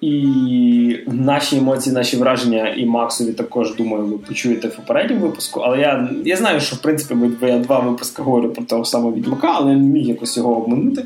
І 0.00 0.98
наші 1.06 1.56
емоції, 1.56 1.94
наші 1.94 2.16
враження 2.16 2.68
і 2.74 2.86
Максові 2.86 3.32
також 3.32 3.74
думаю, 3.76 4.04
ви 4.04 4.18
почуєте 4.18 4.68
в 4.68 4.76
попередньому 4.76 5.22
випуску. 5.26 5.60
Але 5.60 5.78
я 5.80 6.10
я 6.24 6.36
знаю, 6.36 6.60
що 6.60 6.76
в 6.76 6.78
принципі 6.82 7.14
ми 7.14 7.48
я 7.48 7.58
два 7.58 7.78
випуски 7.80 8.22
говорю 8.22 8.48
про 8.48 8.64
того 8.64 8.84
самого 8.84 9.12
відьмака, 9.14 9.52
але 9.54 9.74
не 9.76 9.86
міг 9.86 10.06
якось 10.08 10.36
його 10.36 10.56
обминути. 10.62 11.04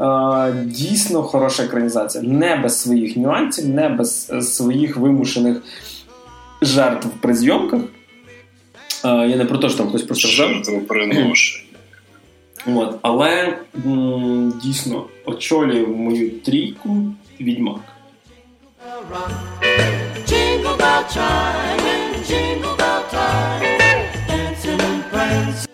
Е, 0.00 0.64
Дійсно 0.64 1.22
хороша 1.22 1.64
екранізація. 1.64 2.24
Не 2.24 2.56
без 2.56 2.80
своїх 2.80 3.16
нюансів, 3.16 3.68
не 3.68 3.88
без 3.88 4.26
своїх 4.54 4.96
вимушених 4.96 5.62
жертв 6.62 7.08
при 7.20 7.34
зйомках. 7.34 7.80
Е, 9.04 9.08
Я 9.28 9.36
не 9.36 9.44
про 9.44 9.58
те, 9.58 9.68
що 9.68 9.78
там 9.78 9.88
хтось 9.88 10.02
постраждав. 10.02 10.48
Жертвоприношення. 10.48 11.64
От, 12.74 12.98
Але 13.02 13.58
м- 13.86 14.52
дійсно 14.62 15.04
очолює 15.26 15.86
мою 15.86 16.30
трійку 16.30 16.96
відьмак. 17.40 17.80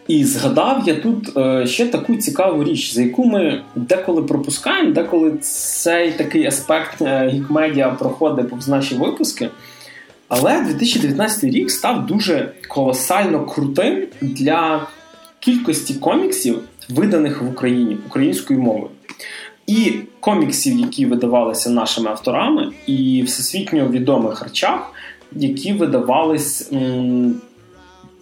І 0.08 0.24
згадав 0.24 0.82
я 0.86 0.94
тут 0.94 1.36
е, 1.36 1.66
ще 1.66 1.86
таку 1.86 2.16
цікаву 2.16 2.64
річ, 2.64 2.94
за 2.94 3.02
яку 3.02 3.24
ми 3.24 3.62
деколи 3.74 4.22
пропускаємо, 4.22 4.92
деколи 4.92 5.32
цей 5.40 6.12
такий 6.12 6.46
аспект 6.46 7.02
е, 7.02 7.28
гікмедіа 7.28 7.88
проходить 7.88 8.50
повз 8.50 8.68
наші 8.68 8.94
випуски. 8.94 9.48
Але 10.28 10.60
2019 10.60 11.44
рік 11.44 11.70
став 11.70 12.06
дуже 12.06 12.52
колосально 12.68 13.46
крутим 13.46 14.06
для 14.20 14.86
кількості 15.40 15.94
коміксів, 15.94 16.58
виданих 16.88 17.42
в 17.42 17.48
Україні 17.48 17.98
українською 18.06 18.60
мовою. 18.60 18.90
І 19.70 19.92
коміксів, 20.20 20.78
які 20.78 21.06
видавалися 21.06 21.70
нашими 21.70 22.10
авторами, 22.10 22.72
і 22.86 23.22
всесвітньо 23.22 23.88
відомих 23.88 24.42
речах, 24.42 24.92
які 25.32 25.72
видавались 25.72 26.72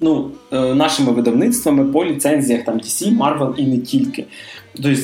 ну, 0.01 0.31
е, 0.53 0.75
нашими 0.75 1.13
видавництвами 1.13 1.85
по 1.85 2.05
ліцензіях 2.05 2.65
там 2.65 2.79
DC, 2.79 3.19
Marvel 3.19 3.55
і 3.57 3.67
не 3.67 3.79
тільки. 3.79 4.25
Тобто 4.75 5.01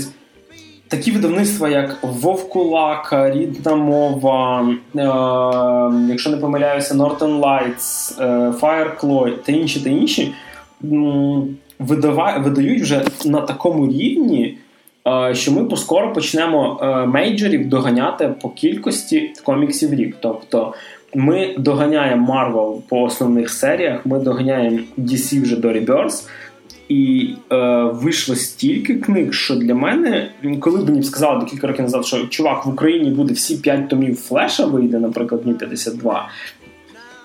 такі 0.89 1.13
видавництва, 1.13 1.69
як 1.69 1.99
Вовкулака, 2.03 3.31
Рідна 3.31 3.77
мова, 3.77 4.69
е, 4.97 6.09
якщо 6.09 6.31
не 6.31 6.37
помиляюся, 6.37 6.95
Northern 6.95 7.41
Lights, 7.41 8.23
е, 8.23 8.51
Fireclaw 8.51 9.33
та 9.45 9.53
інші 9.53 9.81
та 9.81 9.91
інші, 9.91 10.33
видава, 11.79 12.39
видають 12.39 12.83
вже 12.83 13.05
на 13.25 13.41
такому 13.41 13.93
рівні. 13.93 14.59
Е, 15.09 15.35
що 15.35 15.53
ми 15.53 15.65
поскоро 15.65 16.13
почнемо 16.13 16.81
е, 16.83 17.07
мейджорів 17.07 17.69
доганяти 17.69 18.35
по 18.43 18.49
кількості 18.49 19.33
коміксів 19.43 19.95
рік. 19.95 20.17
Тобто 20.21 20.75
ми 21.15 21.55
доганяємо 21.59 22.35
Marvel 22.35 22.81
по 22.89 23.03
основних 23.03 23.51
серіях, 23.51 24.07
ми 24.07 24.19
доганяємо 24.19 24.79
DC 24.99 25.43
вже 25.43 25.57
до 25.57 25.69
Rebirth, 25.69 26.29
і 26.89 27.35
е, 27.53 27.57
вийшло 27.93 28.35
стільки 28.35 28.95
книг, 28.95 29.33
що 29.33 29.57
для 29.57 29.75
мене, 29.75 30.31
коли 30.61 30.85
б 30.85 30.89
мені 30.89 31.03
сказали 31.03 31.41
декілька 31.45 31.67
років 31.67 31.83
назад, 31.83 32.07
що 32.07 32.27
чувак 32.27 32.67
в 32.67 32.69
Україні 32.69 33.11
буде 33.11 33.35
всі 33.35 33.57
5 33.57 33.89
томів 33.89 34.17
флеша, 34.17 34.67
вийде, 34.67 34.99
наприклад, 34.99 35.43
дні 35.43 35.55
52, 35.55 36.29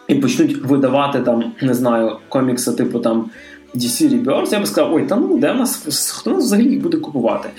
і 0.07 0.15
почнуть 0.15 0.57
видавати 0.57 1.19
там, 1.19 1.43
не 1.61 1.73
знаю, 1.73 2.17
комікси, 2.29 2.71
типу 2.71 2.99
там. 2.99 3.29
DC 3.75 4.09
Rebirth, 4.09 4.51
я 4.51 4.59
би 4.59 4.65
сказав, 4.65 4.93
ой, 4.93 5.05
та 5.05 5.15
ну 5.15 5.37
де 5.37 5.51
в 5.51 5.55
нас 5.55 6.11
хто 6.11 6.31
нас 6.31 6.43
взагалі 6.43 6.77
буде 6.77 6.97
купувати? 6.97 7.49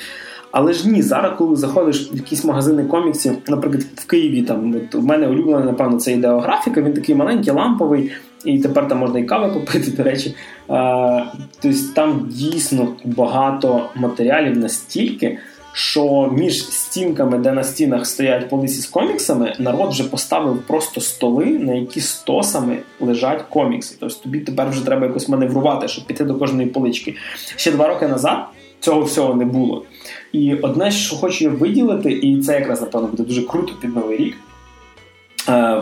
Але 0.52 0.72
ж 0.72 0.88
ні, 0.88 1.02
зараз, 1.02 1.32
коли 1.38 1.56
заходиш 1.56 2.12
в 2.12 2.16
якісь 2.16 2.44
магазини 2.44 2.84
коміксів, 2.84 3.36
наприклад, 3.48 3.84
в 3.94 4.06
Києві, 4.06 4.42
там 4.42 4.74
от, 4.74 4.94
в 4.94 5.04
мене 5.04 5.28
улюблена, 5.28 5.64
напевно, 5.64 5.98
це 5.98 6.12
ідеографіка, 6.12 6.82
він 6.82 6.92
такий 6.92 7.14
маленький, 7.14 7.52
ламповий, 7.52 8.12
і 8.44 8.58
тепер 8.58 8.88
там 8.88 8.98
можна 8.98 9.18
і 9.18 9.24
кави 9.24 9.54
попити, 9.54 9.90
до 9.90 10.02
речі. 10.02 10.34
А, 10.68 11.24
Тобто 11.62 11.78
там 11.94 12.26
дійсно 12.30 12.88
багато 13.04 13.90
матеріалів 13.94 14.58
настільки, 14.58 15.38
що 15.72 16.32
між 16.36 16.64
стінками, 16.64 17.38
де 17.38 17.52
на 17.52 17.64
стінах 17.64 18.06
стоять 18.06 18.48
полиці 18.48 18.80
з 18.80 18.86
коміксами, 18.86 19.54
народ 19.58 19.90
вже 19.90 20.04
поставив 20.04 20.62
просто 20.62 21.00
столи, 21.00 21.46
на 21.46 21.74
які 21.74 22.00
стосами 22.00 22.78
лежать 23.00 23.42
комікси. 23.50 23.96
Тобто 24.00 24.16
тобі 24.22 24.40
тепер 24.40 24.68
вже 24.70 24.84
треба 24.84 25.06
якось 25.06 25.28
маневрувати, 25.28 25.88
щоб 25.88 26.04
піти 26.04 26.24
до 26.24 26.34
кожної 26.34 26.68
полички. 26.68 27.14
Ще 27.56 27.72
два 27.72 27.88
роки 27.88 28.08
назад 28.08 28.46
цього 28.80 29.02
всього 29.02 29.34
не 29.34 29.44
було. 29.44 29.84
І 30.32 30.54
одне, 30.54 30.90
що 30.90 31.16
хочу 31.16 31.44
я 31.44 31.50
виділити, 31.50 32.12
і 32.12 32.40
це 32.40 32.54
якраз 32.54 32.80
напевно 32.80 33.08
буде 33.08 33.22
дуже 33.22 33.42
круто 33.42 33.72
під 33.80 33.96
новий 33.96 34.16
рік. 34.16 34.36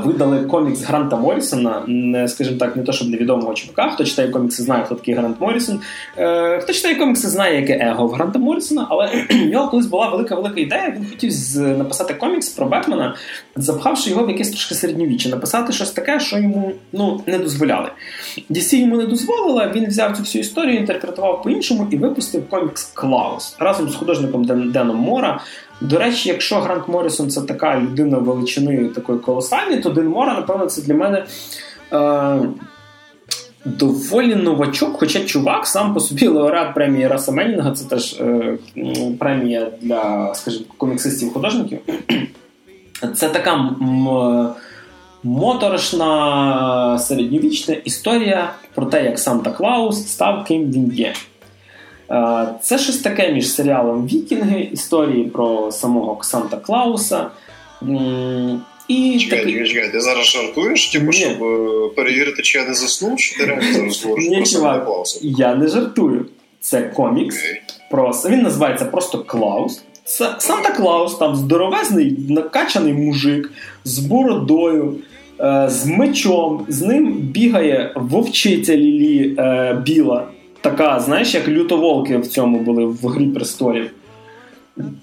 Видали 0.05 0.45
комікс 0.45 0.83
Гранта 0.83 1.17
Моррісона, 1.17 1.83
скажімо 2.29 2.59
так, 2.59 2.77
не 2.77 2.83
то, 2.83 2.93
щоб 2.93 3.09
невідомого 3.09 3.55
чувака. 3.55 3.89
Хто 3.89 4.05
читає 4.05 4.29
комікси, 4.29 4.63
знає, 4.63 4.85
хто 4.85 4.95
такий 4.95 5.15
Грант 5.15 5.41
Моррісон. 5.41 5.81
Хто 6.61 6.73
читає 6.73 6.95
комікси, 6.95 7.29
знає, 7.29 7.61
яке 7.61 7.73
его 7.73 8.07
в 8.07 8.11
Гранта 8.11 8.39
Моррісона, 8.39 8.87
але 8.91 9.07
в 9.31 9.47
нього 9.47 9.71
колись 9.71 9.87
була 9.87 10.09
велика-велика 10.09 10.61
ідея. 10.61 10.95
Він 10.97 11.07
хотів 11.11 11.33
написати 11.79 12.15
комікс 12.15 12.49
про 12.49 12.67
Бетмена, 12.67 13.15
запхавши 13.57 14.11
його 14.11 14.27
в 14.27 14.31
якесь 14.31 14.51
трошки 14.51 14.75
середньовіччя, 14.75 15.29
написати 15.29 15.73
щось 15.73 15.91
таке, 15.91 16.21
що 16.21 16.39
йому 16.39 16.73
ну, 16.93 17.21
не 17.27 17.39
дозволяли. 17.39 17.89
DC 18.51 18.75
йому 18.75 18.97
не 18.97 19.07
дозволила, 19.07 19.73
він 19.75 19.87
взяв 19.87 20.17
цю 20.17 20.23
всю 20.23 20.41
історію, 20.41 20.79
інтерпретував 20.79 21.43
по-іншому 21.43 21.87
і 21.91 21.97
випустив 21.97 22.49
комікс 22.49 22.85
Клаус 22.85 23.57
разом 23.59 23.89
з 23.89 23.95
художником 23.95 24.45
Деном 24.45 24.97
Мора. 24.97 25.41
До 25.81 25.99
речі, 25.99 26.29
якщо 26.29 26.57
Грант 26.61 26.89
Моррісон 26.89 27.31
це 27.31 27.41
така 27.41 27.81
людина 27.81 28.19
величини 28.19 28.89
такої 28.89 29.19
колосальної, 29.19 29.81
то 29.81 29.91
Ден 29.91 30.09
Мора, 30.09 30.35
напевно, 30.35 30.67
це 30.67 30.83
для 30.83 30.95
мене 30.95 31.25
е, 31.93 32.39
доволі 33.65 34.35
новачок. 34.35 34.97
Хоча 34.99 35.21
чувак 35.25 35.67
сам 35.67 35.95
по 35.95 36.01
собі 36.01 36.27
лауреат 36.29 36.75
премії 36.75 37.09
Раса 37.09 37.33
Менінга, 37.33 37.71
це 37.73 37.85
теж 37.85 38.13
е, 38.21 38.59
премія 39.19 39.71
для, 39.83 40.35
скажімо, 40.35 40.65
коміксистів-художників. 40.79 41.79
Це 43.15 43.29
така 43.29 43.55
м- 43.55 44.49
моторошна 45.23 46.99
середньовічна 46.99 47.75
історія 47.75 48.53
про 48.75 48.87
те, 48.87 49.05
як 49.05 49.19
Санта 49.19 49.51
Клаус 49.51 50.09
став 50.09 50.45
ким 50.45 50.71
він 50.73 50.93
є. 50.93 51.13
Це 52.63 52.79
щось 52.79 52.99
таке 52.99 53.33
між 53.33 53.53
серіалом 53.53 54.07
Вікінги, 54.07 54.69
історії 54.73 55.25
про 55.25 55.73
самого 55.73 56.19
Санта 56.23 56.57
Клауса. 56.57 57.27
І 58.89 59.19
чекай, 59.21 59.39
такий... 59.39 59.53
чекай, 59.53 59.69
чекай, 59.69 59.93
ти 59.93 60.01
зараз 60.01 60.27
жартуєш, 60.27 60.87
типу, 60.87 61.13
щоб 61.13 61.39
перевірити, 61.95 62.43
чи 62.43 62.59
я 62.59 62.65
не 62.65 62.75
заснув, 62.75 63.17
чи 63.17 63.37
ти 63.37 63.45
реально 63.45 63.73
зараз 63.73 64.05
говориш 64.05 64.29
про 64.29 64.47
Санта 64.47 64.79
Клауса? 64.79 65.21
Я 65.23 65.55
не 65.55 65.69
жартую. 65.69 66.27
Це 66.61 66.83
комікс. 66.83 67.37
Okay. 67.37 67.57
Про... 67.91 68.11
Він 68.11 68.43
називається 68.43 68.85
просто 68.85 69.19
Клаус. 69.19 69.83
Санта 70.39 70.71
Клаус, 70.71 71.15
там 71.15 71.37
здоровезний, 71.37 72.17
накачаний 72.29 72.93
мужик 72.93 73.53
з 73.85 73.99
бородою, 73.99 74.95
е, 75.41 75.67
з 75.71 75.87
мечом, 75.87 76.67
з 76.69 76.83
ним 76.83 77.13
бігає 77.13 77.93
вовчиця 77.97 78.77
Лілі 78.77 79.35
е, 79.39 79.83
Біла 79.87 80.27
така, 80.61 81.01
знаєш, 81.01 81.35
як 81.35 81.49
лютоволки 81.49 82.19
в 82.19 82.27
цьому 82.27 82.59
були 82.59 82.85
в 82.85 83.07
Грі 83.07 83.27
престолів. 83.27 83.91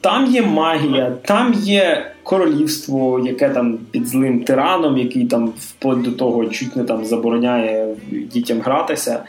Там 0.01 0.25
є 0.25 0.41
магія, 0.41 1.13
там 1.25 1.53
є 1.53 2.11
королівство, 2.23 3.21
яке 3.25 3.49
там 3.49 3.77
під 3.91 4.07
злим 4.07 4.43
тираном, 4.43 4.97
який 4.97 5.25
там 5.25 5.53
вплоть 5.59 6.01
до 6.01 6.11
того 6.11 6.45
чуть 6.45 6.75
не 6.75 6.83
там 6.83 7.05
забороняє 7.05 7.95
дітям 8.11 8.61
гратися. 8.61 9.23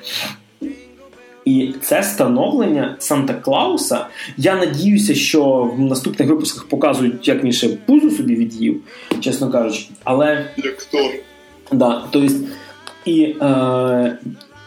І 1.45 1.75
це 1.83 2.03
становлення 2.03 2.97
Санта 2.99 3.35
Клауса. 3.35 4.07
Я 4.37 4.57
надіюся, 4.57 5.15
що 5.15 5.73
в 5.77 5.81
наступних 5.81 6.29
випусках 6.29 6.65
показують, 6.65 7.29
як 7.29 7.45
він 7.45 7.53
ще 7.53 7.69
пузу 7.69 8.11
собі 8.11 8.35
від'їв, 8.35 8.81
чесно 9.21 9.51
кажучи. 9.51 9.89
Але. 10.05 10.47
Як 10.57 10.85
Тор. 10.85 11.11
Да, 11.73 12.05
тобто, 12.11 12.35
і 13.05 13.23
е, 13.23 14.19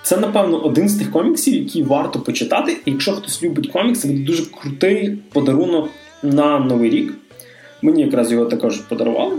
це, 0.10 0.18
напевно, 0.18 0.57
один 0.57 0.89
з 0.89 0.95
тих 0.95 1.12
коміксів, 1.12 1.53
які 1.53 1.84
варто 1.84 2.20
почитати. 2.20 2.78
І 2.86 2.91
якщо 2.91 3.12
хтось 3.12 3.43
любить 3.43 3.68
комікси, 3.68 4.07
буде 4.07 4.20
дуже 4.20 4.45
крутий 4.45 5.18
подарунок 5.34 5.89
на 6.24 6.60
Новий 6.60 6.89
рік. 6.89 7.14
Мені 7.82 8.01
якраз 8.01 8.32
його 8.32 8.45
також 8.45 8.78
подарували. 8.78 9.36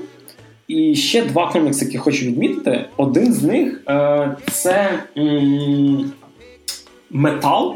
І 0.68 0.94
ще 0.94 1.24
два 1.24 1.52
комікси, 1.52 1.84
які 1.84 1.98
хочу 1.98 2.26
відмітити. 2.26 2.84
Один 2.96 3.32
з 3.32 3.42
них 3.42 3.82
е, 3.88 4.36
це 4.50 5.02
м- 5.18 6.12
Metal. 7.10 7.74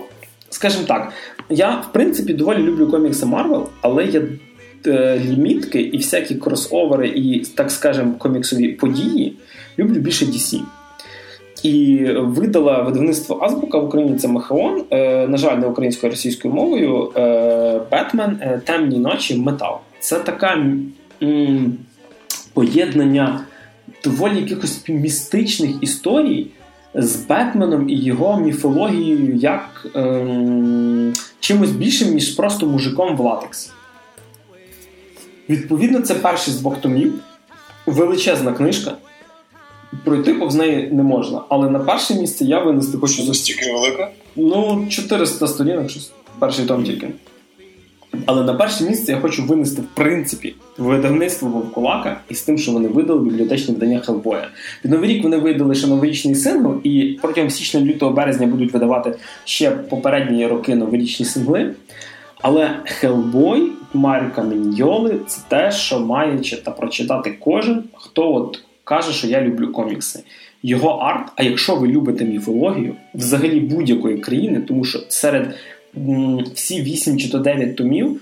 Скажімо 0.51 0.85
так, 0.87 1.13
я 1.51 1.71
в 1.71 1.93
принципі 1.93 2.35
доволі 2.35 2.59
люблю 2.59 2.87
комікси 2.87 3.27
Марвел, 3.27 3.69
але 3.81 4.05
я 4.05 4.23
е, 4.87 5.23
лімітки 5.25 5.81
і 5.81 5.97
всякі 5.97 6.35
кросовери, 6.35 7.09
і, 7.09 7.39
так 7.55 7.71
скажемо, 7.71 8.15
коміксові 8.19 8.69
події 8.69 9.37
люблю 9.79 10.01
більше 10.01 10.25
DC. 10.25 10.61
І 11.65 12.05
видала 12.17 12.83
видавництво 12.83 13.39
Азбука 13.43 13.79
в 13.79 13.85
Україні 13.85 14.19
це 14.19 14.29
Махеон, 14.29 14.85
е, 14.91 15.29
на 15.29 15.37
жаль, 15.37 15.57
не 15.57 15.67
українською 15.67 16.11
а 16.11 16.15
російською 16.15 16.55
мовою. 16.55 17.13
Е, 17.17 17.81
Бетмен, 17.91 18.39
е, 18.41 18.61
Темні 18.65 18.99
ночі, 18.99 19.37
Metal. 19.37 19.79
Це 20.01 20.19
така 20.19 20.53
м- 21.23 21.75
поєднання 22.53 23.41
доволі 24.05 24.37
якихось 24.41 24.89
містичних 24.89 25.71
історій 25.81 26.47
з 26.95 27.17
Бетменом 27.17 27.89
і 27.89 27.97
його 27.97 28.41
міфологією 28.41 29.35
як 29.35 29.87
ем, 29.95 31.13
чимось 31.41 31.71
більшим, 31.71 32.15
ніж 32.15 32.29
просто 32.31 32.67
мужиком 32.67 33.17
в 33.17 33.21
латексі. 33.21 33.71
Відповідно, 35.49 36.01
це 36.01 36.15
перший 36.15 36.55
з 36.55 36.61
двох 36.61 36.79
томів. 36.79 37.15
Величезна 37.87 38.53
книжка. 38.53 38.93
Пройти 40.05 40.35
повз 40.35 40.55
неї 40.55 40.89
не 40.93 41.03
можна. 41.03 41.41
Але 41.49 41.71
на 41.71 41.79
перше 41.79 42.15
місце 42.15 42.45
я 42.45 42.59
винести 42.59 42.99
хочу. 42.99 43.25
Настільки 43.25 43.73
велика? 43.73 44.11
Ну, 44.37 44.87
400 44.89 45.47
сторінок, 45.47 45.91
щось. 45.91 46.13
Перший 46.39 46.67
том 46.67 46.85
тільки. 46.85 47.09
Але 48.27 48.45
на 48.45 48.55
перше 48.55 48.85
місце 48.85 49.13
я 49.13 49.19
хочу 49.19 49.45
винести, 49.45 49.83
в 49.83 49.87
принципі, 49.95 50.55
видавництво 50.79 51.49
Вовкулака 51.49 52.21
із 52.29 52.43
тим, 52.43 52.59
що 52.59 52.73
вони 52.73 52.89
видали 52.89 53.21
бібліотечне 53.21 53.75
видання 53.75 54.01
Хелбоя. 54.01 54.49
Під 54.83 54.91
новий 54.91 55.11
рік 55.11 55.23
вони 55.23 55.37
видали 55.39 55.75
ще 55.75 55.87
новорічний 55.87 56.35
сингл, 56.35 56.75
і 56.83 57.19
протягом 57.23 57.51
січня, 57.51 57.81
лютого 57.81 58.13
березня 58.13 58.47
будуть 58.47 58.73
видавати 58.73 59.15
ще 59.45 59.71
попередні 59.71 60.47
роки 60.47 60.75
новорічні 60.75 61.27
сингли. 61.27 61.75
Але 62.43 62.81
Хелбой 62.85 63.73
Марка 63.95 64.43
Міньйоли, 64.43 65.21
це 65.27 65.41
те, 65.49 65.71
що 65.71 66.01
має 66.01 66.39
та 66.39 66.71
прочитати 66.71 67.37
кожен, 67.41 67.85
хто 67.95 68.35
от 68.35 68.63
каже, 68.85 69.13
що 69.13 69.27
я 69.27 69.43
люблю 69.43 69.73
комікси. 69.73 70.23
Його 70.63 70.89
арт, 70.89 71.33
а 71.37 71.43
якщо 71.43 71.77
ви 71.77 71.89
любите 71.89 72.25
міфологію, 72.25 72.95
взагалі 73.15 73.61
будь-якої 73.61 74.19
країни, 74.19 74.61
тому 74.61 74.85
що 74.85 74.99
серед 75.09 75.55
всі 76.55 76.83
8 76.83 77.19
чи 77.19 77.31
то 77.31 77.39
9 77.39 77.77
томів. 77.77 78.21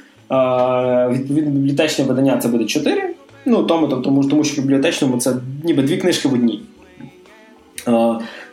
Відповідно, 1.10 1.50
бібліотечне 1.50 2.04
видання 2.04 2.38
це 2.38 2.48
буде 2.48 2.64
4. 2.64 3.14
Ну, 3.46 3.62
тому, 3.62 3.88
тому, 3.88 4.24
тому 4.24 4.44
що 4.44 4.62
в 4.62 4.64
бібліотечному 4.64 5.16
це 5.16 5.34
ніби 5.64 5.82
дві 5.82 5.96
книжки 5.96 6.28
в 6.28 6.34
одній. 6.34 6.62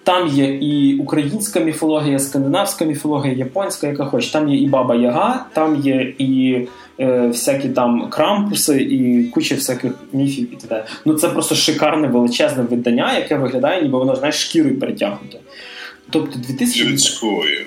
Там 0.03 0.27
є 0.27 0.45
і 0.45 0.97
українська 0.99 1.59
міфологія, 1.59 2.19
скандинавська 2.19 2.85
міфологія, 2.85 3.33
японська, 3.33 3.87
яка 3.87 4.05
хоч. 4.05 4.27
Там 4.27 4.49
є 4.49 4.57
і 4.57 4.67
Баба 4.67 4.95
Яга, 4.95 5.45
там 5.53 5.75
є 5.75 6.13
і 6.17 6.57
е, 6.99 7.27
всякі 7.27 7.69
там 7.69 8.09
крампуси, 8.09 8.81
і 8.81 9.23
куча 9.23 9.55
всяких 9.55 9.91
міфів 10.13 10.53
і 10.53 10.55
т.д. 10.55 10.85
Ну 11.05 11.13
це 11.13 11.29
просто 11.29 11.55
шикарне 11.55 12.07
величезне 12.07 12.63
видання, 12.63 13.17
яке 13.17 13.35
виглядає, 13.35 13.81
ніби 13.81 13.97
воно 13.97 14.15
знаєш, 14.15 14.35
шкірою 14.35 14.79
перетягнуте. 14.79 15.37
Тобто 16.09 16.39
2000... 16.39 16.97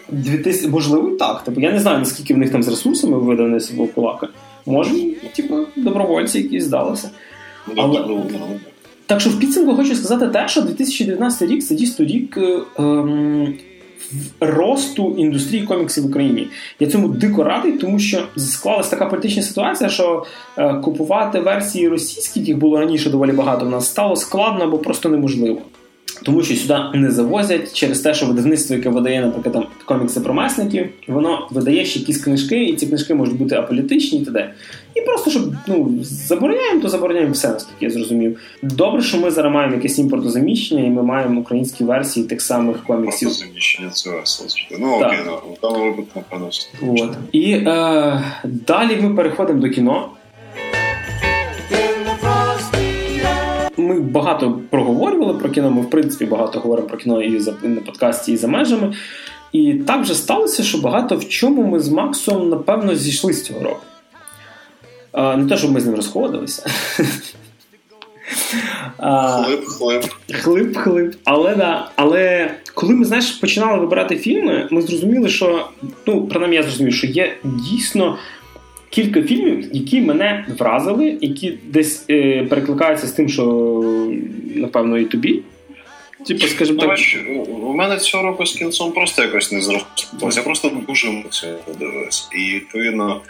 2000... 0.09 0.69
Можливо, 0.69 1.11
так. 1.17 1.43
Тобто, 1.45 1.61
я 1.61 1.73
не 1.73 1.81
знаю, 1.81 1.99
наскільки 1.99 2.35
в 2.35 2.39
них 2.39 2.51
там 2.51 2.63
з 2.63 2.69
ресурсами 2.69 3.19
видане 3.19 3.61
свого 3.61 3.89
кулака. 3.89 4.29
Може, 4.67 4.91
типу, 5.37 5.59
добровольці 5.77 6.39
якісь 6.39 6.65
здалися. 6.65 7.11
Ну, 7.67 7.75
Але... 7.77 8.23
Так 9.07 9.21
що 9.21 9.31
в 9.31 9.41
підсумку 9.41 9.77
хочу 9.77 9.95
сказати 9.95 10.29
те, 10.29 10.49
що 10.49 10.63
2019 10.63 11.51
рік 11.51 11.65
це 11.65 11.75
дійсно 11.75 12.05
рік 12.05 12.39
ем, 12.79 13.55
росту 14.41 15.15
індустрії 15.19 15.67
коміксів 15.67 16.05
в 16.05 16.07
Україні. 16.07 16.49
Я 16.81 16.87
цьому 16.87 17.09
дико 17.09 17.45
радий, 17.45 17.73
тому 17.73 17.99
що 17.99 18.23
склалася 18.37 18.91
така 18.91 19.07
політична 19.07 19.43
ситуація, 19.43 19.91
що 19.91 20.25
е, 20.59 20.75
купувати 20.75 21.41
версії 21.41 21.89
російські, 21.89 22.41
яких 22.41 22.59
було 22.59 22.81
раніше 22.81 23.11
доволі 23.11 23.33
багато, 23.33 23.67
в 23.67 23.71
нас 23.71 23.87
стало 23.87 24.17
складно 24.17 24.65
або 24.65 24.79
просто 24.79 25.09
неможливо. 25.09 25.61
Тому 26.23 26.43
що 26.43 26.57
сюди 26.57 26.79
не 26.95 27.11
завозять 27.11 27.73
через 27.73 28.01
те, 28.01 28.15
що 28.15 28.27
видавництво, 28.27 28.77
яке 28.77 28.89
видає, 28.89 29.21
наприклад, 29.21 29.55
там 29.55 29.67
комікси 29.85 30.21
про 30.21 30.35
месників, 30.35 30.89
воно 31.09 31.49
видає 31.51 31.85
ще 31.85 32.01
якісь 32.01 32.25
книжки, 32.25 32.65
і 32.65 32.77
ці 32.77 32.87
книжки 32.87 33.15
можуть 33.15 33.37
бути 33.37 33.55
аполітичні 33.55 34.19
і 34.21 34.25
т.д. 34.25 34.55
І 34.95 35.01
просто 35.01 35.31
щоб 35.31 35.43
ну 35.67 35.99
забороняємо, 36.03 36.81
то 36.81 36.89
забороняємо 36.89 37.33
все, 37.33 37.49
наскільки 37.49 37.85
я 37.85 37.91
зрозумів. 37.91 38.41
Добре, 38.63 39.03
що 39.03 39.19
ми 39.19 39.31
зараз 39.31 39.53
маємо 39.53 39.75
якесь 39.75 39.99
імпортозаміщення, 39.99 40.85
і 40.85 40.91
ми 40.91 41.03
маємо 41.03 41.41
українські 41.41 41.85
версії 41.85 42.27
тих 42.27 42.43
самих 42.43 42.85
коміксів. 42.85 43.29
Імпортозаміщення 43.29 43.91
це. 43.91 44.11
Ну 44.81 44.95
окей, 44.95 45.19
ну, 45.27 45.33
в 45.35 45.61
даному 45.63 45.85
випадку 45.85 46.11
напевно. 46.17 46.51
От. 47.03 47.11
І 47.33 47.53
е, 47.53 48.23
далі 48.45 48.97
ми 49.01 49.15
переходимо 49.15 49.61
до 49.61 49.71
кіно. 49.71 50.11
Ми 53.83 54.01
багато 54.01 54.61
проговорювали 54.71 55.35
про 55.35 55.51
кіно. 55.51 55.71
Ми 55.71 55.83
в 55.83 55.91
принципі 55.91 56.25
багато 56.25 56.61
говоримо 56.61 56.89
про 56.89 56.99
кіно 56.99 57.23
і 57.23 57.39
за 57.39 57.55
на 57.63 57.81
подкасті, 57.81 58.33
і 58.33 58.37
за 58.37 58.49
межами. 58.49 58.95
І 59.53 59.75
так 59.75 60.03
вже 60.03 60.15
сталося, 60.15 60.63
що 60.63 60.79
багато 60.79 61.17
в 61.17 61.29
чому 61.29 61.63
ми 61.63 61.81
з 61.81 61.89
Максом, 61.89 62.49
напевно, 62.49 62.95
зійшли 62.95 63.33
з 63.33 63.45
цього 63.45 63.61
року. 63.61 63.81
А, 65.13 65.37
Не 65.37 65.49
те, 65.49 65.57
щоб 65.57 65.73
ми 65.73 65.81
з 65.81 65.87
ним 65.87 65.95
розходилися. 65.95 66.71
Хлип, 68.99 69.65
хлип. 69.65 70.05
Хлип, 70.33 70.77
хлип. 70.77 71.15
Але 71.25 71.57
да. 71.57 71.91
Але 71.97 72.55
коли 72.75 72.95
ми 72.95 73.05
знаєш, 73.05 73.31
починали 73.31 73.79
вибирати 73.79 74.17
фільми, 74.17 74.69
ми 74.71 74.83
зрозуміли, 74.83 75.29
що 75.29 75.69
ну, 76.07 76.27
принаймні 76.27 76.57
я 76.57 76.63
зрозумів, 76.63 76.95
що 76.95 77.07
є 77.07 77.37
дійсно 77.45 78.19
кілька 78.93 79.23
фільмів, 79.23 79.69
які 79.73 80.01
мене 80.01 80.47
вразили, 80.59 81.19
які 81.21 81.55
десь 81.65 82.05
е, 82.11 82.47
перекликаються 82.51 83.07
з 83.07 83.13
тим, 83.13 83.29
що 83.29 83.45
напевно 84.55 84.99
і 84.99 85.05
тобі. 85.05 85.43
Типу, 86.27 86.47
скажімо 86.47 86.81
так. 86.81 86.99
У 87.49 87.73
мене 87.75 87.97
цього 87.97 88.23
року 88.23 88.47
з 88.47 88.53
кінцем 88.53 88.93
просто 88.93 89.23
якось 89.23 89.53
не 89.53 89.61
зросталося. 89.61 90.41
Я 90.41 90.45
просто 90.45 90.71
дуже 90.89 91.09
емоційно 91.09 91.59
дивився. 91.79 92.29
І 92.35 92.55
відповідно. 92.55 93.21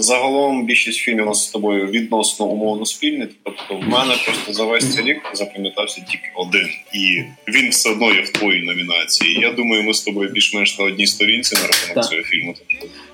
Загалом 0.00 0.66
більшість 0.66 0.98
фільмів 0.98 1.24
у 1.24 1.28
нас 1.28 1.44
з 1.44 1.50
тобою 1.50 1.86
відносно 1.86 2.46
умовно 2.46 2.86
спільні. 2.86 3.26
Тобто 3.42 3.74
в 3.74 3.88
мене 3.88 4.14
просто 4.24 4.52
за 4.52 4.64
весь 4.64 4.94
цей 4.94 5.04
рік 5.04 5.30
запам'ятався 5.34 6.00
тільки 6.00 6.30
один, 6.36 6.68
і 6.94 7.22
він 7.48 7.70
все 7.70 7.90
одно 7.90 8.12
є 8.12 8.20
в 8.20 8.28
твоїй 8.28 8.62
номінації. 8.62 9.40
Я 9.40 9.52
думаю, 9.52 9.82
ми 9.82 9.94
з 9.94 10.00
тобою 10.00 10.30
більш-менш 10.30 10.78
на 10.78 10.84
одній 10.84 11.06
сторінці 11.06 11.56
на 11.56 11.66
рахунок 11.66 12.10
цього 12.10 12.22
фільму. 12.22 12.54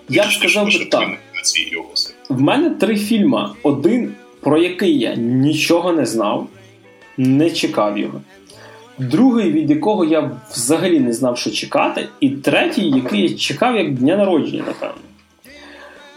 Я 0.09 0.27
б 0.27 0.33
сказав 0.33 0.67
би 0.67 0.85
так. 0.85 1.19
В 2.29 2.41
мене 2.41 2.71
три 2.71 2.97
фільми. 2.97 3.49
Один, 3.63 4.15
про 4.41 4.59
який 4.59 4.99
я 4.99 5.15
нічого 5.15 5.93
не 5.93 6.07
знав, 6.07 6.49
не 7.17 7.51
чекав 7.51 7.99
його. 7.99 8.21
Другий, 8.99 9.53
від 9.53 9.71
якого 9.71 10.05
я 10.05 10.31
взагалі 10.51 11.01
не 11.01 11.13
знав, 11.13 11.39
що 11.39 11.51
чекати, 11.51 12.09
і 12.21 12.31
третій, 12.31 12.89
який 12.89 13.23
я 13.23 13.37
чекав 13.37 13.77
як 13.77 13.95
дня 13.95 14.17
народження, 14.17 14.63
напевно. 14.67 15.03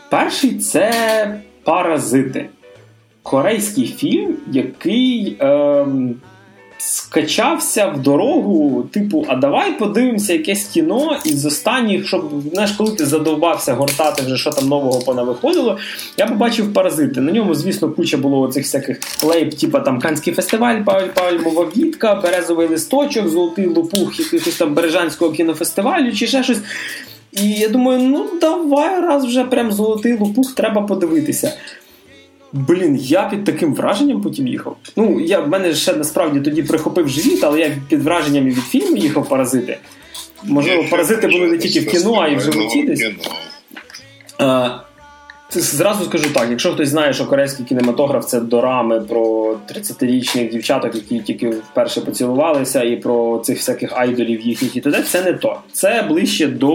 Перший 0.09 0.57
це 0.59 1.41
Паразити. 1.63 2.49
Корейський 3.23 3.87
фільм, 3.87 4.37
який 4.51 5.37
е, 5.41 5.85
скачався 6.77 7.87
в 7.87 8.01
дорогу, 8.01 8.83
типу, 8.91 9.25
а 9.27 9.35
давай 9.35 9.77
подивимося 9.79 10.33
якесь 10.33 10.63
кіно 10.63 11.17
із 11.25 11.45
останніх, 11.45 12.07
щоб 12.07 12.31
знаєш, 12.53 12.71
коли 12.71 12.91
ти 12.91 13.05
задовбався 13.05 13.73
гортати, 13.73 14.23
вже 14.25 14.37
що 14.37 14.49
там 14.49 14.67
нового 14.67 14.99
понавиходило, 14.99 15.77
я 16.17 16.27
побачив 16.27 16.73
паразити. 16.73 17.21
На 17.21 17.31
ньому, 17.31 17.55
звісно, 17.55 17.89
куча 17.89 18.17
було 18.17 18.41
оцих 18.41 18.63
всяких 18.63 18.99
лейб, 19.23 19.53
типу 19.53 19.79
там 19.79 19.99
Канський 19.99 20.33
фестиваль, 20.33 20.81
пальмова 21.13 21.67
вітка, 21.77 22.15
березовий 22.15 22.67
листочок, 22.67 23.27
золотий 23.27 23.67
лопух, 23.67 24.19
якихось 24.19 24.55
там 24.55 24.73
Бережанського 24.73 25.31
кінофестивалю 25.31 26.11
чи 26.11 26.27
ще 26.27 26.43
щось. 26.43 26.59
І 27.31 27.49
я 27.49 27.69
думаю, 27.69 27.99
ну 27.99 28.25
давай 28.41 29.01
раз 29.01 29.25
вже 29.25 29.43
прям 29.43 29.71
золотий 29.71 30.17
лопух, 30.17 30.53
треба 30.55 30.81
подивитися. 30.81 31.53
Блін, 32.67 32.95
я 32.95 33.29
під 33.29 33.43
таким 33.43 33.73
враженням 33.73 34.21
потім 34.21 34.47
їхав. 34.47 34.77
Ну, 34.95 35.19
я 35.19 35.39
в 35.39 35.49
мене 35.49 35.73
ще 35.73 35.93
насправді 35.93 36.39
тоді 36.39 36.63
прихопив 36.63 37.09
живіт, 37.09 37.43
але 37.43 37.59
я 37.59 37.71
під 37.89 38.03
враженням 38.03 38.45
від 38.45 38.57
фільму 38.57 38.97
їхав 38.97 39.29
паразити. 39.29 39.77
Можливо, 40.43 40.85
паразити 40.91 41.27
були 41.27 41.47
не 41.47 41.57
тільки 41.57 41.79
в 41.79 41.91
кіно, 41.91 42.19
а 42.21 42.27
й 42.27 42.35
в 42.35 42.41
животі 42.41 42.83
десь. 42.83 43.05
Зразу 45.49 46.05
скажу 46.05 46.29
так: 46.33 46.47
якщо 46.49 46.73
хтось 46.73 46.89
знає, 46.89 47.13
що 47.13 47.25
корейський 47.25 47.65
кінематограф 47.65 48.25
це 48.25 48.39
дорами 48.39 49.01
про 49.01 49.53
30-річних 49.69 50.51
дівчаток, 50.51 50.95
які 50.95 51.19
тільки 51.19 51.49
вперше 51.49 52.01
поцілувалися, 52.01 52.83
і 52.83 52.95
про 52.95 53.41
цих 53.45 53.57
всяких 53.57 53.93
айдолів 53.97 54.41
їхніх 54.41 54.75
і 54.75 54.81
туди, 54.81 55.01
це 55.01 55.23
не 55.23 55.33
то. 55.33 55.59
Це 55.73 56.05
ближче 56.09 56.47
до 56.47 56.73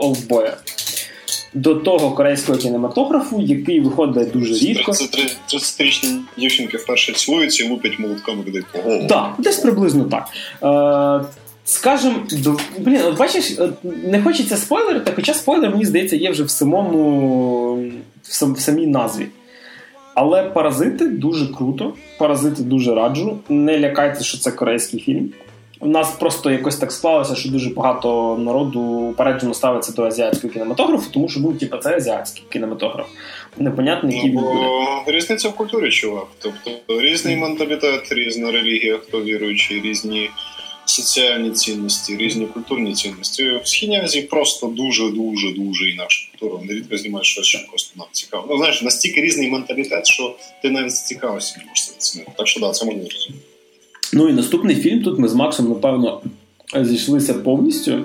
Олдбоя. 0.00 0.56
До 1.54 1.74
того 1.74 2.10
корейського 2.10 2.58
кінематографу, 2.58 3.40
який 3.40 3.80
виходить 3.80 4.30
дуже 4.30 4.54
рідко. 4.54 4.92
Це 4.92 5.04
30-річні 5.04 6.18
дівчинки 6.38 6.76
вперше 6.76 7.12
цілуються 7.12 7.64
і 7.64 7.68
лупять 7.68 7.98
молотками 7.98 8.44
людей 8.46 8.62
по 8.72 8.78
голову. 8.78 9.06
Так, 9.06 9.34
десь 9.38 9.58
приблизно 9.58 10.04
так. 10.04 10.28
Е, 11.24 11.28
Скажем, 11.64 12.14
блін, 12.78 13.00
бачиш, 13.18 13.58
не 13.82 14.22
хочеться 14.22 14.56
спойлерити, 14.56 15.12
хоча 15.16 15.34
спойлер, 15.34 15.70
мені 15.70 15.84
здається, 15.84 16.16
є 16.16 16.30
вже 16.30 16.44
в 16.44 16.50
самому 16.50 17.74
в 18.22 18.60
самій 18.60 18.86
назві. 18.86 19.26
Але 20.14 20.42
паразити 20.42 21.06
дуже 21.06 21.46
круто. 21.46 21.94
Паразити 22.18 22.62
дуже 22.62 22.94
раджу. 22.94 23.38
Не 23.48 23.80
лякайте, 23.80 24.24
що 24.24 24.38
це 24.38 24.50
корейський 24.50 25.00
фільм. 25.00 25.30
У 25.82 25.88
нас 25.88 26.10
просто 26.10 26.50
якось 26.50 26.76
так 26.76 26.92
склалося, 26.92 27.34
що 27.34 27.48
дуже 27.48 27.70
багато 27.70 28.38
народу 28.38 28.80
упереджено 28.80 29.54
ставиться 29.54 29.92
до 29.92 30.04
азіатського 30.04 30.52
кінематографу, 30.52 31.10
тому 31.10 31.28
що 31.28 31.40
ну, 31.40 31.52
типу, 31.52 31.76
це 31.76 31.96
азіатський 31.96 32.44
кінематограф. 32.48 33.06
Непонятно, 33.56 34.10
який 34.10 34.30
він 34.30 34.38
буде. 34.38 34.66
Різниця 35.06 35.48
в 35.48 35.54
культурі, 35.54 35.90
чувак. 35.90 36.26
Тобто 36.38 37.00
різний 37.00 37.36
менталітет, 37.36 38.12
різна 38.12 38.52
релігія, 38.52 38.98
хто 38.98 39.22
віруючий, 39.22 39.80
різні 39.80 40.30
соціальні 40.84 41.50
цінності, 41.50 42.16
різні 42.16 42.46
культурні 42.46 42.94
цінності. 42.94 43.60
В 43.64 43.68
Східній 43.68 44.00
Азії 44.00 44.24
просто 44.24 44.66
дуже 44.66 45.10
дуже 45.10 45.52
дуже 45.52 45.90
інакша 45.90 46.28
культура. 46.30 46.60
Вони 46.60 46.72
рідко 46.72 46.96
знімають 46.96 47.26
щось, 47.26 47.46
що 47.46 47.58
просто 47.68 47.92
нам 47.96 48.06
цікаво. 48.12 48.46
Ну 48.50 48.56
знаєш, 48.56 48.82
настільки 48.82 49.20
різний 49.20 49.50
менталітет, 49.50 50.06
що 50.06 50.36
ти 50.62 50.70
навіть 50.70 50.96
цікавишся 50.96 51.56
не 51.58 51.64
можеш 51.64 52.26
Так 52.36 52.48
що 52.48 52.60
да, 52.60 52.70
це 52.70 52.84
можна 52.84 53.02
зрозуміти. 53.02 53.51
Ну 54.12 54.28
і 54.28 54.32
наступний 54.32 54.76
фільм 54.76 55.02
тут 55.02 55.18
ми 55.18 55.28
з 55.28 55.34
Максом, 55.34 55.68
напевно, 55.68 56.20
зійшлися 56.80 57.34
повністю. 57.34 58.04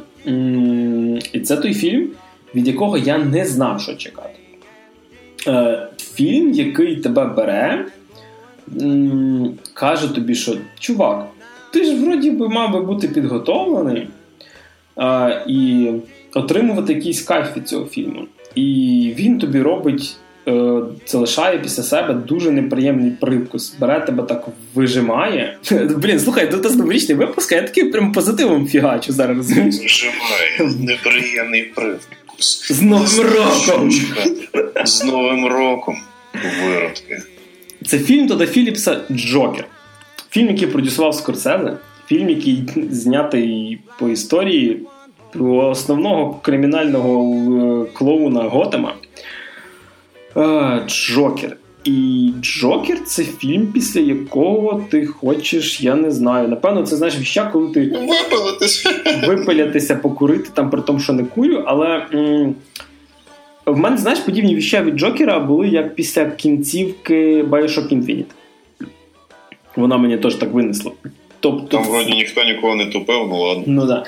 І 1.33 1.39
це 1.39 1.57
той 1.57 1.73
фільм, 1.73 2.09
від 2.55 2.67
якого 2.67 2.97
я 2.97 3.17
не 3.17 3.45
знав, 3.45 3.81
що 3.81 3.95
чекати. 3.95 4.39
Е, 5.47 5.87
фільм, 5.97 6.51
який 6.51 6.95
тебе 6.95 7.25
бере, 7.25 7.85
каже 9.73 10.15
тобі, 10.15 10.35
що 10.35 10.57
чувак, 10.79 11.27
ти 11.73 11.83
ж 11.83 11.95
вроді 11.95 12.31
би 12.31 12.49
мав 12.49 12.73
би 12.73 12.81
бути 12.81 13.07
підготовлений 13.07 14.07
і 15.47 15.89
отримувати 16.33 16.93
якийсь 16.93 17.21
кайф 17.21 17.57
від 17.57 17.67
цього 17.67 17.85
фільму. 17.85 18.27
І 18.55 19.13
він 19.17 19.39
тобі 19.39 19.61
робить 19.61 20.17
залишає 21.05 21.59
після 21.59 21.83
себе 21.83 22.13
дуже 22.13 22.51
неприємний 22.51 23.11
привкус. 23.11 23.75
Бере 23.79 23.99
тебе 23.99 24.23
так 24.23 24.47
вижимає. 24.75 25.57
Блін, 25.71 26.19
слухай, 26.19 26.51
тут 26.51 26.75
новорічний 26.75 27.17
випуск, 27.17 27.51
а 27.51 27.55
я 27.55 27.61
такий 27.61 27.83
прям 27.83 28.11
позитивом 28.11 28.67
фігачу 28.67 29.13
зараз? 29.13 29.51
Вижимає 29.51 30.75
неприємний 30.79 31.63
привкус. 31.63 32.71
З 32.71 32.81
Новим 32.81 33.21
роком! 33.21 33.91
З 34.85 35.03
Новим 35.03 35.45
роком, 35.45 35.97
виродки. 36.63 37.21
Це 37.85 37.99
фільм 37.99 38.27
Тода 38.27 38.45
Філіпса 38.45 39.01
Джокер. 39.11 39.65
Фільм, 40.29 40.47
який 40.47 40.67
продюсував 40.67 41.15
Скорсезе, 41.15 41.77
фільм, 42.07 42.29
який 42.29 42.63
знятий 42.91 43.79
по 43.99 44.09
історії 44.09 44.79
про 45.33 45.69
основного 45.69 46.39
кримінального 46.41 47.23
е, 47.83 47.93
клоуна 47.93 48.41
Готема. 48.41 48.93
Джокер. 50.87 51.57
І 51.83 52.31
Джокер 52.41 53.03
це 53.05 53.23
фільм, 53.23 53.67
після 53.67 54.01
якого 54.01 54.81
ти 54.91 55.05
хочеш, 55.05 55.81
я 55.81 55.95
не 55.95 56.11
знаю. 56.11 56.47
Напевно, 56.47 56.83
це 56.83 56.95
знаєш 56.95 57.19
віща, 57.19 57.49
коли 57.53 57.73
ти 57.73 57.79
випилитися, 57.81 58.89
випилятися, 59.27 59.95
покурити 59.95 60.49
там 60.53 60.69
при 60.69 60.81
тому, 60.81 60.99
що 60.99 61.13
не 61.13 61.23
курю. 61.23 61.63
Але 61.67 62.05
м- 62.13 62.55
в 63.65 63.77
мене, 63.77 63.97
знаєш, 63.97 64.19
подібні 64.19 64.55
віща 64.55 64.81
від 64.83 64.95
Джокера 64.95 65.39
були 65.39 65.67
як 65.67 65.95
після 65.95 66.25
кінцівки 66.25 67.43
Bioshock 67.43 67.93
Infinite. 67.93 68.25
Вона 69.75 69.97
мені 69.97 70.17
теж 70.17 70.35
так 70.35 70.53
винесла. 70.53 70.91
Тобто, 71.39 71.77
Там 71.77 71.83
вроді 71.87 72.11
ніхто 72.11 72.43
нікого 72.43 72.75
не 72.75 72.85
тупив, 72.85 73.27
ну 73.29 73.37
ладно. 73.41 73.63
Ну 73.67 73.85
да. 73.85 74.03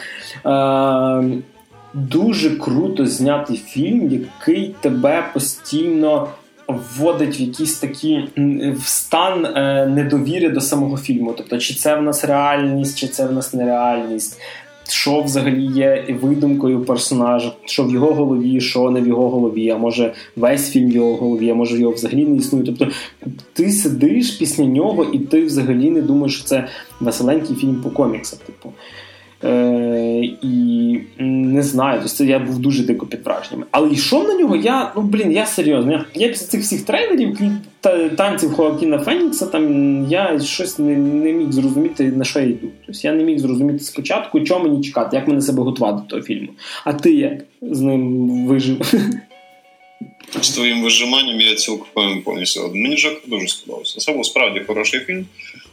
Дуже 1.93 2.49
круто 2.49 3.05
знятий 3.05 3.57
фільм, 3.57 4.09
який 4.11 4.75
тебе 4.81 5.25
постійно 5.33 6.27
вводить 6.67 7.39
в 7.39 7.41
якийсь 7.41 7.79
такий 7.79 8.29
в 8.77 8.87
стан 8.87 9.45
е, 9.45 9.85
недовіри 9.87 10.49
до 10.49 10.61
самого 10.61 10.97
фільму. 10.97 11.33
Тобто, 11.37 11.57
чи 11.57 11.73
це 11.73 11.95
в 11.95 12.01
нас 12.01 12.25
реальність, 12.25 12.97
чи 12.97 13.07
це 13.07 13.27
в 13.27 13.33
нас 13.33 13.53
нереальність. 13.53 14.41
Що 14.87 15.21
взагалі 15.21 15.65
є 15.65 16.05
видумкою 16.21 16.85
персонажа, 16.85 17.51
що 17.65 17.83
в 17.83 17.91
його 17.91 18.13
голові, 18.13 18.61
що 18.61 18.89
не 18.89 19.01
в 19.01 19.07
його 19.07 19.29
голові, 19.29 19.69
а 19.69 19.77
може 19.77 20.13
весь 20.35 20.71
фільм 20.71 20.89
в 20.89 20.95
його 20.95 21.15
голові, 21.15 21.49
а 21.49 21.53
може 21.53 21.79
його 21.79 21.93
взагалі 21.93 22.25
не 22.25 22.37
існує. 22.37 22.65
Тобто 22.65 22.87
ти 23.53 23.71
сидиш 23.71 24.31
після 24.31 24.65
нього, 24.65 25.03
і 25.13 25.19
ти 25.19 25.45
взагалі 25.45 25.89
не 25.89 26.01
думаєш, 26.01 26.35
що 26.35 26.43
це 26.43 26.67
веселенький 26.99 27.55
фільм 27.55 27.75
по 27.75 27.89
коміксах. 27.89 28.39
Типу. 28.39 28.73
Е, 29.43 30.23
І 30.41 30.99
не 31.19 31.63
знаю, 31.63 32.01
тобто 32.07 32.23
я 32.23 32.39
був 32.39 32.59
дуже 32.59 32.83
дико 32.83 33.05
під 33.05 33.25
враженнями. 33.25 33.65
Але 33.71 33.91
йшов 33.91 34.27
на 34.27 34.33
нього, 34.33 34.55
я 34.55 34.91
ну 34.95 35.01
блін, 35.01 35.31
я 35.31 35.45
серйозно. 35.45 36.05
Я, 36.13 36.27
після 36.27 36.47
цих 36.47 36.61
всіх 36.61 36.81
трейлерів, 36.81 37.37
та, 37.81 38.09
танців 38.09 38.53
Хоакіна 38.53 38.99
Фенікса, 38.99 39.45
там 39.45 40.05
я 40.09 40.39
щось 40.39 40.79
не 40.79 40.97
не 40.97 41.33
міг 41.33 41.51
зрозуміти, 41.51 42.03
на 42.03 42.23
що 42.23 42.39
я 42.39 42.45
йду. 42.45 42.67
Тобто 42.85 43.01
я 43.03 43.13
не 43.13 43.23
міг 43.23 43.39
зрозуміти 43.39 43.79
спочатку, 43.79 44.39
чого 44.39 44.63
мені 44.63 44.83
чекати, 44.83 45.15
як 45.15 45.27
мене 45.27 45.41
себе 45.41 45.63
готувати 45.63 46.01
до 46.01 46.07
того 46.07 46.21
фільму. 46.21 46.49
А 46.85 46.93
ти 46.93 47.13
як 47.13 47.43
з 47.61 47.81
ним 47.81 48.45
вижив? 48.47 48.93
З 50.41 50.49
твоїм 50.49 50.83
вижиманням 50.83 51.41
я 51.41 51.55
цілком 51.55 52.21
повністю. 52.21 52.71
Мені 52.73 52.97
Жак 52.97 53.13
дуже 53.27 53.47
сподобався. 53.47 53.99
Це 53.99 54.13
був 54.13 54.25
справді 54.25 54.61
хороший 54.67 54.99
фільм. 54.99 55.25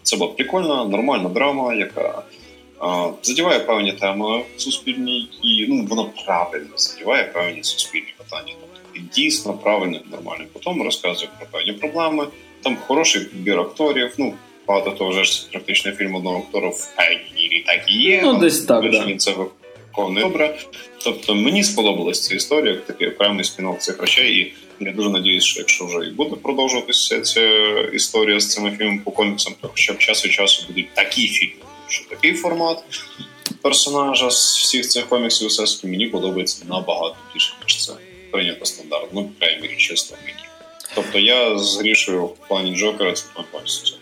Це 0.03 0.17
була 0.17 0.31
прикольна, 0.31 0.85
нормальна 0.85 1.29
драма, 1.29 1.75
яка 1.75 2.23
задіває 3.23 3.61
певні 3.61 3.93
теми 3.93 4.43
суспільні, 4.57 5.21
які 5.21 5.73
ну 5.73 5.87
воно 5.87 6.11
правильно 6.27 6.77
задіває 6.77 7.25
певні 7.25 7.65
суспільні 7.65 8.15
питання. 8.19 8.53
Тобто 8.61 8.81
і 8.95 9.01
дійсно 9.15 9.53
правильно, 9.53 10.01
нормально. 10.11 10.45
Потім 10.53 10.83
розказує 10.83 11.31
про 11.39 11.47
певні 11.47 11.73
проблеми. 11.73 12.27
Там 12.63 12.77
хороший 12.87 13.25
підбір 13.25 13.61
акторів. 13.61 14.15
Ну 14.19 14.35
багато 14.69 14.91
того 14.91 15.11
вже 15.11 15.25
ж 15.25 15.49
практично 15.51 15.93
фільм 15.93 16.15
одного 16.15 16.39
актора 16.39 16.69
в 16.69 16.95
Егірі 16.99 17.65
так 17.67 17.91
і 17.91 17.99
є. 17.99 18.21
Ну 18.25 18.39
десь 18.39 18.61
так, 18.61 18.91
да. 18.91 19.17
це 19.17 19.33
виконує 19.33 20.25
добре. 20.25 20.59
Тобто 21.05 21.35
мені 21.35 21.65
сподобалась 21.65 22.23
ця 22.23 22.35
історія, 22.35 22.73
як 22.73 22.87
такий 22.87 23.09
окремий 23.09 23.45
спінок 23.45 23.79
цих 23.79 24.01
речей. 24.01 24.37
І 24.39 24.55
я 24.85 24.93
дуже 24.93 25.11
надіюсь, 25.11 25.45
що 25.45 25.61
якщо 25.61 25.87
вже 25.87 26.09
і 26.09 26.11
буде 26.11 26.37
продовжуватися 26.37 27.21
ця 27.21 27.41
історія 27.93 28.41
з 28.41 28.51
цими 28.51 28.71
фільмами 28.71 29.01
по 29.05 29.11
коміксам, 29.11 29.55
то 29.61 29.69
хоча 29.69 29.93
б 29.93 29.99
час 29.99 30.25
від 30.25 30.33
часу 30.33 30.65
будуть 30.69 30.95
такі 30.95 31.29
фільми 31.29 31.67
що 31.89 32.09
такий 32.11 32.35
формат 32.35 32.79
персонажа 33.63 34.31
з 34.31 34.59
всіх 34.59 34.89
цих 34.89 35.09
коміксів 35.09 35.49
всесвіту 35.49 35.89
мені 35.89 36.07
подобається 36.07 36.65
набагато 36.69 37.17
більше, 37.35 37.55
ніж 37.63 37.87
це 37.87 37.93
прийнято 38.31 38.65
стандарт. 38.65 39.07
Ну, 39.13 39.31
праймірі 39.39 39.77
чисто 39.77 40.17
мені. 40.25 40.39
Тобто 40.95 41.19
я 41.19 41.59
з 41.59 41.79
грішою 41.79 42.25
в 42.25 42.49
плані 42.49 42.77
Джокера 42.77 43.13
це 43.13 43.25
повністю. 43.51 43.97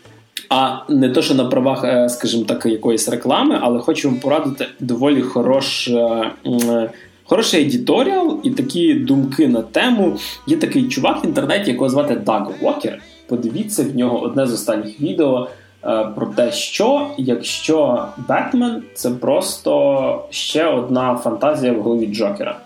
А 0.49 0.79
не 0.89 1.09
то, 1.09 1.23
що 1.23 1.35
на 1.35 1.45
правах, 1.45 1.85
е, 1.85 2.09
скажімо 2.09 2.45
так, 2.45 2.67
якоїсь 2.67 3.09
реклами, 3.09 3.59
але 3.63 3.79
хочу 3.79 4.09
вам 4.09 4.21
порадити 4.21 4.67
доволі 4.81 5.23
хорош, 5.23 5.89
е, 5.89 6.91
хороший 7.25 7.61
едіторіал 7.63 8.41
і 8.43 8.51
такі 8.51 8.95
думки 8.95 9.49
на 9.49 9.63
тему. 9.63 10.19
Є 10.47 10.57
такий 10.57 10.89
чувак 10.89 11.25
в 11.25 11.27
інтернеті, 11.27 11.71
якого 11.71 11.91
звати 11.91 12.15
Даг 12.15 12.51
Уокер. 12.63 13.03
Подивіться 13.27 13.83
в 13.83 13.97
нього 13.97 14.21
одне 14.21 14.47
з 14.47 14.53
останніх 14.53 15.01
відео. 15.01 15.49
Е, 15.87 16.07
про 16.15 16.27
те, 16.27 16.53
що 16.53 17.11
якщо 17.19 18.09
Бетмен 18.29 18.83
це 18.95 19.11
просто 19.11 20.25
ще 20.31 20.67
одна 20.67 21.17
фантазія 21.17 21.73
в 21.73 21.83
голові 21.83 22.07
Джокера. 22.07 22.57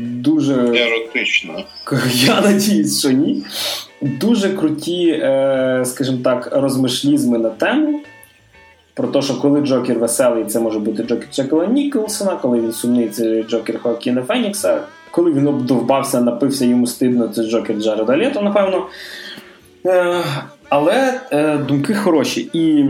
Дуже 0.00 0.54
еротично. 0.54 1.54
Я 2.12 2.40
надіюсь, 2.40 2.98
що 2.98 3.10
ні. 3.10 3.42
Дуже 4.00 4.50
круті, 4.50 5.08
е, 5.08 5.82
скажімо 5.86 6.18
так, 6.24 6.48
розмишлізми 6.52 7.38
на 7.38 7.50
тему. 7.50 8.00
Про 8.94 9.08
те, 9.08 9.22
що 9.22 9.40
коли 9.40 9.60
Джокер 9.60 9.98
веселий, 9.98 10.44
це 10.44 10.60
може 10.60 10.78
бути 10.78 11.02
Джокер 11.02 11.28
Джекела 11.32 11.66
Ніколсона, 11.66 12.36
коли 12.36 12.60
він 12.60 12.72
сумний, 12.72 13.08
це 13.08 13.42
Джокер 13.42 13.82
Хоакіна 13.82 14.22
Фенікса, 14.22 14.80
коли 15.10 15.32
він 15.32 15.46
обдовбався, 15.46 16.20
напився 16.20 16.64
йому 16.64 16.86
стидно, 16.86 17.28
це 17.28 17.42
Джокер 17.42 17.76
Джареда 17.76 18.16
Лето, 18.16 18.42
напевно. 18.42 18.86
Але 20.68 21.20
е, 21.32 21.58
думки 21.58 21.94
хороші. 21.94 22.40
І 22.52 22.80
е, 22.80 22.86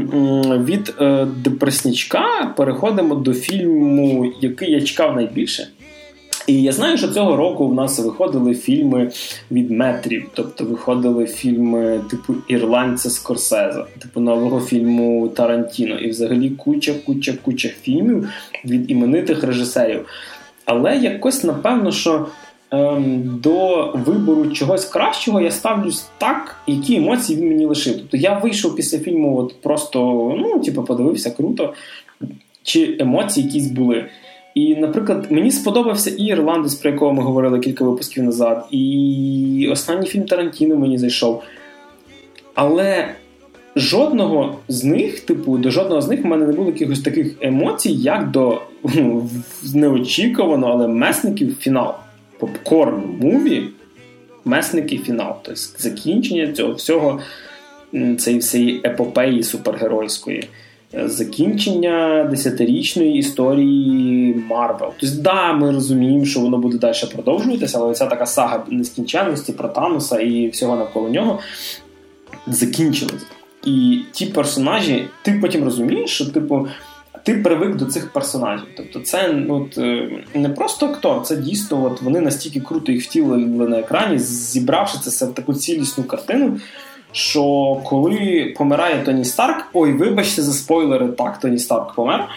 від 0.58 0.94
е, 1.00 1.26
депреснічка 1.44 2.54
переходимо 2.56 3.14
до 3.14 3.34
фільму, 3.34 4.32
який 4.40 4.70
я 4.70 4.80
чекав 4.80 5.16
найбільше. 5.16 5.68
І 6.46 6.62
я 6.62 6.72
знаю, 6.72 6.98
що 6.98 7.08
цього 7.08 7.36
року 7.36 7.68
в 7.68 7.74
нас 7.74 7.98
виходили 7.98 8.54
фільми 8.54 9.10
від 9.50 9.70
метрів, 9.70 10.30
тобто 10.34 10.64
виходили 10.64 11.26
фільми 11.26 12.00
типу 12.10 12.34
Ірландця 12.48 13.10
Скорсеза, 13.10 13.86
типу 13.98 14.20
нового 14.20 14.60
фільму 14.60 15.28
Тарантіно, 15.28 15.98
і 15.98 16.10
взагалі 16.10 16.50
куча, 16.50 16.94
куча, 17.06 17.34
куча 17.42 17.68
фільмів 17.68 18.28
від 18.64 18.90
іменитих 18.90 19.44
режисерів. 19.44 20.06
Але 20.64 20.96
якось 20.96 21.44
напевно, 21.44 21.92
що. 21.92 22.26
Ем, 22.76 23.40
до 23.42 23.92
вибору 23.94 24.50
чогось 24.50 24.84
кращого 24.84 25.40
я 25.40 25.50
ставлюсь 25.50 26.06
так, 26.18 26.56
які 26.66 26.96
емоції 26.96 27.40
він 27.40 27.48
мені 27.48 27.66
лишив. 27.66 27.96
Тобто 27.96 28.16
я 28.16 28.38
вийшов 28.38 28.76
після 28.76 28.98
фільму, 28.98 29.38
от 29.38 29.60
просто 29.62 29.98
ну, 30.38 30.60
типу, 30.60 30.84
подивився 30.84 31.30
круто, 31.30 31.74
чи 32.62 32.96
емоції 33.00 33.46
якісь 33.46 33.66
були. 33.66 34.04
І, 34.54 34.74
наприклад, 34.74 35.26
мені 35.30 35.50
сподобався 35.50 36.10
і 36.10 36.24
Ірландець, 36.24 36.74
про 36.74 36.90
якого 36.90 37.12
ми 37.12 37.22
говорили 37.22 37.58
кілька 37.58 37.84
випусків 37.84 38.24
назад, 38.24 38.66
і 38.70 39.68
останній 39.72 40.06
фільм 40.06 40.24
Тарантіно 40.24 40.76
мені 40.76 40.98
зайшов. 40.98 41.42
Але 42.54 43.08
жодного 43.76 44.58
з 44.68 44.84
них, 44.84 45.20
типу, 45.20 45.58
до 45.58 45.70
жодного 45.70 46.02
з 46.02 46.08
них 46.08 46.24
в 46.24 46.26
мене 46.26 46.46
не 46.46 46.52
було 46.52 46.66
якихось 46.66 47.00
таких 47.00 47.34
емоцій, 47.40 47.92
як 47.92 48.30
до 48.30 48.62
ну, 48.94 49.30
неочікувано, 49.74 50.66
але 50.66 50.88
месників 50.88 51.56
фінал. 51.60 51.94
Popcorn 52.38 53.02
movie, 53.20 53.62
месники 54.44 54.98
фінал. 54.98 55.34
Тобто 55.42 55.60
закінчення 55.78 56.52
цього 56.52 56.72
всього 56.72 57.20
цієї 58.18 58.40
всієї 58.40 58.80
епопеї 58.84 59.42
супергеройської. 59.42 60.48
Закінчення 61.04 62.24
десятирічної 62.30 63.18
історії 63.18 64.34
Марвел. 64.48 64.92
Тобто, 65.00 65.16
да, 65.22 65.52
ми 65.52 65.70
розуміємо, 65.70 66.24
що 66.24 66.40
воно 66.40 66.58
буде 66.58 66.78
далі 66.78 66.96
продовжуватися, 67.12 67.78
але 67.78 67.94
ця 67.94 68.06
така 68.06 68.26
сага 68.26 68.64
нескінченності 68.70 69.52
про 69.52 69.68
Таноса 69.68 70.20
і 70.20 70.48
всього 70.48 70.76
навколо 70.76 71.08
нього 71.08 71.38
закінчилась. 72.46 73.26
І 73.64 74.00
ті 74.12 74.26
персонажі, 74.26 75.08
ти 75.22 75.38
потім 75.42 75.64
розумієш, 75.64 76.10
що 76.10 76.26
типу. 76.26 76.68
Ти 77.26 77.34
привик 77.34 77.76
до 77.76 77.84
цих 77.84 78.12
персонажів. 78.12 78.66
Тобто, 78.76 79.00
це 79.00 79.44
от, 79.48 79.78
е, 79.78 80.10
не 80.34 80.48
просто 80.48 80.86
актор, 80.86 81.22
це 81.22 81.36
дійсно 81.36 81.84
от 81.84 82.02
вони 82.02 82.20
настільки 82.20 82.60
круто 82.60 82.92
їх 82.92 83.04
втілили 83.04 83.68
на 83.68 83.78
екрані, 83.78 84.18
зібравши 84.18 84.98
це 84.98 85.26
в 85.26 85.34
таку 85.34 85.54
цілісну 85.54 86.04
картину. 86.04 86.58
Що 87.12 87.42
коли 87.84 88.54
помирає 88.58 89.04
Тоні 89.04 89.24
Старк, 89.24 89.66
ой, 89.72 89.92
вибачте 89.92 90.42
за 90.42 90.52
спойлери, 90.52 91.08
так, 91.08 91.40
Тоні 91.40 91.58
Старк 91.58 91.94
помер. 91.94 92.28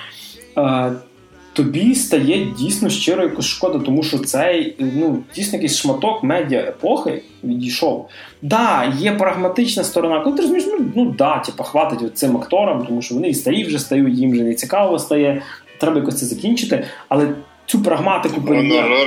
Тобі 1.53 1.95
стає 1.95 2.47
дійсно 2.59 2.89
щиро 2.89 3.23
якось 3.23 3.45
шкода, 3.45 3.79
тому 3.79 4.03
що 4.03 4.17
цей 4.17 4.75
ну, 4.79 5.23
дійсно 5.35 5.55
якийсь 5.55 5.77
шматок 5.77 6.23
медіа 6.23 6.59
епохи 6.59 7.21
відійшов. 7.43 8.09
Да, 8.41 8.93
є 8.99 9.11
прагматична 9.11 9.83
сторона, 9.83 10.19
коли 10.19 10.35
ти 10.35 10.41
розумієш, 10.41 10.69
ну 10.79 10.85
ну 10.95 11.15
да, 11.17 11.39
типу, 11.39 11.63
хватить 11.63 12.17
цим 12.17 12.37
акторам, 12.37 12.85
тому 12.85 13.01
що 13.01 13.15
вони 13.15 13.29
і 13.29 13.33
старі 13.33 13.63
вже 13.63 13.79
стають, 13.79 14.17
їм 14.17 14.31
вже 14.31 14.43
не 14.43 14.53
цікаво 14.53 14.99
стає. 14.99 15.41
Треба 15.77 15.97
якось 15.97 16.19
це 16.19 16.25
закінчити. 16.25 16.85
Але 17.09 17.27
цю 17.65 17.81
прагматику 17.83 18.41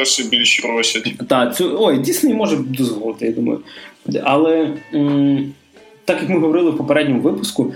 ще 0.05 0.29
більше 0.29 0.63
просять. 0.63 1.13
Так, 1.29 1.57
цю 1.57 1.77
ой, 1.81 1.99
Дісней 1.99 2.35
може 2.35 2.57
дозволити, 2.57 3.27
я 3.27 3.33
думаю. 3.33 3.61
Але 4.23 4.71
м- 4.95 5.53
так 6.05 6.21
як 6.21 6.31
ми 6.31 6.39
говорили 6.39 6.71
в 6.71 6.77
попередньому 6.77 7.21
випуску. 7.21 7.75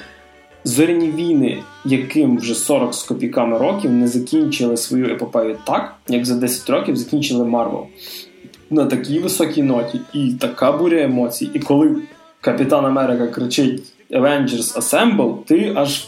Зоряні 0.66 1.10
війни, 1.10 1.62
яким 1.84 2.38
вже 2.38 2.54
40 2.54 2.94
з 2.94 3.02
копійками 3.02 3.58
років 3.58 3.92
не 3.92 4.08
закінчили 4.08 4.76
свою 4.76 5.06
епопею 5.06 5.58
так, 5.66 5.94
як 6.08 6.24
за 6.24 6.34
10 6.34 6.70
років 6.70 6.96
закінчили 6.96 7.44
Марвел. 7.44 7.86
На 8.70 8.86
такій 8.86 9.18
високій 9.18 9.62
ноті, 9.62 10.00
і 10.14 10.32
така 10.40 10.72
буря 10.72 11.02
емоцій. 11.02 11.50
І 11.54 11.58
коли 11.58 11.96
Капітан 12.40 12.86
Америка 12.86 13.26
кричить 13.26 13.82
Avengers 14.10 14.78
Assemble, 14.78 15.44
ти 15.44 15.72
аж 15.76 16.06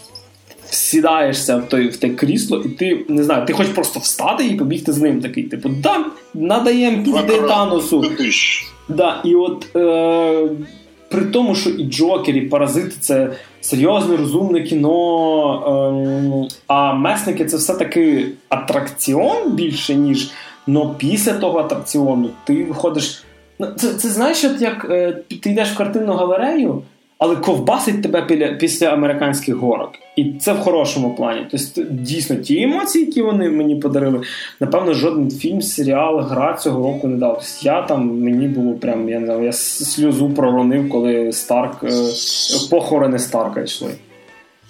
сідаєшся 0.71 1.57
в 1.57 1.69
той 1.69 1.89
в 1.89 1.97
те 1.97 2.11
крісло, 2.11 2.63
і 2.65 2.69
ти 2.69 3.05
не 3.09 3.25
знаю, 3.25 3.47
ти 3.47 3.53
хочеш 3.53 3.73
просто 3.73 4.01
встати 4.01 4.47
і 4.47 4.55
побігти 4.55 4.93
з 4.93 4.99
ним 4.99 5.21
такий. 5.21 5.45
Типу, 5.45 5.69
да, 5.69 6.05
надаємо 6.35 7.05
пізди 7.05 7.41
Таносу. 7.49 8.01
Да, 8.89 9.21
І 9.25 9.35
от 9.35 9.77
е, 9.77 10.49
при 11.09 11.25
тому, 11.25 11.55
що 11.55 11.71
і 11.71 11.85
Джокер, 11.85 12.37
і 12.37 12.41
Паразити 12.41 12.95
це 13.01 13.31
серйозне, 13.61 14.17
розумне 14.17 14.63
кіно, 14.63 14.89
Ем, 15.67 16.49
а 16.67 16.93
месники 16.93 17.45
це 17.45 17.57
все-таки 17.57 18.27
атракціон 18.49 19.53
більше, 19.53 19.95
ніж. 19.95 20.31
Но 20.67 20.95
після 20.99 21.33
того 21.33 21.59
атракціону 21.59 22.31
ти 22.45 22.65
виходиш. 22.65 23.25
Ну, 23.59 23.67
це 23.77 23.95
це 23.95 24.09
знаєш, 24.09 24.45
от 24.45 24.61
як 24.61 24.87
е, 24.91 25.13
ти 25.43 25.51
йдеш 25.51 25.73
в 25.73 25.77
картинну 25.77 26.13
галерею, 26.13 26.83
але 27.19 27.37
ковбасить 27.37 28.03
тебе 28.03 28.23
після, 28.23 28.49
після 28.49 28.87
американських 28.87 29.55
горок. 29.55 29.93
І 30.17 30.33
це 30.41 30.53
в 30.53 30.59
хорошому 30.59 31.15
плані. 31.15 31.47
Тобто, 31.51 31.91
дійсно, 31.91 32.37
ті 32.37 32.63
емоції, 32.63 33.05
які 33.05 33.23
вони 33.23 33.51
мені 33.51 33.77
подарили, 33.77 34.23
напевно, 34.61 34.95
жоден 34.95 35.31
фільм, 35.31 35.63
серіал, 35.63 36.21
гра 36.21 36.55
цього 36.55 36.83
року 36.83 37.09
не 37.09 37.17
дав. 37.17 37.35
Тобто, 37.35 37.51
я 37.63 37.83
там 37.83 38.21
мені 38.21 38.49
було 38.49 38.73
прям, 38.73 39.09
я 39.09 39.21
не 39.21 39.27
знаю, 39.27 39.45
я 39.45 39.53
сльозу 39.53 40.31
проронив, 40.31 40.89
коли 40.89 41.33
Старк 41.33 41.85
е, 41.85 41.91
похорони 42.71 43.19
Старка 43.19 43.61
йшли. 43.61 43.91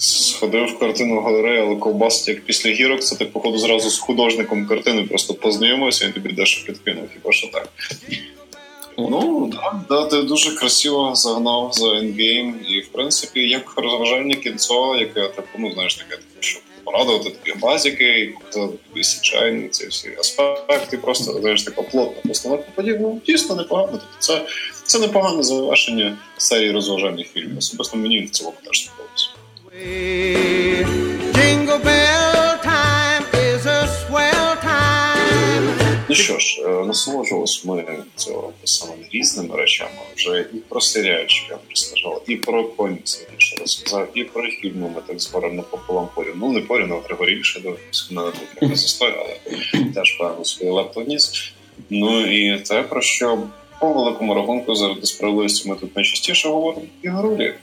Сходив 0.01 0.67
в 0.67 0.79
картину 0.79 1.21
галерею, 1.21 1.67
але 1.67 1.77
ковбасить 1.77 2.29
як 2.29 2.41
після 2.45 2.71
гірок, 2.71 3.01
це 3.01 3.17
ти, 3.17 3.25
походу, 3.25 3.59
зразу 3.59 3.91
з 3.91 3.99
художником 3.99 4.67
картини 4.67 5.03
просто 5.03 5.35
познайомився, 5.35 6.07
і 6.07 6.13
тобі 6.13 6.33
дещо 6.33 6.67
підкинув, 6.67 7.05
хіба 7.15 7.33
що 7.33 7.49
так. 7.53 7.69
Ну, 8.99 9.51
так, 9.51 9.77
да, 9.89 10.05
ти 10.05 10.23
дуже 10.23 10.57
красиво 10.57 11.15
загнав 11.15 11.71
за 11.73 11.89
ендгейм. 11.89 12.61
І, 12.69 12.81
в 12.81 12.89
принципі, 12.89 13.49
як 13.49 13.73
розважальне 13.77 14.35
кінцо, 14.35 14.97
яке 14.97 15.29
типу, 15.29 15.49
ну, 15.59 15.73
знаєш, 15.73 15.95
таке, 15.95 16.17
типу, 16.17 16.37
щоб 16.41 16.63
порадувати 16.85 17.31
такі 17.31 17.59
базіки, 17.59 18.21
і 18.21 18.27
показати 18.27 18.73
тобі 18.89 19.05
січайні 19.05 19.69
ці 19.69 19.87
всі 19.87 20.11
аспекти, 20.19 20.97
просто 20.97 21.41
знаєш, 21.41 21.63
така 21.63 21.83
плотна 21.83 22.23
постановка 22.29 22.67
подібно 22.75 23.09
ну, 23.09 23.21
дійсно 23.27 23.55
непогано. 23.55 23.89
Тобто 23.93 24.07
це 24.19 24.47
це 24.85 24.99
непогане 24.99 25.43
завершення 25.43 26.19
серії 26.37 26.71
розважальних 26.71 27.27
фільмів. 27.27 27.59
Особисто 27.59 27.97
мені 27.97 28.21
в 28.21 28.31
цілому 28.31 28.57
теж 28.65 28.85
сподобалося. 28.85 29.29
Ну 36.09 36.15
що 36.15 36.39
ж, 36.39 36.63
е, 36.63 36.69
насолоджувалися 36.69 37.61
ми 37.65 37.85
цього 38.17 38.53
самими 38.65 39.03
різними 39.13 39.57
речами. 39.57 39.91
Вже 40.17 40.47
і 40.55 40.57
про 40.57 40.81
серіальчик 40.81 41.47
я 41.51 41.59
розказав, 41.71 42.23
і 42.27 42.37
про 42.37 42.65
комікси 42.65 43.27
більше 43.33 43.57
розказав, 43.61 44.09
і 44.15 44.25
про 44.25 44.51
фільми 44.51 44.89
ми 44.95 45.03
так 45.07 45.21
зберемо 45.21 45.63
пополам 45.63 46.09
порів. 46.15 46.35
Ну 46.37 46.53
не 46.53 46.61
порів, 46.61 46.89
але 46.91 47.01
Григорівше 47.01 47.61
дивився 47.61 48.07
на 48.11 48.33
трохи 48.55 48.77
застой, 48.77 49.15
але 49.19 49.85
теж 49.95 50.19
певно 50.19 50.45
свій 50.45 50.69
лепту 50.69 51.01
вніс. 51.01 51.53
Ну 51.91 52.27
і 52.27 52.59
те, 52.59 52.83
про 52.83 53.03
що 53.03 53.43
по 53.81 53.93
великому 53.93 54.35
рахунку 54.35 54.75
заради 54.75 55.07
справедливості 55.07 55.69
ми 55.69 55.77
тут 55.77 55.97
найчастіше 55.97 56.49
говоримо 56.49 56.87
ігролі. 57.03 57.55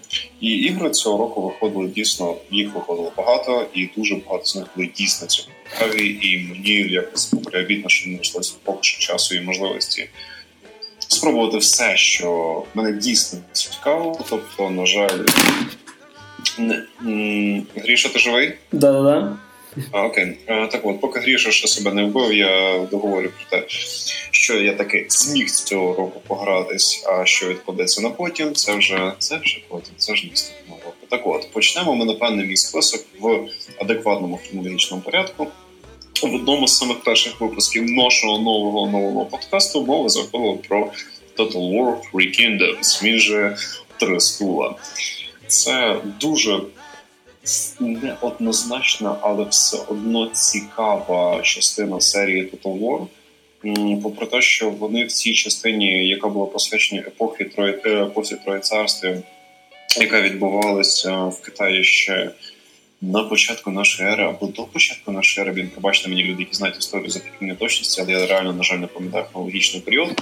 І 0.42 0.48
ігри 0.48 0.90
цього 0.90 1.18
року 1.18 1.42
виходили 1.42 1.88
дійсно, 1.88 2.36
їх 2.52 2.76
виходило 2.76 3.12
багато, 3.18 3.66
і 3.74 3.90
дуже 3.98 4.16
багато 4.16 4.46
з 4.46 4.56
них 4.56 4.66
були 4.76 4.90
дійсно 4.98 5.28
цікаві. 5.28 5.55
І 5.98 6.38
мені 6.38 6.72
якось 6.72 7.26
приобітно, 7.26 7.90
що 7.90 8.10
не 8.10 8.16
знайшлося 8.16 8.54
поки 8.64 8.80
що 8.82 9.00
часу 9.00 9.36
і 9.36 9.42
можливості 9.42 10.10
спробувати 11.08 11.58
все, 11.58 11.98
що 11.98 12.64
мене 12.74 12.92
дійсно 12.92 13.40
цікаво. 13.52 14.20
Тобто, 14.30 14.70
на 14.70 14.86
жаль, 14.86 15.20
не... 16.58 16.84
Гріша, 17.76 18.10
ти 18.10 18.20
живий? 18.20 18.54
Да-да-да. 18.72 19.38
А, 19.92 20.04
Окей, 20.04 20.38
так 20.48 20.80
от, 20.84 21.02
поки 21.02 21.20
Гріша 21.20 21.52
ще 21.52 21.68
себе 21.68 21.94
не 21.94 22.04
вбив, 22.04 22.34
я 22.34 22.80
договорю 22.92 23.30
про 23.30 23.60
те, 23.60 23.66
що 24.32 24.62
я 24.62 24.74
таки 24.74 25.06
зміг 25.10 25.50
з 25.50 25.64
цього 25.64 25.94
року 25.96 26.22
погратись, 26.28 27.06
а 27.08 27.26
що 27.26 27.48
відкладеться 27.48 28.02
на 28.02 28.10
потім, 28.10 28.54
це 28.54 28.76
вже 28.76 29.14
це 29.20 29.38
вже 29.38 29.62
потім, 29.68 29.94
це 29.98 30.16
ж 30.16 30.28
наступного 30.32 30.82
року. 30.86 30.98
Так 31.10 31.28
от 31.28 31.52
почнемо 31.52 31.96
ми, 31.96 32.06
напевне, 32.06 32.46
мій 32.46 32.58
список 32.58 33.06
в 33.20 33.40
адекватному 33.80 34.40
хронологічному 34.44 35.04
порядку. 35.04 35.48
В 36.22 36.36
одному 36.36 36.68
з 36.68 36.78
самих 36.78 37.00
перших 37.00 37.42
випусків 37.42 37.92
нашого 37.92 38.40
нового 38.40 38.92
нового 38.92 39.26
подкасту 39.26 39.86
мова 39.86 40.10
заходила 40.10 40.58
про 40.68 40.92
Total 41.38 41.72
War 41.74 41.98
Three 42.14 42.40
Kingdoms, 42.40 43.04
він 43.04 43.20
же 43.20 43.58
Три 43.98 44.20
стула. 44.20 44.76
Це 45.48 45.98
дуже 46.20 46.60
неоднозначна, 47.80 49.18
але 49.22 49.44
все 49.44 49.78
одно 49.88 50.30
цікава 50.34 51.42
частина 51.42 52.02
серії 52.02 52.44
Total 52.44 52.80
War. 52.80 53.08
Попри 54.04 54.28
те, 54.28 54.42
що 54.42 54.70
вони 54.70 55.06
в 55.06 55.12
цій 55.12 55.34
частині, 55.34 56.08
яка 56.08 56.28
була 56.28 56.46
посвячена 56.46 57.02
епохи 57.02 57.44
Трої, 57.44 57.82
е, 57.86 58.04
епохи 58.04 58.36
Троєцарства, 58.36 59.16
яка 60.02 60.22
відбувалася 60.22 61.26
в 61.26 61.42
Китаї 61.42 61.84
ще 61.84 62.32
на 63.02 63.24
початку 63.24 63.72
нашої 63.72 64.10
ери 64.10 64.24
або 64.24 64.48
до 64.48 64.64
початку 64.64 65.12
нашої 65.12 65.48
ери, 65.48 65.62
він 65.62 65.70
пробачте 65.70 66.10
мені 66.10 66.24
люди, 66.24 66.44
які 66.44 66.56
знають 66.56 66.78
історію 66.78 67.10
за 67.10 67.20
такими 67.20 67.52
неточності, 67.52 68.02
але 68.02 68.12
я 68.12 68.26
реально, 68.26 68.54
на 68.54 68.64
жаль, 68.64 68.78
не 68.78 68.88
пам'ятаю 68.88 69.26
хронологічний 69.32 69.82
період. 69.82 70.22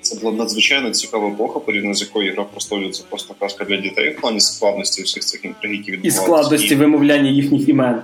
Це 0.00 0.20
була 0.20 0.32
надзвичайно 0.32 0.90
цікава 0.90 1.28
епоха, 1.28 1.60
порівняно 1.60 1.94
з 1.94 2.00
якою 2.00 2.32
гра 2.32 2.44
простоюється 2.44 3.04
просто 3.08 3.34
казка 3.40 3.64
для 3.64 3.76
дітей 3.76 4.10
в 4.10 4.20
плані 4.20 4.40
складності 4.40 5.02
всіх 5.02 5.24
цих 5.24 5.44
інтриг, 5.44 5.72
які 5.72 5.92
відбувалися. 5.92 6.22
І 6.22 6.24
складності 6.24 6.74
і... 6.74 6.76
вимовляння 6.76 7.30
їхніх 7.30 7.68
імен. 7.68 8.02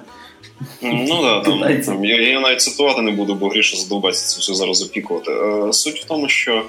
Ну 0.83 1.23
да, 1.23 1.41
там, 1.41 1.83
там 1.83 2.05
я, 2.05 2.31
я 2.31 2.41
навіть 2.41 2.61
цитувати 2.61 3.03
не 3.03 3.11
буду, 3.11 3.35
бо 3.35 3.49
гріше 3.49 3.77
задовбається 3.77 4.27
це 4.27 4.41
все 4.41 4.55
зараз 4.55 4.83
опікувати. 4.83 5.33
Е, 5.33 5.73
суть 5.73 6.01
в 6.01 6.05
тому, 6.05 6.29
що 6.29 6.65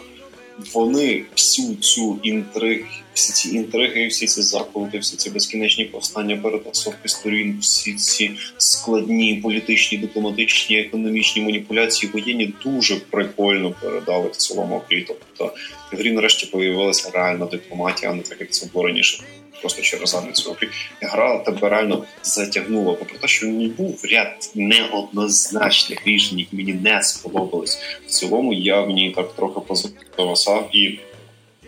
вони 0.74 1.24
всю 1.36 1.76
цю 1.76 2.18
інтриг, 2.24 2.86
всі 3.18 3.34
ці 3.34 3.56
інтриги, 3.56 4.08
всі 4.08 4.28
ці 4.28 4.42
заколоти, 4.42 5.00
всі 5.00 5.18
ці 5.18 5.30
безкінечні 5.30 5.86
повстання, 5.86 6.38
перетасовки 6.38 7.10
сторін, 7.10 7.58
всі 7.62 7.94
ці 7.94 8.32
складні 8.58 9.36
політичні, 9.44 9.98
дипломатичні, 9.98 10.80
економічні 10.80 11.42
маніпуляції 11.42 12.12
воєнні 12.12 12.54
дуже 12.64 12.96
прикольно 12.96 13.76
передали 13.82 14.30
в 14.30 14.36
цілому 14.36 14.82
грі. 14.90 15.06
Тобто 15.08 15.56
в 15.92 15.96
грі 15.96 16.12
нарешті 16.12 16.46
появилася 16.46 17.10
реальна 17.14 17.46
дипломатія, 17.46 18.12
а 18.12 18.14
не 18.14 18.22
так 18.22 18.42
як 18.42 18.52
це 18.52 18.70
було 18.74 18.88
раніше 18.88 19.24
просто 19.62 19.82
через 19.82 20.10
задницю. 20.10 20.56
Гра 21.02 21.40
тебе 21.40 21.70
реально 21.70 22.04
затягнула. 22.24 22.94
Попри 22.94 23.18
те, 23.18 23.28
що 23.28 23.48
не 23.48 23.68
був 23.68 24.02
ряд 24.12 24.52
неоднозначних 24.56 26.08
рішень, 26.08 26.40
які 26.40 26.56
мені 26.56 26.74
не 26.74 27.04
сподобались. 27.04 27.80
В 28.08 28.10
цілому 28.10 28.54
я 28.54 28.82
в 28.82 28.90
ній 28.90 29.14
так 29.16 29.36
трохи 29.36 29.60
позависав 29.60 30.70
і. 30.74 31.00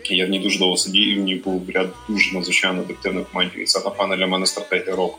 Я 0.04 0.26
в 0.26 0.28
ній 0.28 0.38
дуже 0.38 0.58
довго 0.58 0.76
сидів, 0.76 1.08
і 1.08 1.20
в 1.20 1.24
ній 1.24 1.34
був 1.34 1.70
ряд 1.74 1.88
дуже 2.08 2.34
надзвичайно 2.34 2.80
адаптивних 2.80 3.26
моментів. 3.34 3.62
І 3.62 3.64
це 3.64 3.80
напевно 3.84 4.16
для 4.16 4.26
мене 4.26 4.46
стратегія 4.46 4.96
року. 4.96 5.18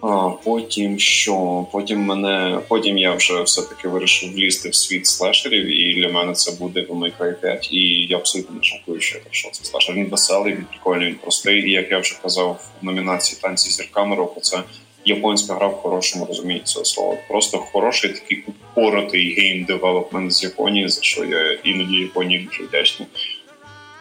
А 0.00 0.30
потім 0.44 0.98
що? 0.98 1.66
Потім 1.72 2.00
мене 2.00 2.60
потім 2.68 2.98
я 2.98 3.14
вже 3.14 3.42
все-таки 3.42 3.88
вирішив 3.88 4.32
влізти 4.32 4.68
в 4.68 4.74
світ 4.74 5.06
слешерів, 5.06 5.66
і 5.66 5.94
для 5.94 6.08
мене 6.08 6.32
це 6.32 6.52
буде 6.52 6.86
в 6.88 6.90
May 6.90 7.40
5. 7.40 7.72
І 7.72 8.06
я 8.10 8.16
абсолютно 8.16 8.56
не 8.56 8.62
шокую, 8.62 9.00
що 9.00 9.18
що 9.30 9.50
це 9.50 9.64
слешер. 9.64 9.94
Він 9.94 10.08
веселий, 10.08 10.54
він 10.54 10.64
прикольний, 10.64 11.08
він 11.08 11.14
простий. 11.14 11.68
І 11.68 11.70
як 11.70 11.90
я 11.90 11.98
вже 11.98 12.16
казав 12.22 12.60
в 12.82 12.84
номінації 12.84 13.38
танці 13.42 13.70
зірками 13.70 14.16
року, 14.16 14.40
це 14.40 14.62
японська 15.04 15.54
гра 15.54 15.66
в 15.66 15.76
хорошому 15.76 16.24
розумінні 16.24 16.60
цього 16.64 16.84
слова. 16.84 17.16
Просто 17.28 17.58
хороший 17.58 18.10
такий 18.10 18.44
упоротий 18.46 19.34
game 19.34 19.64
development 19.64 20.32
з 20.32 20.42
Японії, 20.42 20.88
за 20.88 21.02
що 21.02 21.24
я 21.24 21.52
іноді 21.52 21.96
Японії 21.96 22.48
дуже 22.50 22.62
вдячний. 22.62 23.08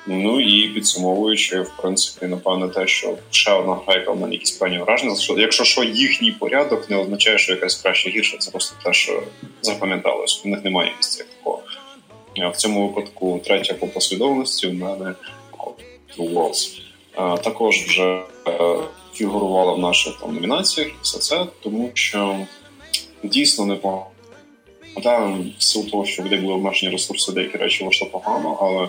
Ну 0.08 0.42
і 0.42 0.68
підсумовуючи, 0.68 1.62
в 1.62 1.72
принципі, 1.82 2.26
напевне, 2.26 2.68
те, 2.68 2.88
що 2.88 3.18
ще 3.32 3.52
одна 3.52 3.78
гра, 3.88 4.12
в 4.12 4.20
мене 4.20 4.34
якісь 4.34 4.52
певні 4.52 4.78
враження, 4.78 5.16
що 5.16 5.40
якщо 5.40 5.64
що 5.64 5.84
їхній 5.84 6.32
порядок 6.32 6.90
не 6.90 6.98
означає, 6.98 7.38
що 7.38 7.54
якась 7.54 7.76
краще 7.76 8.10
гірше, 8.10 8.38
це 8.38 8.52
просто 8.52 8.76
те, 8.84 8.94
що 8.94 9.24
запам'яталось. 9.62 10.42
У 10.46 10.50
них 10.50 10.64
немає 10.64 10.92
місця 10.98 11.24
як 11.24 11.28
такого. 11.38 11.62
В 12.54 12.58
цьому 12.58 12.88
випадку 12.88 13.42
третя 13.44 13.74
по 13.74 13.88
послідовності 13.88 14.68
в 14.68 14.74
мене 14.74 15.14
True 16.18 16.34
Wars. 16.34 16.80
Також 17.44 17.78
вже 17.78 18.22
е, 18.48 18.78
фігурувала 19.14 19.74
в 19.74 19.80
наших 19.80 20.20
там 20.22 20.34
номінаціях 20.36 20.92
все 21.02 21.20
це, 21.20 21.46
тому 21.64 21.92
що 21.94 22.40
дійсно 23.24 23.66
не 23.66 23.76
по 23.76 24.06
в 24.96 25.64
силу 25.64 25.86
того, 25.86 26.06
що 26.06 26.24
людей 26.24 26.40
були 26.40 26.54
обмежені 26.54 26.92
ресурси, 26.92 27.32
деякі 27.32 27.58
речі 27.58 27.84
вийшло 27.84 28.08
погано, 28.08 28.58
але. 28.62 28.88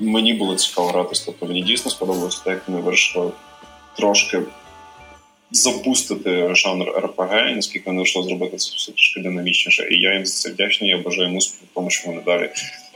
Мені 0.00 0.32
було 0.32 0.54
цікаво 0.54 0.88
гратися, 0.88 1.22
тобто 1.26 1.46
мені 1.46 1.62
дійсно 1.62 1.90
сподобалося 1.90 2.44
те, 2.44 2.50
як 2.50 2.68
вони 2.68 2.80
вирішили 2.80 3.30
трошки 3.96 4.42
запустити 5.50 6.54
жанр 6.54 6.88
РПГ, 6.88 7.56
наскільки 7.56 7.84
вони 7.86 7.98
вийшло 7.98 8.22
зробити 8.22 8.56
це 8.56 8.72
все 8.76 8.92
трішки 8.92 9.20
динамічніше. 9.20 9.88
І 9.90 10.00
я 10.00 10.14
їм 10.14 10.26
за 10.26 10.32
це 10.32 10.50
вдячний. 10.50 10.90
Я 10.90 10.98
бажаю 10.98 11.36
успіху 11.36 11.66
тому, 11.74 11.90
що 11.90 12.10
вони 12.10 12.22
далі 12.22 12.50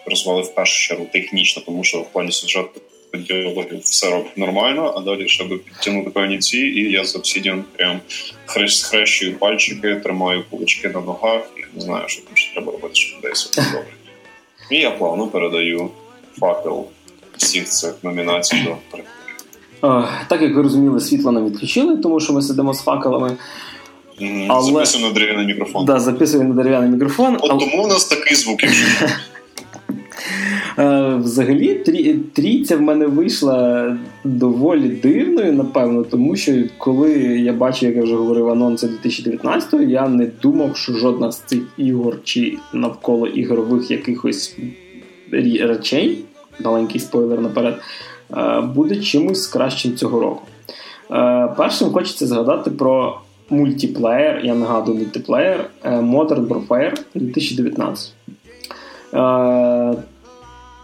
розвали 0.06 0.42
в 0.42 0.54
першу 0.54 0.88
чергу 0.88 1.06
технічно, 1.12 1.62
тому 1.66 1.84
що 1.84 2.00
в 2.00 2.12
плані 2.12 2.32
сюжету 2.32 2.80
діалогів 3.18 3.80
все 3.80 4.10
робить 4.10 4.38
нормально, 4.38 4.94
а 4.96 5.00
далі 5.00 5.28
щоб 5.28 5.64
підтягнути 5.64 6.10
певні 6.10 6.38
ці, 6.38 6.58
і 6.58 6.92
я 6.92 7.04
з 7.04 7.16
Obsidian 7.16 7.62
прям 7.76 8.00
хрещую 8.90 9.38
пальчики, 9.38 9.94
тримаю 9.94 10.44
кулички 10.50 10.88
на 10.88 11.00
ногах 11.00 11.50
і 11.56 11.76
не 11.76 11.80
знаю, 11.80 12.08
що 12.08 12.22
там 12.22 12.36
ще 12.36 12.52
треба 12.52 12.72
робити, 12.72 12.94
щоб 12.94 13.20
десь 13.20 13.50
добре. 13.56 13.84
І 14.70 14.76
я 14.76 14.90
плавно 14.90 15.28
передаю 15.28 15.90
факел 16.40 16.86
всіх 17.36 17.68
цих 17.68 17.94
номінацій 18.02 18.56
до 18.64 18.76
Так 20.28 20.42
як 20.42 20.56
ви 20.56 20.62
розуміли, 20.62 21.00
світло 21.00 21.32
нам 21.32 21.46
відключили, 21.46 21.96
тому 21.96 22.20
що 22.20 22.32
ми 22.32 22.42
сидимо 22.42 22.74
з 22.74 22.82
факелами. 22.82 23.36
Mm, 24.20 24.46
Але... 24.48 24.72
Записуємо 24.72 25.08
на 25.08 25.14
дерев'яний 25.14 25.46
мікрофон. 25.46 25.84
Да, 25.84 26.00
записуємо 26.00 26.48
на 26.48 26.54
дерев'яний 26.54 26.90
мікрофон. 26.90 27.36
От 27.40 27.50
але... 27.50 27.60
тому 27.60 27.84
у 27.84 27.86
нас 27.86 28.04
такий 28.04 28.36
звук. 28.36 28.60
Е, 30.78 31.14
взагалі, 31.14 31.74
трі, 31.74 32.14
трійця 32.32 32.76
в 32.76 32.80
мене 32.80 33.06
вийшла 33.06 33.96
доволі 34.24 34.88
дивною, 34.88 35.52
напевно, 35.52 36.04
тому 36.04 36.36
що 36.36 36.52
коли 36.78 37.12
я 37.18 37.52
бачив, 37.52 37.88
як 37.88 37.96
я 37.96 38.02
вже 38.02 38.14
говорив, 38.14 38.48
анонси 38.48 38.86
2019-го, 38.86 39.82
я 39.82 40.08
не 40.08 40.26
думав, 40.42 40.76
що 40.76 40.92
жодна 40.92 41.32
з 41.32 41.40
цих 41.40 41.60
ігор 41.76 42.18
чи 42.24 42.56
навколо 42.72 43.26
ігрових 43.26 43.90
якихось 43.90 44.56
речей, 45.60 46.24
маленький 46.64 47.00
спойлер 47.00 47.40
наперед, 47.40 47.74
е, 48.36 48.60
буде 48.60 48.96
чимось 48.96 49.46
кращим 49.46 49.96
цього 49.96 50.20
року. 50.20 50.42
Е, 51.10 51.48
першим 51.56 51.90
хочеться 51.90 52.26
згадати 52.26 52.70
про 52.70 53.20
мультиплеєр, 53.50 54.40
я 54.44 54.54
нагадую 54.54 54.98
мультиплеєр 54.98 55.70
е, 55.82 55.90
Modern 55.90 56.48
Warfare 56.48 56.98
2019. 57.14 58.12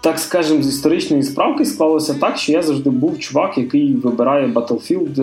Так 0.06 0.18
скажемо, 0.18 0.62
з 0.62 0.68
історичної 0.68 1.22
справки 1.22 1.64
склалося 1.64 2.14
так, 2.14 2.36
що 2.36 2.52
я 2.52 2.62
завжди 2.62 2.90
був 2.90 3.18
чувак, 3.18 3.58
який 3.58 3.94
вибирає 3.94 4.46
Battlefield 4.46 5.20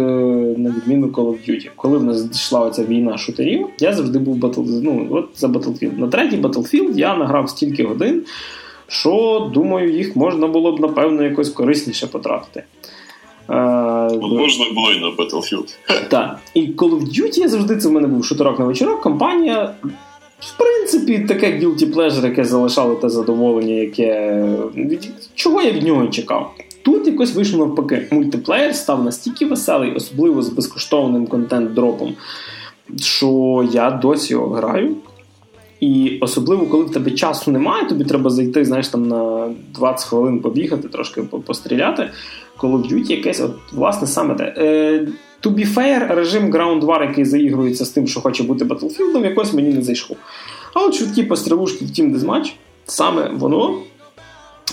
на 0.58 0.70
відміну 0.70 1.08
Call 1.08 1.26
of 1.26 1.50
Duty. 1.50 1.70
Коли 1.76 1.98
в 1.98 2.04
нас 2.04 2.24
дійшла 2.24 2.60
оця 2.60 2.84
війна 2.84 3.18
шутерів, 3.18 3.68
я 3.80 3.94
завжди 3.94 4.20
був 4.20 4.38
Battle... 4.38 4.82
ну, 4.84 5.08
от 5.12 5.30
за 5.36 5.48
Battlefield. 5.48 6.00
На 6.00 6.08
третій 6.08 6.38
Battlefield 6.38 6.98
я 6.98 7.16
награв 7.16 7.50
стільки 7.50 7.84
годин, 7.84 8.24
що, 8.88 9.52
думаю, 9.54 9.92
їх 9.92 10.16
можна 10.16 10.48
було 10.48 10.72
б, 10.72 10.80
напевно, 10.80 11.24
якось 11.24 11.50
корисніше 11.50 12.08
потратити. 12.08 12.64
Е, 13.50 13.54
можна 14.20 14.66
було 14.76 14.92
і 14.92 15.00
на 15.00 15.08
Battlefield. 15.08 15.76
Так. 16.10 16.40
І 16.54 16.62
Call 16.62 16.90
of 16.90 17.02
Duty 17.02 17.48
завжди 17.48 17.78
це 17.78 17.90
в 17.90 17.92
мене 17.92 18.08
був 18.08 18.26
шутерок 18.26 18.60
на 18.60 18.66
вечорок. 18.66 19.02
Компанія, 19.02 19.76
в 20.40 20.58
принципі, 20.58 21.20
таке 21.20 21.60
guilty 21.60 21.94
pleasure, 21.94 22.26
яке 22.26 22.46
залишало 22.46 22.96
те 22.96 23.10
задоволення, 23.10 23.74
яке. 23.74 24.44
Чого 25.36 25.62
я 25.62 25.72
від 25.72 25.84
нього 25.84 26.08
чекав? 26.08 26.54
Тут 26.84 27.08
якось 27.08 27.36
вийшло 27.36 27.66
навпаки. 27.66 28.08
Мультиплеєр 28.12 28.76
став 28.76 29.04
настільки 29.04 29.46
веселий, 29.46 29.94
особливо 29.96 30.42
з 30.42 30.50
безкоштовним 30.50 31.28
контент-дропом, 31.28 32.14
що 33.02 33.64
я 33.72 33.92
досі 33.92 34.34
його 34.34 34.56
граю. 34.56 34.96
І 35.84 36.18
особливо, 36.22 36.66
коли 36.66 36.84
в 36.84 36.92
тебе 36.92 37.12
часу 37.12 37.52
немає, 37.52 37.86
тобі 37.86 38.04
треба 38.04 38.30
зайти, 38.30 38.66
знаєш, 38.66 38.88
там 38.88 39.08
на 39.08 39.52
20 39.74 40.08
хвилин 40.10 40.40
побігати, 40.40 40.88
трошки 40.88 41.22
постріляти. 41.22 42.10
Call 42.60 42.72
of 42.72 42.94
Duty 42.94 43.12
якесь, 43.12 43.42
от, 43.42 43.52
власне, 43.74 44.08
саме 44.08 44.36
те. 44.36 44.54
Е, 44.58 45.08
To 45.42 45.50
be 45.56 45.74
fair, 45.74 46.16
режим 46.16 46.52
Ground 46.52 46.82
War, 46.82 47.02
який 47.02 47.26
заігрується 47.26 47.86
з 47.86 47.90
тим, 47.90 48.08
що 48.08 48.22
хоче 48.22 48.44
бути 48.44 48.66
Battlefield, 48.66 49.24
якось 49.24 49.54
мені 49.54 49.74
не 49.74 49.82
зайшов. 49.82 50.18
А 50.74 50.80
от 50.80 50.96
швидкі 50.96 51.24
пострілушки 51.24 51.86
в 51.86 51.88
Team 51.88 52.16
Deathmatch, 52.16 52.52
саме 52.86 53.30
воно. 53.34 53.80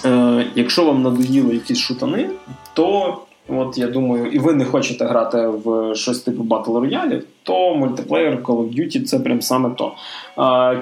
Е, 0.04 0.46
Якщо 0.54 0.84
вам 0.84 1.02
надоїли 1.02 1.54
якісь 1.54 1.78
шутани, 1.78 2.30
то 2.74 3.18
От 3.52 3.78
я 3.78 3.86
думаю, 3.86 4.26
і 4.26 4.38
ви 4.38 4.54
не 4.54 4.64
хочете 4.64 5.04
грати 5.04 5.46
в 5.46 5.94
щось 5.94 6.20
типу 6.20 6.42
Battle 6.42 6.64
Royale, 6.64 7.22
то 7.42 7.74
мультиплеєр 7.74 8.42
Call 8.42 8.56
of 8.56 8.74
Duty 8.78 9.04
це 9.04 9.18
прям 9.18 9.42
саме 9.42 9.70
то. 9.70 9.92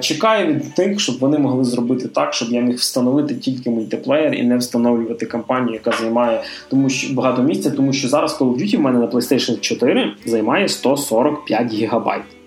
Чекаю 0.01 0.55
від 0.55 0.79
них, 0.79 1.01
щоб 1.01 1.19
вони 1.19 1.39
могли 1.39 1.65
зробити 1.65 2.09
так, 2.09 2.35
щоб 2.35 2.49
я 2.49 2.61
міг 2.61 2.77
встановити 2.77 3.35
тільки 3.35 3.71
мультиплеєр 3.71 4.35
і 4.35 4.43
не 4.43 4.57
встановлювати 4.57 5.27
кампанію, 5.27 5.73
яка 5.73 5.93
займає 5.93 6.43
тому 6.71 6.89
що 6.89 7.15
багато 7.15 7.43
місця, 7.43 7.71
тому 7.71 7.93
що 7.93 8.09
зараз 8.09 8.41
Call 8.41 8.55
of 8.55 8.57
Duty 8.57 8.77
в 8.77 8.81
мене 8.81 8.99
на 8.99 9.07
PlayStation 9.07 9.61
4 9.61 10.13
займає 10.27 10.69
145 10.69 11.73
гігабайт. 11.73 12.38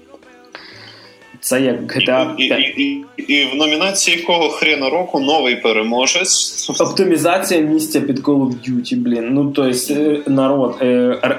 Це 1.41 1.61
як 1.61 1.95
GTA 1.95 2.35
5. 2.35 2.59
І, 2.77 2.83
і, 2.83 3.05
і, 3.17 3.33
і 3.33 3.51
в 3.53 3.55
номінації 3.55 4.17
якого 4.17 4.49
хрена 4.49 4.89
року 4.89 5.19
новий 5.19 5.55
переможець. 5.55 6.69
Оптимізація 6.79 7.61
місця 7.61 8.01
під 8.01 8.19
Call 8.19 8.47
of 8.47 8.69
Duty, 8.69 8.95
блін. 8.95 9.33
Ну, 9.33 9.51
тобто, 9.51 10.31
народ 10.31 10.77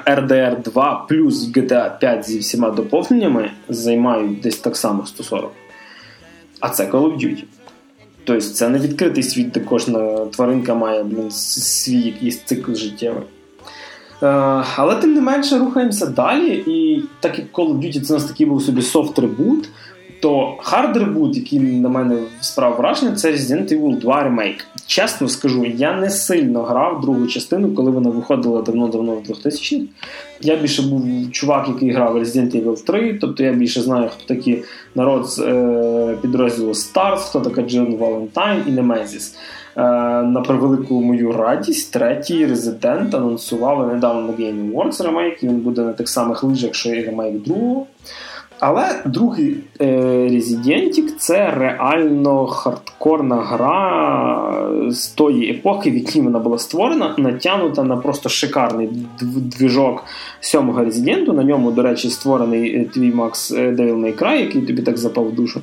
RDR 0.07 0.63
2 0.63 1.07
плюс 1.09 1.49
GTA 1.49 1.99
5 1.99 2.29
зі 2.29 2.39
всіма 2.39 2.71
доповненнями 2.71 3.51
займають 3.69 4.41
десь 4.41 4.59
так 4.59 4.77
само 4.77 5.07
140. 5.07 5.53
А 6.61 6.69
це 6.69 6.85
Call 6.85 7.03
of 7.03 7.17
Duty. 7.17 7.45
Тобто, 8.25 8.43
це 8.43 8.69
не 8.69 8.79
відкритий 8.79 9.23
світ, 9.23 9.51
де 9.51 9.61
кожна 9.61 10.27
тваринка 10.27 10.75
має 10.75 11.03
блін, 11.03 11.31
свій 11.31 12.01
якийсь 12.01 12.43
цикл 12.43 12.75
життєвий. 12.75 13.23
Uh, 14.23 14.65
але 14.77 14.95
тим 14.95 15.15
не 15.15 15.21
менше 15.21 15.59
рухаємося 15.59 16.07
далі. 16.07 16.65
І 16.67 17.03
так 17.21 17.39
як 17.39 17.53
Call 17.53 17.69
of 17.69 17.79
Duty 17.79 18.01
це 18.01 18.15
у 18.15 18.17
нас 18.17 18.25
такий 18.25 18.47
був 18.47 18.63
собі 18.63 18.83
софт-ребут, 18.83 19.69
то 20.23 20.59
Hard 20.59 20.95
Reboot, 20.97 21.35
який 21.35 21.59
на 21.59 21.89
мене 21.89 22.17
справ 22.41 22.77
враження, 22.79 23.13
це 23.13 23.33
Resident 23.33 23.75
Evil 23.75 23.99
2 23.99 24.23
Remake. 24.23 24.65
Чесно 24.87 25.29
скажу, 25.29 25.65
я 25.65 25.97
не 25.97 26.11
сильно 26.11 26.63
грав 26.63 27.01
другу 27.01 27.27
частину, 27.27 27.75
коли 27.75 27.91
вона 27.91 28.11
виходила 28.11 28.63
давно-давно 28.63 29.15
в 29.15 29.19
2000-х. 29.19 29.85
Я 30.41 30.57
більше 30.57 30.83
був 30.83 31.31
чувак, 31.31 31.69
який 31.69 31.91
грав 31.91 32.19
Resident 32.19 32.65
Evil 32.65 32.85
3, 32.85 33.19
тобто 33.21 33.43
я 33.43 33.53
більше 33.53 33.81
знаю, 33.81 34.11
хто 34.15 34.35
такі 34.35 34.59
народ 34.95 35.31
з 35.31 35.39
е, 35.39 36.17
підрозділу 36.23 36.71
Stars, 36.71 37.19
хто 37.19 37.41
така 37.41 37.63
Джин 37.63 37.97
Валентайн 37.97 38.63
і 38.69 38.71
Немезіс. 38.71 39.37
Е, 39.77 39.83
на 40.23 40.41
превелику 40.41 41.01
мою 41.01 41.33
радість, 41.33 41.93
третій 41.93 42.47
резидент 42.47 43.15
анонсували 43.15 43.95
недавно 43.95 44.21
на 44.21 44.33
Game 44.33 44.73
Awards 44.73 45.03
ремейк, 45.03 45.43
він 45.43 45.57
буде 45.57 45.83
на 45.83 45.93
тих 45.93 46.09
самих 46.09 46.45
лижах, 46.45 46.75
що 46.75 46.89
і 46.91 47.05
ремейк 47.05 47.43
другого. 47.43 47.87
Але 48.65 49.03
другий 49.05 49.57
е, 49.81 50.29
Резидентік 50.31 51.17
це 51.19 51.51
реально 51.51 52.47
хардкорна 52.47 53.37
гра 53.37 54.91
з 54.91 55.09
тої 55.09 55.51
епохи, 55.51 55.91
в 55.91 55.95
якій 55.95 56.21
вона 56.21 56.39
була 56.39 56.59
створена, 56.59 57.15
натягнута 57.19 57.85
на 57.85 57.97
просто 57.97 58.29
шикарний 58.29 58.89
двіжок 59.21 60.05
сьомого 60.41 60.85
резиденту. 60.85 61.33
На 61.33 61.45
ньому, 61.45 61.73
до 61.73 61.83
речі, 61.83 62.11
створений 62.11 62.77
е, 62.77 62.85
твій 62.85 63.13
Макс 63.13 63.53
Devil 63.53 63.97
May 63.97 64.19
Cry, 64.19 64.41
який 64.41 64.63
тобі 64.63 64.83
так 64.83 64.99
запав 64.99 65.29
в 65.29 65.35
душу. 65.35 65.61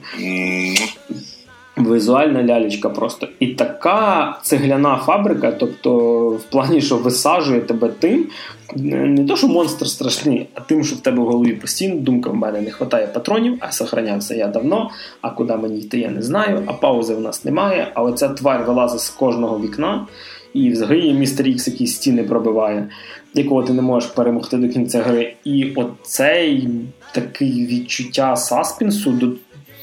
Візуальна 1.79 2.43
лялечка 2.43 2.89
просто. 2.89 3.27
І 3.39 3.47
така 3.47 4.37
цегляна 4.43 4.97
фабрика, 4.97 5.51
тобто 5.51 6.19
в 6.29 6.43
плані, 6.43 6.81
що 6.81 6.97
висаджує 6.97 7.61
тебе 7.61 7.89
тим, 7.99 8.27
не 8.75 9.25
то, 9.25 9.35
що 9.35 9.47
монстр 9.47 9.87
страшний, 9.87 10.47
а 10.55 10.61
тим, 10.61 10.83
що 10.83 10.95
в 10.95 10.99
тебе 10.99 11.23
в 11.23 11.25
голові 11.25 11.53
постійно 11.53 11.95
думка 11.95 12.29
в 12.29 12.35
мене 12.35 12.61
не 12.61 12.69
вистачає 12.69 13.07
патронів, 13.07 13.57
а 13.59 13.71
сохранявся 13.71 14.35
я 14.35 14.47
давно, 14.47 14.89
а 15.21 15.29
куди 15.29 15.55
мені 15.55 15.79
йти, 15.79 15.99
я 15.99 16.09
не 16.09 16.21
знаю, 16.21 16.63
а 16.65 16.73
паузи 16.73 17.15
в 17.15 17.21
нас 17.21 17.45
немає. 17.45 17.91
А 17.93 18.03
оця 18.03 18.29
тварь 18.29 18.65
вилазить 18.65 18.99
з 18.99 19.09
кожного 19.09 19.59
вікна, 19.59 20.07
і 20.53 20.69
взагалі 20.69 21.13
містер 21.13 21.47
Ікс 21.47 21.67
якісь 21.67 21.95
стіни 21.95 22.23
пробиває, 22.23 22.89
якого 23.33 23.63
ти 23.63 23.73
не 23.73 23.81
можеш 23.81 24.09
перемогти 24.09 24.57
до 24.57 24.69
кінця 24.69 25.01
гри. 25.01 25.33
І 25.43 25.73
оцей 25.75 26.69
такий 27.13 27.65
відчуття 27.65 28.35
саспінсу 28.35 29.11
до 29.11 29.27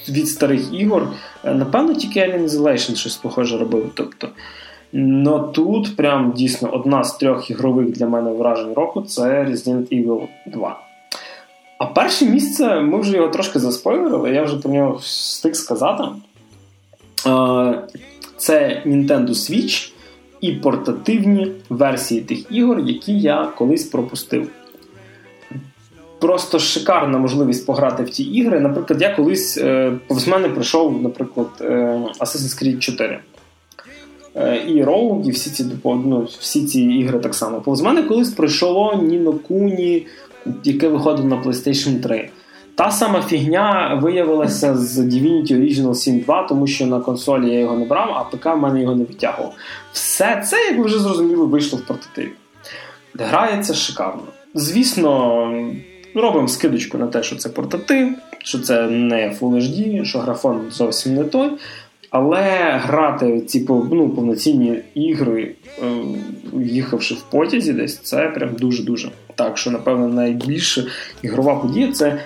від 0.08 0.28
старих 0.28 0.74
ігор. 0.74 1.08
Е, 1.44 1.54
напевно, 1.54 1.94
тільки 1.94 2.20
Alien 2.20 2.44
Isolation 2.44 2.94
щось 2.94 3.16
похоже 3.16 3.58
робив. 3.58 3.90
Тобто, 3.94 4.28
Но 4.92 5.38
тут 5.38 5.96
прям 5.96 6.32
дійсно 6.32 6.70
одна 6.72 7.04
з 7.04 7.16
трьох 7.16 7.50
ігрових 7.50 7.90
для 7.90 8.06
мене 8.06 8.30
вражень 8.30 8.72
року 8.72 9.02
це 9.02 9.22
Resident 9.22 10.04
Evil 10.04 10.20
2. 10.46 10.80
А 11.78 11.86
перше 11.86 12.26
місце, 12.26 12.80
ми 12.80 13.00
вже 13.00 13.16
його 13.16 13.28
трошки 13.28 13.58
заспойлерили, 13.58 14.30
я 14.30 14.42
вже 14.42 14.56
про 14.56 14.72
нього 14.72 14.92
встиг 14.92 15.54
сказати. 15.54 16.04
Е, 17.26 17.82
це 18.36 18.82
Nintendo 18.86 19.28
Switch 19.28 19.92
і 20.40 20.52
портативні 20.52 21.52
версії 21.68 22.20
тих 22.20 22.46
ігор, 22.50 22.80
які 22.80 23.18
я 23.18 23.48
колись 23.56 23.84
пропустив 23.84 24.50
просто 26.18 26.58
шикарна 26.58 27.18
можливість 27.18 27.66
пограти 27.66 28.02
в 28.02 28.10
ті 28.10 28.24
ігри. 28.24 28.60
Наприклад, 28.60 29.02
я 29.02 29.16
колись 29.16 29.58
е, 29.58 29.92
повз 30.08 30.28
мене 30.28 30.48
прийшов, 30.48 31.02
наприклад, 31.02 31.48
е, 31.60 32.00
Assassin's 32.20 32.62
Creed 32.62 32.78
4. 32.78 33.20
Е, 34.36 34.62
і 34.68 34.84
Rogue, 34.84 35.24
і 35.24 35.30
всі 35.30 35.50
ці 35.50 35.66
ну, 35.84 36.28
всі 36.38 36.66
ці 36.66 36.80
ігри 36.80 37.18
так 37.18 37.34
само. 37.34 37.60
Повз 37.60 37.80
мене 37.80 38.02
колись 38.02 38.30
пройшло 38.30 39.00
Ніно 39.02 39.32
Куні, 39.32 40.06
яке 40.64 40.88
виходило 40.88 41.28
на 41.28 41.36
PlayStation 41.36 42.00
3. 42.00 42.30
Та 42.74 42.90
сама 42.90 43.22
фігня 43.22 43.94
виявилася 44.02 44.76
з 44.76 44.98
Divinity 44.98 45.52
Original 45.52 45.88
Sin 45.88 46.24
2, 46.24 46.42
тому 46.42 46.66
що 46.66 46.86
на 46.86 47.00
консолі 47.00 47.50
я 47.50 47.60
його 47.60 47.76
не 47.76 47.84
брав, 47.84 48.10
а 48.10 48.36
ПК 48.36 48.46
в 48.46 48.56
мене 48.56 48.82
його 48.82 48.94
не 48.94 49.04
витягував. 49.04 49.54
Все 49.92 50.44
це, 50.46 50.56
як 50.56 50.78
ви 50.78 50.84
вже 50.84 50.98
зрозуміли, 50.98 51.46
вийшло 51.46 51.78
в 51.78 51.86
портативі. 51.86 52.30
Грається 53.14 53.74
шикарно. 53.74 54.22
Звісно, 54.54 55.42
робимо 56.20 56.48
скидочку 56.48 56.98
на 56.98 57.06
те, 57.06 57.22
що 57.22 57.36
це 57.36 57.48
портатив, 57.48 58.08
що 58.38 58.58
це 58.58 58.86
не 58.86 59.36
Full 59.40 59.56
HD, 59.56 60.04
що 60.04 60.18
графон 60.18 60.60
зовсім 60.70 61.14
не 61.14 61.24
той. 61.24 61.50
Але 62.10 62.80
грати 62.84 63.40
ці 63.40 63.66
ну, 63.68 64.08
повноцінні 64.08 64.78
ігри, 64.94 65.54
е, 65.82 65.86
їхавши 66.62 67.14
в 67.14 67.22
потязі, 67.22 67.72
десь 67.72 67.96
це 67.96 68.28
прям 68.28 68.50
дуже-дуже. 68.54 69.10
Так 69.34 69.58
що, 69.58 69.70
напевно, 69.70 70.08
найбільша 70.08 70.84
ігрова 71.22 71.54
подія 71.54 71.92
це 71.92 72.20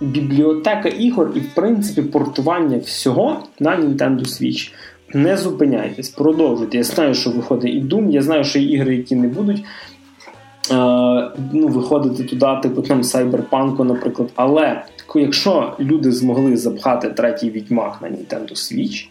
бібліотека 0.00 0.88
ігор 0.88 1.32
і, 1.36 1.38
в 1.38 1.54
принципі, 1.54 2.02
портування 2.02 2.78
всього 2.78 3.42
на 3.60 3.76
Nintendo 3.76 4.20
Switch. 4.20 4.72
Не 5.14 5.36
зупиняйтесь, 5.36 6.08
продовжуйте. 6.08 6.76
Я 6.76 6.84
знаю, 6.84 7.14
що 7.14 7.30
виходить 7.30 7.74
і 7.74 7.82
Doom, 7.82 8.10
я 8.10 8.22
знаю, 8.22 8.44
що 8.44 8.58
є 8.58 8.76
ігри, 8.76 8.96
які 8.96 9.16
не 9.16 9.28
будуть 9.28 9.64
ну, 11.52 11.68
виходити 11.68 12.24
туди, 12.24 12.46
типу 12.62 12.82
там 12.82 13.04
сайберпанку, 13.04 13.84
наприклад. 13.84 14.28
Але 14.34 14.82
якщо 15.14 15.72
люди 15.80 16.12
змогли 16.12 16.56
запхати 16.56 17.08
третій 17.08 17.50
відьмак 17.50 17.98
на 18.02 18.08
Nintendo 18.08 18.52
Switch, 18.52 19.08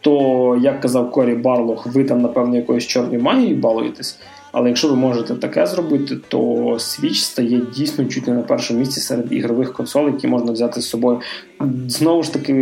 то, 0.00 0.58
як 0.62 0.80
казав 0.80 1.10
Корі 1.10 1.34
Барлох, 1.34 1.86
ви 1.86 2.04
там, 2.04 2.22
напевно, 2.22 2.56
якоюсь 2.56 2.86
чорною 2.86 3.22
магією 3.22 3.56
балуєтесь. 3.56 4.18
Але 4.56 4.68
якщо 4.68 4.88
ви 4.88 4.96
можете 4.96 5.34
таке 5.34 5.66
зробити, 5.66 6.16
то 6.28 6.38
Switch 6.72 7.14
стає 7.14 7.60
дійсно 7.76 8.04
чуть 8.04 8.26
не 8.26 8.34
на 8.34 8.42
першому 8.42 8.80
місці 8.80 9.00
серед 9.00 9.32
ігрових 9.32 9.72
консолей, 9.72 10.12
які 10.12 10.26
можна 10.26 10.52
взяти 10.52 10.80
з 10.80 10.88
собою. 10.88 11.20
Знову 11.88 12.22
ж 12.22 12.32
таки, 12.32 12.52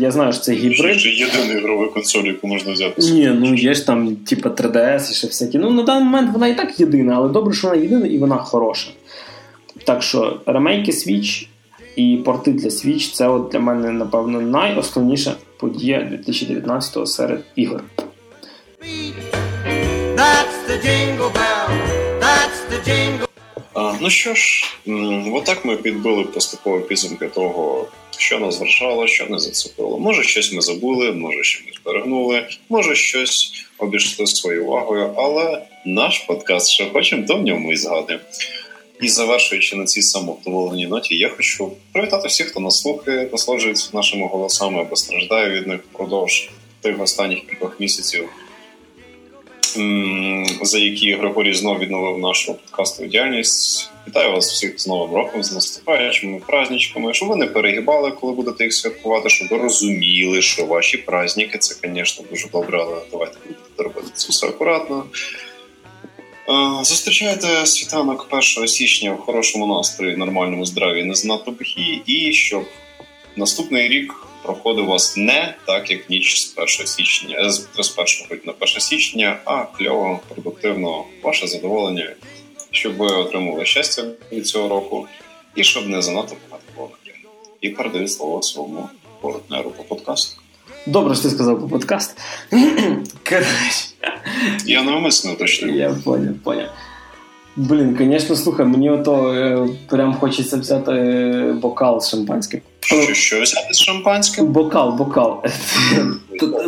я 0.00 0.10
знаю, 0.10 0.32
що 0.32 0.42
це 0.42 0.52
гібрид. 0.52 1.00
Це 1.00 1.08
єдина 1.08 1.60
ігрова 1.60 1.88
консоль, 1.88 2.24
яку 2.24 2.46
можна 2.46 2.72
взяти. 2.72 3.02
Ні, 3.02 3.32
ну 3.40 3.54
є 3.54 3.74
ж 3.74 3.86
там, 3.86 4.16
типу, 4.16 4.48
3DS 4.48 5.10
і 5.10 5.14
ще 5.14 5.26
всякі. 5.26 5.58
Ну, 5.58 5.70
на 5.70 5.82
даний 5.82 6.04
момент 6.04 6.30
вона 6.32 6.48
і 6.48 6.56
так 6.56 6.80
єдина, 6.80 7.14
але 7.16 7.28
добре, 7.28 7.54
що 7.54 7.68
вона 7.68 7.82
єдина 7.82 8.06
і 8.06 8.18
вона 8.18 8.36
хороша. 8.36 8.90
Так 9.86 10.02
що 10.02 10.40
ремейки 10.46 10.92
Switch 10.92 11.46
і 11.96 12.16
порти 12.24 12.52
для 12.52 12.68
Switch 12.68 13.14
це 13.14 13.28
от 13.28 13.48
для 13.52 13.60
мене, 13.60 13.90
напевно, 13.90 14.40
найосновніша 14.40 15.34
подія 15.60 16.20
2019-го 16.26 17.06
серед 17.06 17.40
ігор. 17.56 17.82
That's 20.16 20.53
Ну 24.00 24.10
що 24.10 24.34
ж, 24.34 24.64
отак 25.32 25.64
ми 25.64 25.76
підбили 25.76 26.24
поступово 26.24 26.80
підсумки 26.80 27.26
того, 27.26 27.88
що 28.18 28.38
нас 28.38 28.58
вражало, 28.58 29.06
що 29.06 29.26
не 29.26 29.38
зацепило. 29.38 29.98
Може, 29.98 30.22
щось 30.22 30.52
ми 30.52 30.62
забули, 30.62 31.12
може, 31.12 31.42
що 31.42 31.64
ми 31.66 31.72
зберегнули, 31.82 32.46
може, 32.68 32.94
щось 32.94 33.64
обійшли 33.78 34.26
своєю 34.26 34.66
увагою, 34.66 35.14
але 35.16 35.62
наш 35.86 36.18
подкаст, 36.18 36.70
що 36.70 36.90
хочемо, 36.90 37.26
то 37.26 37.36
в 37.36 37.42
ньому 37.42 37.72
і 37.72 37.76
згадуємо. 37.76 38.24
І 39.00 39.08
завершуючи 39.08 39.76
на 39.76 39.84
цій 39.84 40.02
самовдоволеній 40.02 40.86
ноті, 40.86 41.16
я 41.16 41.28
хочу 41.28 41.72
привітати 41.92 42.28
всіх, 42.28 42.46
хто 42.46 42.60
нас 42.60 42.80
слухає, 42.80 43.28
насолоджується 43.32 43.90
нашими 43.92 44.26
голосами 44.26 44.80
або 44.80 44.96
страждає 44.96 45.50
від 45.50 45.66
них 45.66 45.80
впродовж 45.92 46.50
тих 46.80 47.00
останніх 47.00 47.46
кількох 47.46 47.80
місяців 47.80 48.28
за 50.62 50.78
які 50.78 51.14
Григорій 51.14 51.54
знову 51.54 51.78
відновив 51.78 52.18
нашу 52.18 52.54
подкастову 52.54 53.08
діяльність. 53.08 53.90
Вітаю 54.08 54.32
вас 54.32 54.52
всіх 54.52 54.80
з 54.80 54.86
Новим 54.86 55.14
роком, 55.14 55.42
з 55.42 55.52
наступаючими 55.52 56.40
праздничками, 56.46 57.14
щоб 57.14 57.28
ви 57.28 57.36
не 57.36 57.46
перегибали, 57.46 58.10
коли 58.10 58.32
будете 58.32 58.64
їх 58.64 58.72
святкувати, 58.72 59.28
щоб 59.28 59.48
ви 59.50 59.58
розуміли, 59.58 60.42
що 60.42 60.66
ваші 60.66 60.96
праздники 60.96 61.58
це, 61.58 61.74
звісно, 61.84 62.24
дуже 62.30 62.48
добре, 62.48 62.78
але 62.82 62.96
давайте 63.10 63.36
будете 63.46 63.82
робити 63.82 64.08
це 64.14 64.28
все 64.28 64.46
акуратно. 64.46 65.04
Зустрічайте 66.82 67.66
світанок 67.66 68.28
1 68.30 68.68
січня 68.68 69.12
в 69.12 69.18
хорошому 69.18 69.66
настрої, 69.66 70.16
нормальному 70.16 70.66
здраві, 70.66 71.04
не 71.04 71.14
занадто 71.14 71.50
бухі, 71.50 72.02
і 72.06 72.32
щоб 72.32 72.64
наступний 73.36 73.88
рік 73.88 74.14
проходив 74.44 74.84
у 74.84 74.88
вас 74.88 75.16
не 75.16 75.54
так, 75.66 75.90
як 75.90 76.10
ніч 76.10 76.40
з 76.40 76.54
1 76.56 76.68
січня, 76.68 77.50
з 77.50 77.68
1 78.28 78.40
на 78.44 78.52
1 78.52 78.80
січня, 78.80 79.36
а 79.44 79.64
кльово, 79.64 80.20
продуктивно, 80.28 81.04
ваше 81.22 81.46
задоволення, 81.46 82.12
щоб 82.70 82.96
ви 82.96 83.06
отримали 83.06 83.64
щастя 83.64 84.04
від 84.32 84.46
цього 84.46 84.68
року, 84.68 85.06
і 85.54 85.64
щоб 85.64 85.88
не 85.88 86.02
занадто 86.02 86.36
багато 86.50 86.64
було 86.76 86.90
І 87.60 87.70
передаю 87.70 88.08
слово 88.08 88.42
своєму 88.42 88.88
партнеру 89.20 89.70
по 89.70 89.84
подкасту. 89.84 90.40
Добре, 90.86 91.14
що 91.14 91.22
ти 91.22 91.30
сказав 91.30 91.60
по 91.60 91.68
подкаст. 91.68 92.18
Я 94.66 94.82
навмисно 94.82 95.32
уточнив. 95.32 95.76
Я 95.76 95.96
поняв, 96.04 96.34
поняв. 96.44 96.68
Блін, 97.56 97.96
звісно, 98.00 98.36
слухай, 98.36 98.66
мені 98.66 98.90
ото 98.90 99.34
е, 99.34 99.68
прям 99.88 100.14
хочеться 100.14 100.56
взяти 100.56 100.92
е, 100.92 101.52
бокал 101.52 102.00
з 102.00 102.10
шампанським. 102.10 102.60
Що, 102.84 103.14
що 103.14 103.42
взяти 103.42 103.74
з 103.74 103.80
шампанським? 103.80 104.46
Бокал, 104.46 104.96
бокал. 104.96 105.42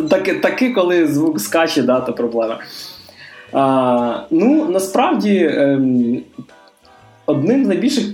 Таки, 0.41 0.69
коли 0.73 1.07
звук 1.07 1.39
скаче, 1.39 1.81
да, 1.81 1.99
то 1.99 2.13
проблема. 2.13 2.59
А, 3.53 4.19
Ну, 4.31 4.69
насправді, 4.69 5.49
ем, 5.53 6.21
одним 7.25 7.65
з 7.65 7.67
найбільших 7.67 8.05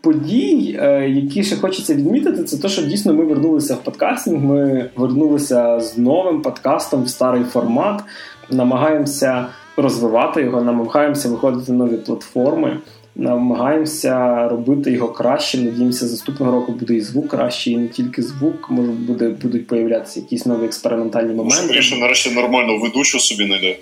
подій, 0.00 0.78
е, 0.82 1.08
які 1.08 1.44
ще 1.44 1.56
хочеться 1.56 1.94
відмітити, 1.94 2.44
це 2.44 2.58
те, 2.58 2.68
що 2.68 2.82
дійсно 2.82 3.14
ми 3.14 3.24
вернулися 3.24 3.74
в 3.74 3.78
подкастинг. 3.78 4.44
Ми 4.44 4.90
вернулися 4.96 5.80
з 5.80 5.98
новим 5.98 6.42
подкастом 6.42 7.04
в 7.04 7.08
старий 7.08 7.44
формат, 7.44 8.02
намагаємося 8.50 9.46
розвивати 9.76 10.42
його, 10.42 10.62
намагаємося 10.62 11.28
виходити 11.28 11.72
на 11.72 11.84
нові 11.84 11.96
платформи 11.96 12.80
намагаємося 13.18 14.48
робити 14.48 14.92
його 14.92 15.08
краще. 15.08 15.58
Надіємося, 15.58 16.04
наступного 16.04 16.52
року 16.52 16.72
буде 16.72 16.94
і 16.94 17.00
звук 17.00 17.28
краще, 17.28 17.70
і 17.70 17.76
не 17.76 17.88
тільки 17.88 18.22
звук, 18.22 18.70
може 18.70 18.90
буде 18.92 19.28
будуть 19.28 19.66
появлятися 19.66 20.20
якісь 20.20 20.46
нові 20.46 20.64
експериментальні 20.64 21.34
моменти. 21.34 21.64
Скоріше, 21.64 21.96
нарешті 21.96 22.34
нормально 22.34 22.78
ведучу 22.78 23.20
собі 23.20 23.46
знайде. 23.46 23.76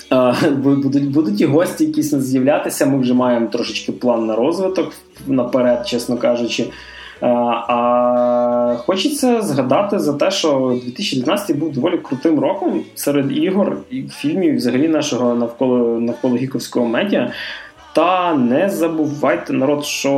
Будуть 0.50 1.10
будуть 1.10 1.40
і 1.40 1.44
гості, 1.44 1.84
якісь 1.84 2.14
з'являтися. 2.14 2.86
Ми 2.86 2.98
вже 2.98 3.14
маємо 3.14 3.46
трошечки 3.46 3.92
план 3.92 4.26
на 4.26 4.36
розвиток 4.36 4.92
наперед, 5.26 5.88
чесно 5.88 6.16
кажучи. 6.16 6.66
А 7.20 8.76
хочеться 8.86 9.42
згадати 9.42 9.98
за 9.98 10.12
те, 10.12 10.30
що 10.30 10.78
2019 10.84 11.56
був 11.56 11.72
доволі 11.72 11.98
крутим 11.98 12.38
роком 12.38 12.80
серед 12.94 13.36
ігор 13.36 13.76
і 13.90 14.02
фільмів, 14.02 14.56
взагалі 14.56 14.88
нашого 14.88 15.34
навколо 15.34 16.00
навколо 16.00 16.36
гіковського 16.36 16.86
медіа. 16.86 17.32
Та 17.96 18.34
не 18.34 18.70
забувайте 18.70 19.52
народ, 19.52 19.84
що 19.84 20.08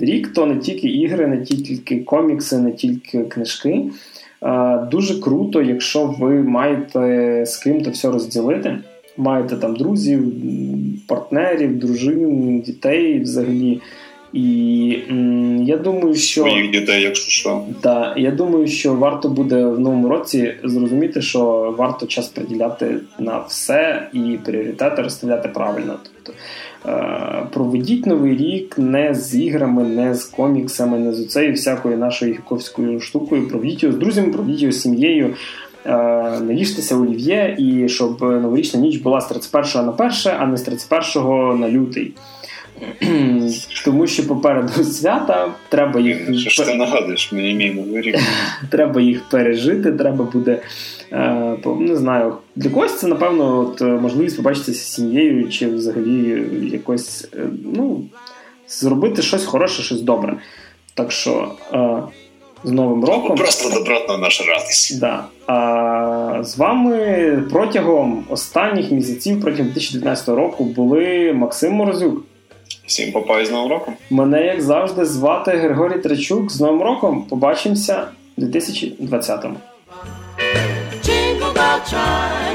е, 0.00 0.04
рік 0.06 0.32
то 0.34 0.46
не 0.46 0.56
тільки 0.56 0.88
ігри, 0.88 1.26
не 1.26 1.42
тільки 1.42 2.00
комікси, 2.00 2.58
не 2.58 2.72
тільки 2.72 3.24
книжки. 3.24 3.84
Е, 4.42 4.78
дуже 4.90 5.20
круто, 5.20 5.62
якщо 5.62 6.14
ви 6.18 6.42
маєте 6.42 7.42
з 7.46 7.56
ким-то 7.56 7.90
все 7.90 8.10
розділити. 8.10 8.78
Маєте 9.16 9.56
там 9.56 9.76
друзів, 9.76 10.32
партнерів, 11.08 11.78
дружин, 11.78 12.60
дітей 12.60 13.20
взагалі. 13.20 13.80
І 14.32 14.98
м, 15.10 15.62
я 15.62 15.76
думаю, 15.76 16.14
що 16.14 16.40
своїх 16.40 16.70
дітей, 16.70 17.02
якщо 17.02 17.30
що. 17.30 17.62
Да, 17.82 18.14
я 18.16 18.30
думаю, 18.30 18.66
що 18.66 18.94
варто 18.94 19.28
буде 19.28 19.64
в 19.64 19.80
новому 19.80 20.08
році 20.08 20.54
зрозуміти, 20.64 21.22
що 21.22 21.74
варто 21.78 22.06
час 22.06 22.28
приділяти 22.28 22.96
на 23.18 23.38
все 23.38 24.08
і 24.12 24.38
пріоритети 24.44 25.02
розставляти 25.02 25.48
правильно. 25.48 25.98
Тобто 26.02 26.40
е, 26.88 27.46
проведіть 27.52 28.06
новий 28.06 28.36
рік 28.36 28.78
не 28.78 29.14
з 29.14 29.34
іграми, 29.34 29.82
не 29.82 30.14
з 30.14 30.24
коміксами, 30.24 30.98
не 30.98 31.12
з 31.12 31.20
оцею 31.20 31.52
всякою 31.52 31.98
нашою 31.98 32.32
гіковською 32.32 33.00
штукою. 33.00 33.48
Проведіть 33.48 33.82
його 33.82 33.94
з 33.94 33.98
друзями, 33.98 34.32
проведіть 34.32 34.62
його 34.62 34.72
з 34.72 34.80
сім'єю. 34.80 35.34
Е, 35.86 35.92
наїжтеся 36.40 36.96
олів'є, 36.96 37.56
і 37.58 37.88
щоб 37.88 38.22
новорічна 38.22 38.80
ніч 38.80 38.96
була 38.96 39.20
з 39.20 39.28
31 39.28 39.86
на 39.86 39.92
1, 39.92 40.10
а 40.38 40.46
не 40.46 40.56
з 40.56 40.62
31 40.62 41.60
на 41.60 41.70
лютий. 41.70 42.12
Тому 43.84 44.06
що 44.06 44.26
попереду 44.26 44.84
свята 44.84 45.54
треба 45.68 46.00
їх 46.00 46.38
Що 46.38 46.50
ж 46.50 46.70
ти 46.70 46.74
нагадуєш 46.74 47.32
мені 47.32 47.54
мій 47.54 47.70
новий 47.70 48.02
рік? 48.02 48.18
Треба 48.70 49.00
їх 49.00 49.28
пережити, 49.28 49.92
треба 49.92 50.24
буде. 50.24 50.62
Е, 51.12 51.56
не 51.78 51.96
знаю, 51.96 52.34
для 52.56 52.70
когось 52.70 52.98
це, 52.98 53.06
напевно, 53.06 53.58
от, 53.58 53.80
можливість 53.80 54.36
побачитися 54.36 54.72
з 54.72 54.92
сім'єю, 54.92 55.48
чи 55.48 55.66
взагалі 55.66 56.42
якось 56.72 57.28
е, 57.34 57.46
ну, 57.74 58.04
зробити 58.68 59.22
щось 59.22 59.44
хороше, 59.44 59.82
щось 59.82 60.00
добре. 60.00 60.36
Так 60.94 61.12
що 61.12 61.52
е, 61.72 62.02
з 62.64 62.70
Новим 62.70 63.04
роком. 63.04 63.36
Просто 63.36 63.78
добротна 63.78 64.18
наша 64.18 64.44
радість. 64.44 65.00
Да. 65.00 65.24
А 65.46 66.42
з 66.42 66.58
вами 66.58 67.42
протягом 67.50 68.24
останніх 68.28 68.90
місяців, 68.90 69.40
протягом 69.40 69.66
2019 69.66 70.28
року, 70.28 70.64
були 70.64 71.32
Максим 71.32 71.72
Морозюк. 71.72 72.24
Всім 72.86 73.12
попай 73.12 73.46
з 73.46 73.50
новим 73.50 73.70
роком. 73.70 73.94
Мене, 74.10 74.46
як 74.46 74.62
завжди, 74.62 75.04
звати 75.04 75.50
Григорій 75.50 75.98
Тречук. 75.98 76.52
З 76.52 76.60
новим 76.60 76.82
роком 76.82 77.22
побачимося 77.22 78.08
у 78.36 78.40
2020-му. 78.40 79.56
Jingle 81.04 81.52
bell 81.54 81.80
chime 81.90 82.48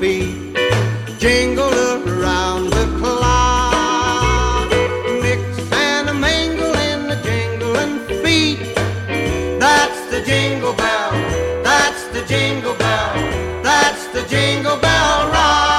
feet, 0.00 0.54
jingle 1.18 1.72
around 1.72 2.70
the 2.70 2.86
clock. 2.98 4.70
Mix 5.22 5.40
and 5.72 6.10
a 6.10 6.14
mingle 6.14 6.74
in 6.90 7.08
the 7.08 7.18
jingling 7.24 7.98
feet. 8.22 8.58
That's 9.58 10.00
the 10.10 10.22
jingle 10.22 10.74
bell, 10.74 11.12
that's 11.62 12.04
the 12.08 12.22
jingle 12.26 12.74
bell, 12.74 13.14
that's 13.62 14.06
the 14.08 14.22
jingle 14.28 14.76
bell. 14.76 15.75